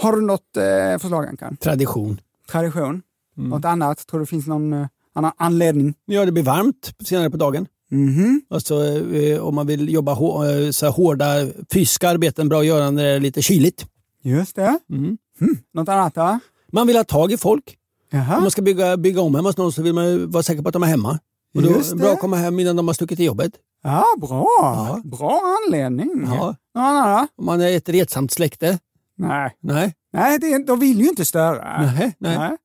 Har 0.00 0.12
du 0.12 0.20
något 0.22 0.56
eh, 0.56 0.98
förslag, 0.98 1.26
Ankan? 1.26 1.56
Tradition. 1.56 2.20
Tradition? 2.50 3.02
Något 3.36 3.64
annat? 3.64 4.06
Tror 4.06 4.20
du 4.20 4.24
det 4.24 4.30
finns 4.30 4.46
någon 4.46 4.72
eh, 4.72 4.86
annan 5.14 5.32
anledning? 5.36 5.94
Ja, 6.06 6.24
det 6.24 6.32
blir 6.32 6.42
varmt 6.42 6.92
senare 7.04 7.30
på 7.30 7.36
dagen. 7.36 7.66
Mhm. 7.90 8.40
Alltså, 8.50 8.74
eh, 9.14 9.40
om 9.40 9.54
man 9.54 9.66
vill 9.66 9.92
jobba 9.92 10.14
hå- 10.14 10.64
eh, 10.66 10.70
så 10.70 10.88
hårda 10.90 11.26
fysiska 11.72 12.08
arbeten, 12.08 12.48
bra 12.48 12.60
att 12.60 12.66
göra 12.66 12.90
när 12.90 13.02
det 13.04 13.10
är 13.10 13.20
lite 13.20 13.42
kyligt. 13.42 13.86
Just 14.22 14.56
det. 14.56 14.78
Mm. 14.90 15.18
Hm. 15.40 15.56
Något 15.74 15.88
annat 15.88 16.14
då? 16.14 16.38
Man 16.72 16.86
vill 16.86 16.96
ha 16.96 17.04
tag 17.04 17.32
i 17.32 17.36
folk. 17.36 17.76
Om 18.12 18.18
Jaha. 18.18 18.40
man 18.40 18.50
ska 18.50 18.62
bygga, 18.62 18.96
bygga 18.96 19.20
om 19.20 19.34
hemma 19.34 19.48
hos 19.48 19.56
någon 19.56 19.72
så 19.72 19.82
vill 19.82 19.94
man 19.94 20.30
vara 20.30 20.42
säker 20.42 20.62
på 20.62 20.68
att 20.68 20.72
de 20.72 20.82
är 20.82 20.86
hemma. 20.86 21.18
Och 21.54 21.62
då 21.62 21.70
Just 21.70 21.90
är 21.92 21.96
det 21.96 22.02
bra 22.02 22.12
att 22.12 22.20
komma 22.20 22.36
hem 22.36 22.60
innan 22.60 22.76
de 22.76 22.86
har 22.88 22.94
stuckit 22.94 23.16
till 23.18 23.26
jobbet. 23.26 23.52
Ja, 23.82 24.04
bra. 24.20 24.46
Ja. 24.62 25.00
Bra 25.04 25.40
anledning. 25.66 26.22
Ja. 26.26 26.46
Något 26.46 26.56
annat 26.74 27.28
då? 27.36 27.42
Om 27.42 27.46
man 27.46 27.60
är 27.60 27.76
ett 27.76 27.88
retsamt 27.88 28.32
släkte. 28.32 28.78
Nej. 29.18 29.56
Nej. 29.60 29.94
Nej, 30.12 30.38
det, 30.38 30.66
de 30.66 30.80
vill 30.80 31.00
ju 31.00 31.08
inte 31.08 31.24
störa. 31.24 31.82
Nej, 31.82 32.14
nej. 32.18 32.56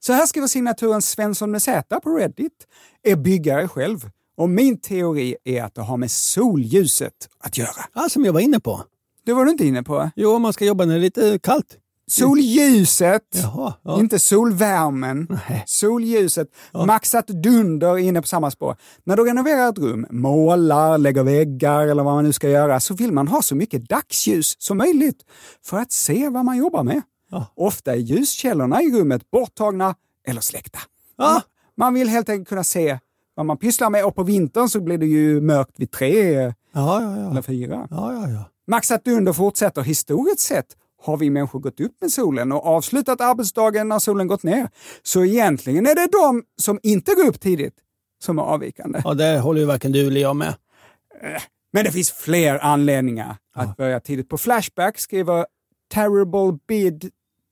Så 0.00 0.12
här 0.12 0.26
skriver 0.26 0.46
signaturen 0.48 1.02
Svensson 1.02 1.50
med 1.50 1.62
Z 1.62 2.00
på 2.00 2.10
Reddit. 2.10 2.66
Är 3.02 3.16
byggare 3.16 3.68
själv. 3.68 4.10
Och 4.36 4.50
min 4.50 4.80
teori 4.80 5.36
är 5.44 5.62
att 5.62 5.74
det 5.74 5.82
har 5.82 5.96
med 5.96 6.10
solljuset 6.10 7.28
att 7.40 7.58
göra. 7.58 7.84
Ja, 7.94 8.08
som 8.08 8.24
jag 8.24 8.32
var 8.32 8.40
inne 8.40 8.60
på. 8.60 8.82
Det 9.26 9.32
var 9.32 9.44
du 9.44 9.50
inte 9.50 9.66
inne 9.66 9.82
på? 9.82 10.10
Jo, 10.16 10.38
man 10.38 10.52
ska 10.52 10.64
jobba 10.64 10.84
när 10.84 10.94
det 10.94 10.98
är 10.98 11.02
lite 11.02 11.38
kallt. 11.38 11.76
Solljuset, 12.08 13.22
Jaha, 13.34 13.74
ja. 13.82 13.98
inte 14.00 14.18
solvärmen. 14.18 15.26
Nej. 15.48 15.62
Solljuset, 15.66 16.48
maxat 16.86 17.26
dunder 17.26 17.98
inne 17.98 18.20
på 18.20 18.26
samma 18.26 18.50
spår. 18.50 18.76
När 19.04 19.16
du 19.16 19.24
renoverar 19.24 19.68
ett 19.68 19.78
rum, 19.78 20.06
målar, 20.10 20.98
lägger 20.98 21.22
väggar 21.22 21.86
eller 21.86 22.02
vad 22.02 22.14
man 22.14 22.24
nu 22.24 22.32
ska 22.32 22.48
göra, 22.48 22.80
så 22.80 22.94
vill 22.94 23.12
man 23.12 23.28
ha 23.28 23.42
så 23.42 23.54
mycket 23.54 23.88
dagsljus 23.88 24.54
som 24.58 24.78
möjligt 24.78 25.22
för 25.64 25.78
att 25.78 25.92
se 25.92 26.28
vad 26.28 26.44
man 26.44 26.56
jobbar 26.56 26.82
med. 26.84 27.02
Ja. 27.30 27.46
Ofta 27.56 27.92
är 27.92 27.96
ljuskällorna 27.96 28.82
i 28.82 28.90
rummet 28.92 29.30
borttagna 29.30 29.94
eller 30.26 30.40
släckta. 30.40 30.78
Ja. 31.18 31.42
Man 31.76 31.94
vill 31.94 32.08
helt 32.08 32.28
enkelt 32.28 32.48
kunna 32.48 32.64
se 32.64 32.98
vad 33.34 33.46
man 33.46 33.56
pysslar 33.58 33.90
med 33.90 34.04
och 34.04 34.14
på 34.14 34.22
vintern 34.22 34.68
så 34.68 34.80
blir 34.80 34.98
det 34.98 35.06
ju 35.06 35.40
mörkt 35.40 35.72
vid 35.76 35.90
tre 35.90 36.34
Ja, 36.34 36.52
ja, 37.02 37.16
ja. 37.18 37.30
eller 37.30 37.42
fyra. 37.42 37.88
ja, 37.90 38.12
ja, 38.12 38.28
ja. 38.28 38.44
Maxat 38.66 39.04
Dunder 39.04 39.32
fortsätter. 39.32 39.82
Historiskt 39.82 40.40
sett 40.40 40.66
har 41.02 41.16
vi 41.16 41.30
människor 41.30 41.60
gått 41.60 41.80
upp 41.80 41.92
med 42.00 42.12
solen 42.12 42.52
och 42.52 42.66
avslutat 42.66 43.20
arbetsdagen 43.20 43.88
när 43.88 43.98
solen 43.98 44.26
gått 44.26 44.42
ner. 44.42 44.68
Så 45.02 45.24
egentligen 45.24 45.86
är 45.86 45.94
det 45.94 46.08
de 46.12 46.42
som 46.62 46.78
inte 46.82 47.14
går 47.14 47.26
upp 47.26 47.40
tidigt 47.40 47.74
som 48.24 48.38
är 48.38 48.42
avvikande. 48.42 49.00
ja 49.04 49.14
det 49.14 49.38
håller 49.38 49.60
ju 49.60 49.66
varken 49.66 49.92
du 49.92 50.06
eller 50.06 50.20
jag 50.20 50.36
med. 50.36 50.54
Men 51.72 51.84
det 51.84 51.92
finns 51.92 52.10
fler 52.10 52.58
anledningar 52.64 53.36
att 53.54 53.76
börja 53.76 54.00
tidigt. 54.00 54.28
På 54.28 54.38
Flashback 54.38 54.98
skriver 54.98 55.46
Terrible 55.94 56.58
Bid 56.68 57.10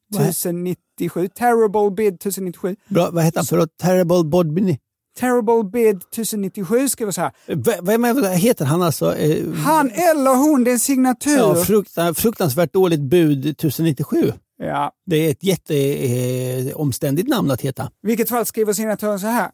Vad 0.09 0.23
är- 0.23 0.29
1097. 0.29 1.29
Terrible 1.29 1.91
Bid 1.97 2.15
1097. 2.15 2.77
Bra, 2.89 3.11
vad 3.11 3.25
heter 3.25 3.39
han 3.39 3.47
för 3.47 3.57
något? 3.57 3.77
Terrible 3.79 4.25
Bodbini? 4.25 4.79
Terrible 5.19 5.71
Bid 5.71 5.97
1097 5.97 6.89
skriver 6.89 7.13
så 7.13 7.21
här. 7.21 7.33
V- 7.47 8.13
vad 8.15 8.27
heter 8.31 8.65
han 8.65 8.83
alltså? 8.83 9.17
Eh, 9.17 9.53
Han 9.55 9.91
eller 9.91 10.37
hon, 10.37 10.65
det 10.65 10.71
är 10.71 10.73
en 10.73 10.79
signatur. 10.79 11.37
Ja, 11.39 11.55
fruktan, 11.55 12.15
fruktansvärt 12.15 12.73
dåligt 12.73 13.01
bud 13.01 13.47
1097. 13.47 14.33
Ja, 14.59 14.93
Det 15.07 15.17
är 15.17 15.31
ett 15.31 15.43
jätteomständigt 15.43 17.29
eh, 17.31 17.37
namn 17.37 17.51
att 17.51 17.61
heta. 17.61 17.83
I 17.85 18.07
vilket 18.07 18.29
fall 18.29 18.47
skriver 18.47 18.73
signaturen 18.73 19.21
så 19.21 19.27
här. 19.27 19.51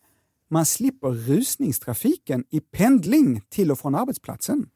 Man 0.50 0.64
slipper 0.66 1.08
rusningstrafiken 1.08 2.44
i 2.50 2.60
pendling 2.60 3.40
till 3.50 3.70
och 3.70 3.78
från 3.78 3.94
arbetsplatsen. 3.94 4.66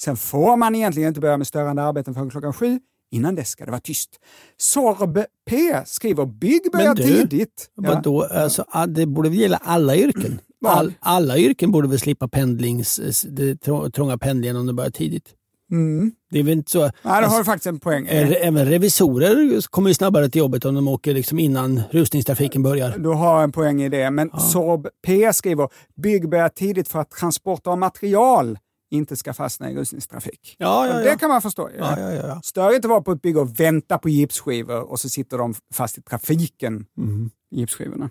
Sen 0.00 0.16
får 0.16 0.56
man 0.56 0.74
egentligen 0.74 1.08
inte 1.08 1.20
börja 1.20 1.36
med 1.36 1.46
störande 1.46 1.82
arbeten 1.82 2.14
förrän 2.14 2.30
klockan 2.30 2.52
sju. 2.52 2.80
Innan 3.10 3.34
dess 3.34 3.48
ska 3.48 3.64
det 3.64 3.70
vara 3.70 3.80
tyst. 3.80 4.10
Sorb 4.56 5.18
P 5.50 5.80
skriver 5.86 6.26
bygg 6.26 6.60
börjar 6.72 6.86
Men 6.86 6.96
du, 6.96 7.02
tidigt. 7.02 7.70
Ja. 7.82 7.94
Vadå? 7.94 8.22
Alltså, 8.24 8.64
ah, 8.68 8.86
det 8.86 9.06
borde 9.06 9.28
väl 9.28 9.38
gälla 9.38 9.56
alla 9.64 9.96
yrken? 9.96 10.40
Vad? 10.58 10.72
All, 10.78 10.92
alla 11.00 11.38
yrken 11.38 11.70
borde 11.72 11.88
väl 11.88 11.98
slippa 12.00 12.28
pendlings, 12.28 13.00
det 13.30 13.54
trå- 13.54 13.90
trånga 13.90 14.18
pendlingen 14.18 14.56
om 14.56 14.66
det 14.66 14.72
börjar 14.72 14.90
tidigt? 14.90 15.34
Mm. 15.70 16.12
Det 16.30 16.38
är 16.38 16.42
väl 16.42 16.52
inte 16.52 16.70
så? 16.70 16.78
Ja, 16.78 16.90
det 17.02 17.10
Alltså, 17.10 17.30
har 17.30 17.38
du 17.38 17.44
faktiskt 17.44 17.66
en 17.66 17.78
poäng. 17.80 18.06
även 18.10 18.66
revisorer 18.66 19.60
kommer 19.70 19.88
ju 19.90 19.94
snabbare 19.94 20.28
till 20.28 20.38
jobbet 20.38 20.64
om 20.64 20.74
de 20.74 20.88
åker 20.88 21.14
liksom 21.14 21.38
innan 21.38 21.82
rusningstrafiken 21.90 22.62
börjar. 22.62 22.98
Du 22.98 23.08
har 23.08 23.42
en 23.42 23.52
poäng 23.52 23.82
i 23.82 23.88
det, 23.88 24.10
men 24.10 24.30
Sorb 24.40 24.86
P 25.06 25.32
skriver 25.32 25.68
bygg 26.02 26.28
börjar 26.30 26.48
tidigt 26.48 26.88
för 26.88 26.98
att 27.00 27.10
transport 27.10 27.66
av 27.66 27.78
material 27.78 28.58
inte 28.90 29.16
ska 29.16 29.32
fastna 29.34 29.70
i 29.70 29.74
rusningstrafik. 29.76 30.56
Ja, 30.58 30.86
ja, 30.86 30.98
ja. 30.98 31.10
Det 31.10 31.16
kan 31.18 31.28
man 31.28 31.42
förstå. 31.42 31.70
ja, 31.78 32.00
ja, 32.00 32.12
ja. 32.12 32.40
Stör 32.44 32.74
inte 32.74 32.88
vara 32.88 33.00
på 33.00 33.12
ett 33.12 33.22
bygge 33.22 33.40
och 33.40 33.60
vänta 33.60 33.98
på 33.98 34.08
gipsskivor 34.08 34.80
och 34.90 35.00
så 35.00 35.08
sitter 35.08 35.38
de 35.38 35.54
fast 35.74 35.98
i 35.98 36.02
trafiken, 36.02 36.86
Mm. 36.98 37.30
gipsskivorna. 37.50 38.10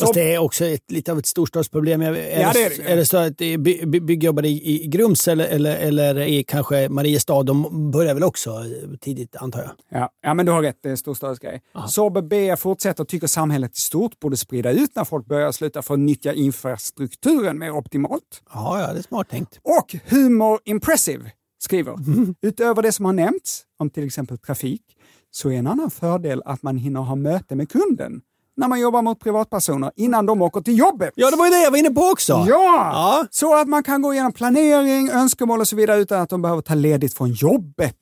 Fast 0.00 0.14
det 0.14 0.34
är 0.34 0.38
också 0.38 0.64
ett, 0.64 0.90
lite 0.90 1.12
av 1.12 1.18
ett 1.18 1.26
storstadsproblem. 1.26 2.00
Är, 2.00 2.12
Ja, 2.12 2.50
det 2.52 2.62
är 2.62 2.70
det. 2.76 2.92
är 2.92 2.96
det 2.96 3.06
så 3.06 3.16
att 3.16 3.36
by, 3.36 3.86
byggjobbare 4.00 4.48
i, 4.48 4.84
i 4.84 4.86
Grums 4.86 5.28
eller, 5.28 5.44
eller, 5.46 5.76
eller 5.76 6.20
i 6.20 6.44
kanske 6.44 6.88
Mariestad, 6.88 7.42
de 7.42 7.90
börjar 7.90 8.14
väl 8.14 8.22
också 8.24 8.64
tidigt 9.00 9.36
antar 9.36 9.60
jag? 9.60 10.00
Ja, 10.00 10.10
ja, 10.22 10.34
men 10.34 10.46
du 10.46 10.52
har 10.52 10.62
rätt. 10.62 10.78
Det 10.82 10.88
är 10.88 10.90
en 10.90 10.96
storstadsgrej. 10.96 11.60
Sorbe 11.88 12.22
B 12.22 12.56
fortsätter 12.56 13.04
tycker 13.04 13.26
samhället 13.26 13.76
i 13.76 13.80
stort 13.80 14.20
borde 14.20 14.36
sprida 14.36 14.70
ut 14.70 14.90
när 14.96 15.04
folk 15.04 15.26
börjar 15.26 15.52
sluta 15.52 15.82
få 15.82 15.96
nyttja 15.96 16.32
infrastrukturen 16.32 17.58
mer 17.58 17.70
optimalt. 17.70 18.42
Ja, 18.54 18.80
ja, 18.80 18.92
det 18.92 18.98
är 18.98 19.02
smart 19.02 19.28
tänkt. 19.28 19.58
Och 19.62 19.96
Humor 20.06 20.58
Impressive 20.64 21.30
skriver, 21.62 21.94
utöver 22.42 22.82
det 22.82 22.92
som 22.92 23.04
har 23.04 23.12
nämnts 23.12 23.62
om 23.78 23.90
till 23.90 24.06
exempel 24.06 24.38
trafik, 24.38 24.82
så 25.30 25.50
är 25.50 25.54
en 25.54 25.66
annan 25.66 25.90
fördel 25.90 26.42
att 26.44 26.62
man 26.62 26.76
hinner 26.76 27.00
ha 27.00 27.14
möte 27.14 27.54
med 27.54 27.68
kunden 27.68 28.20
när 28.60 28.68
man 28.68 28.80
jobbar 28.80 29.02
mot 29.02 29.20
privatpersoner 29.20 29.92
innan 29.96 30.26
de 30.26 30.42
åker 30.42 30.60
till 30.60 30.78
jobbet. 30.78 31.10
Ja, 31.14 31.30
det 31.30 31.36
var 31.36 31.46
ju 31.46 31.50
det 31.52 31.62
jag 31.62 31.70
var 31.70 31.78
inne 31.78 31.90
på 31.90 32.00
också. 32.00 32.32
Ja! 32.32 32.90
Ja. 32.92 33.26
Så 33.30 33.60
att 33.60 33.68
man 33.68 33.82
kan 33.82 34.02
gå 34.02 34.12
igenom 34.12 34.32
planering, 34.32 35.10
önskemål 35.10 35.60
och 35.60 35.68
så 35.68 35.76
vidare 35.76 36.00
utan 36.00 36.20
att 36.20 36.28
de 36.28 36.42
behöver 36.42 36.62
ta 36.62 36.74
ledigt 36.74 37.14
från 37.14 37.30
jobbet 37.30 37.96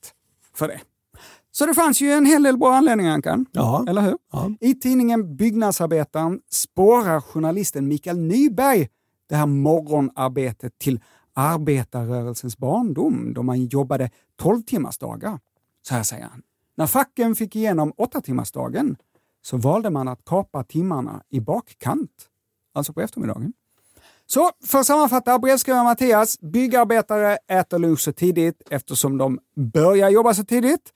för 0.55 0.69
det. 0.69 0.81
Så 1.51 1.67
det 1.67 1.75
fanns 1.75 2.01
ju 2.01 2.13
en 2.13 2.27
hel 2.27 2.43
del 2.43 2.59
bra 2.59 2.75
anledningar, 2.75 3.13
Ankan. 3.13 3.47
Ja. 3.53 3.85
Eller 3.89 4.03
hur? 4.03 4.17
Ja. 4.33 4.51
I 4.61 4.75
tidningen 4.75 5.37
Byggnadsarbetaren 5.37 6.41
spårar 6.51 7.21
journalisten 7.21 7.89
Mikael 7.89 8.19
Nyberg 8.19 8.89
det 9.29 9.37
här 9.37 9.47
morgonarbetet 9.47 10.79
till 10.79 11.01
arbetarrörelsens 11.35 12.59
barndom 12.59 13.35
då 13.35 13.43
man 13.43 13.67
jobbade 13.67 14.11
12 14.37 14.63
timmars 14.63 14.99
dagar. 14.99 15.39
Så 15.89 15.95
här 15.95 16.03
säger 16.03 16.25
han. 16.25 16.43
När 16.77 16.87
facken 16.87 17.35
fick 17.37 17.57
igenom 17.57 17.93
8 17.97 18.21
timmars 18.21 18.53
dagen 18.53 18.97
så 19.49 19.57
valde 19.57 19.91
man 19.91 20.09
att 20.09 20.25
kapa 20.25 20.65
timmarna 20.65 21.23
i 21.31 21.41
bakkant, 21.41 22.11
alltså 22.75 22.93
på 22.93 23.01
eftermiddagen. 23.01 23.53
Så 24.27 24.51
för 24.67 24.79
att 24.79 24.87
sammanfatta, 24.87 25.39
brevskrivaren 25.39 25.85
Mattias, 25.85 26.41
byggarbetare 26.41 27.39
äter 27.49 27.79
lunch 27.79 28.01
så 28.01 28.13
tidigt 28.13 28.63
eftersom 28.71 29.19
de 29.19 29.39
börjar 29.57 30.09
jobba 30.09 30.35
så 30.35 30.45
tidigt 30.45 30.93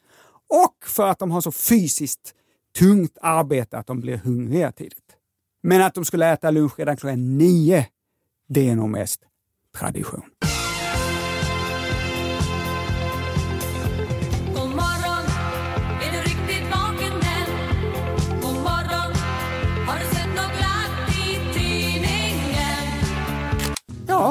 och 0.48 0.76
för 0.86 1.08
att 1.08 1.18
de 1.18 1.30
har 1.30 1.40
så 1.40 1.52
fysiskt 1.52 2.34
tungt 2.78 3.18
arbete 3.20 3.78
att 3.78 3.86
de 3.86 4.00
blir 4.00 4.16
hungriga 4.16 4.72
tidigt. 4.72 5.16
Men 5.62 5.82
att 5.82 5.94
de 5.94 6.04
skulle 6.04 6.32
äta 6.32 6.50
lunch 6.50 6.78
redan 6.78 6.96
klockan 6.96 7.38
nio, 7.38 7.86
det 8.48 8.68
är 8.68 8.76
nog 8.76 8.88
mest 8.88 9.20
tradition. 9.78 10.22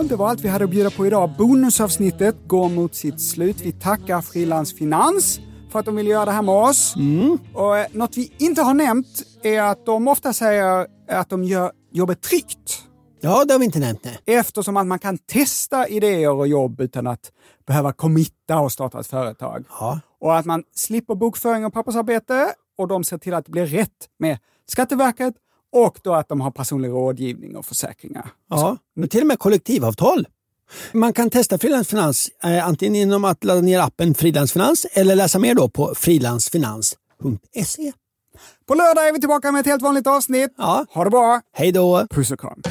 Ja, 0.01 0.07
det 0.07 0.15
var 0.15 0.29
allt 0.29 0.41
vi 0.41 0.49
hade 0.49 0.63
att 0.63 0.71
bjuda 0.71 0.89
på 0.89 1.07
idag. 1.07 1.29
Bonusavsnittet 1.37 2.35
går 2.47 2.69
mot 2.69 2.95
sitt 2.95 3.21
slut. 3.21 3.61
Vi 3.61 3.71
tackar 3.71 4.21
Frilans 4.21 4.73
Finans 4.73 5.39
för 5.71 5.79
att 5.79 5.85
de 5.85 5.95
vill 5.95 6.07
göra 6.07 6.25
det 6.25 6.31
här 6.31 6.41
med 6.41 6.55
oss. 6.55 6.95
Och 7.53 7.77
eh, 7.77 7.87
något 7.91 8.17
vi 8.17 8.33
inte 8.37 8.61
har 8.61 8.73
nämnt 8.73 9.23
är 9.43 9.61
att 9.61 9.85
de 9.85 10.07
ofta 10.07 10.33
säger 10.33 10.87
att 11.07 11.29
de 11.29 11.43
gör 11.43 11.71
jobbet 11.91 12.21
tryggt. 12.21 12.83
Ja, 13.19 13.45
det 13.45 13.53
har 13.53 13.59
vi 13.59 13.65
inte 13.65 13.79
nämnt. 13.79 14.03
Nej. 14.03 14.37
Eftersom 14.37 14.77
att 14.77 14.87
man 14.87 14.99
kan 14.99 15.17
testa 15.17 15.87
idéer 15.87 16.31
och 16.31 16.47
jobb 16.47 16.81
utan 16.81 17.07
att 17.07 17.31
behöva 17.67 17.93
committa 17.93 18.59
och 18.59 18.71
starta 18.71 18.99
ett 18.99 19.07
företag. 19.07 19.65
Ja. 19.79 19.99
Och 20.21 20.37
att 20.37 20.45
man 20.45 20.63
slipper 20.75 21.15
bokföring 21.15 21.65
och 21.65 21.73
pappersarbete 21.73 22.53
och 22.77 22.87
de 22.87 23.03
ser 23.03 23.17
till 23.17 23.33
att 23.33 23.45
det 23.45 23.51
blir 23.51 23.65
rätt 23.65 24.07
med 24.19 24.37
Skatteverket 24.67 25.33
och 25.71 25.99
då 26.03 26.13
att 26.13 26.29
de 26.29 26.41
har 26.41 26.51
personlig 26.51 26.89
rådgivning 26.89 27.55
och 27.57 27.65
försäkringar. 27.65 28.31
Ja, 28.49 28.77
men 28.95 29.09
till 29.09 29.21
och 29.21 29.27
med 29.27 29.39
kollektivavtal. 29.39 30.27
Man 30.91 31.13
kan 31.13 31.29
testa 31.29 31.57
Frilansfinans 31.57 32.29
eh, 32.43 32.67
antingen 32.67 32.95
genom 32.95 33.25
att 33.25 33.43
ladda 33.43 33.61
ner 33.61 33.79
appen 33.79 34.15
Frilansfinans 34.15 34.85
eller 34.93 35.15
läsa 35.15 35.39
mer 35.39 35.55
då 35.55 35.69
på 35.69 35.95
frilansfinans.se. 35.95 37.91
På 38.67 38.75
lördag 38.75 39.07
är 39.07 39.13
vi 39.13 39.19
tillbaka 39.19 39.51
med 39.51 39.59
ett 39.59 39.65
helt 39.65 39.81
vanligt 39.81 40.07
avsnitt. 40.07 40.53
Ja. 40.57 40.85
Ha 40.89 41.03
det 41.03 41.09
bra! 41.09 41.41
Hej 41.53 41.71
då! 41.71 42.07
Puss 42.09 42.31
och 42.31 42.39
kram! 42.39 42.61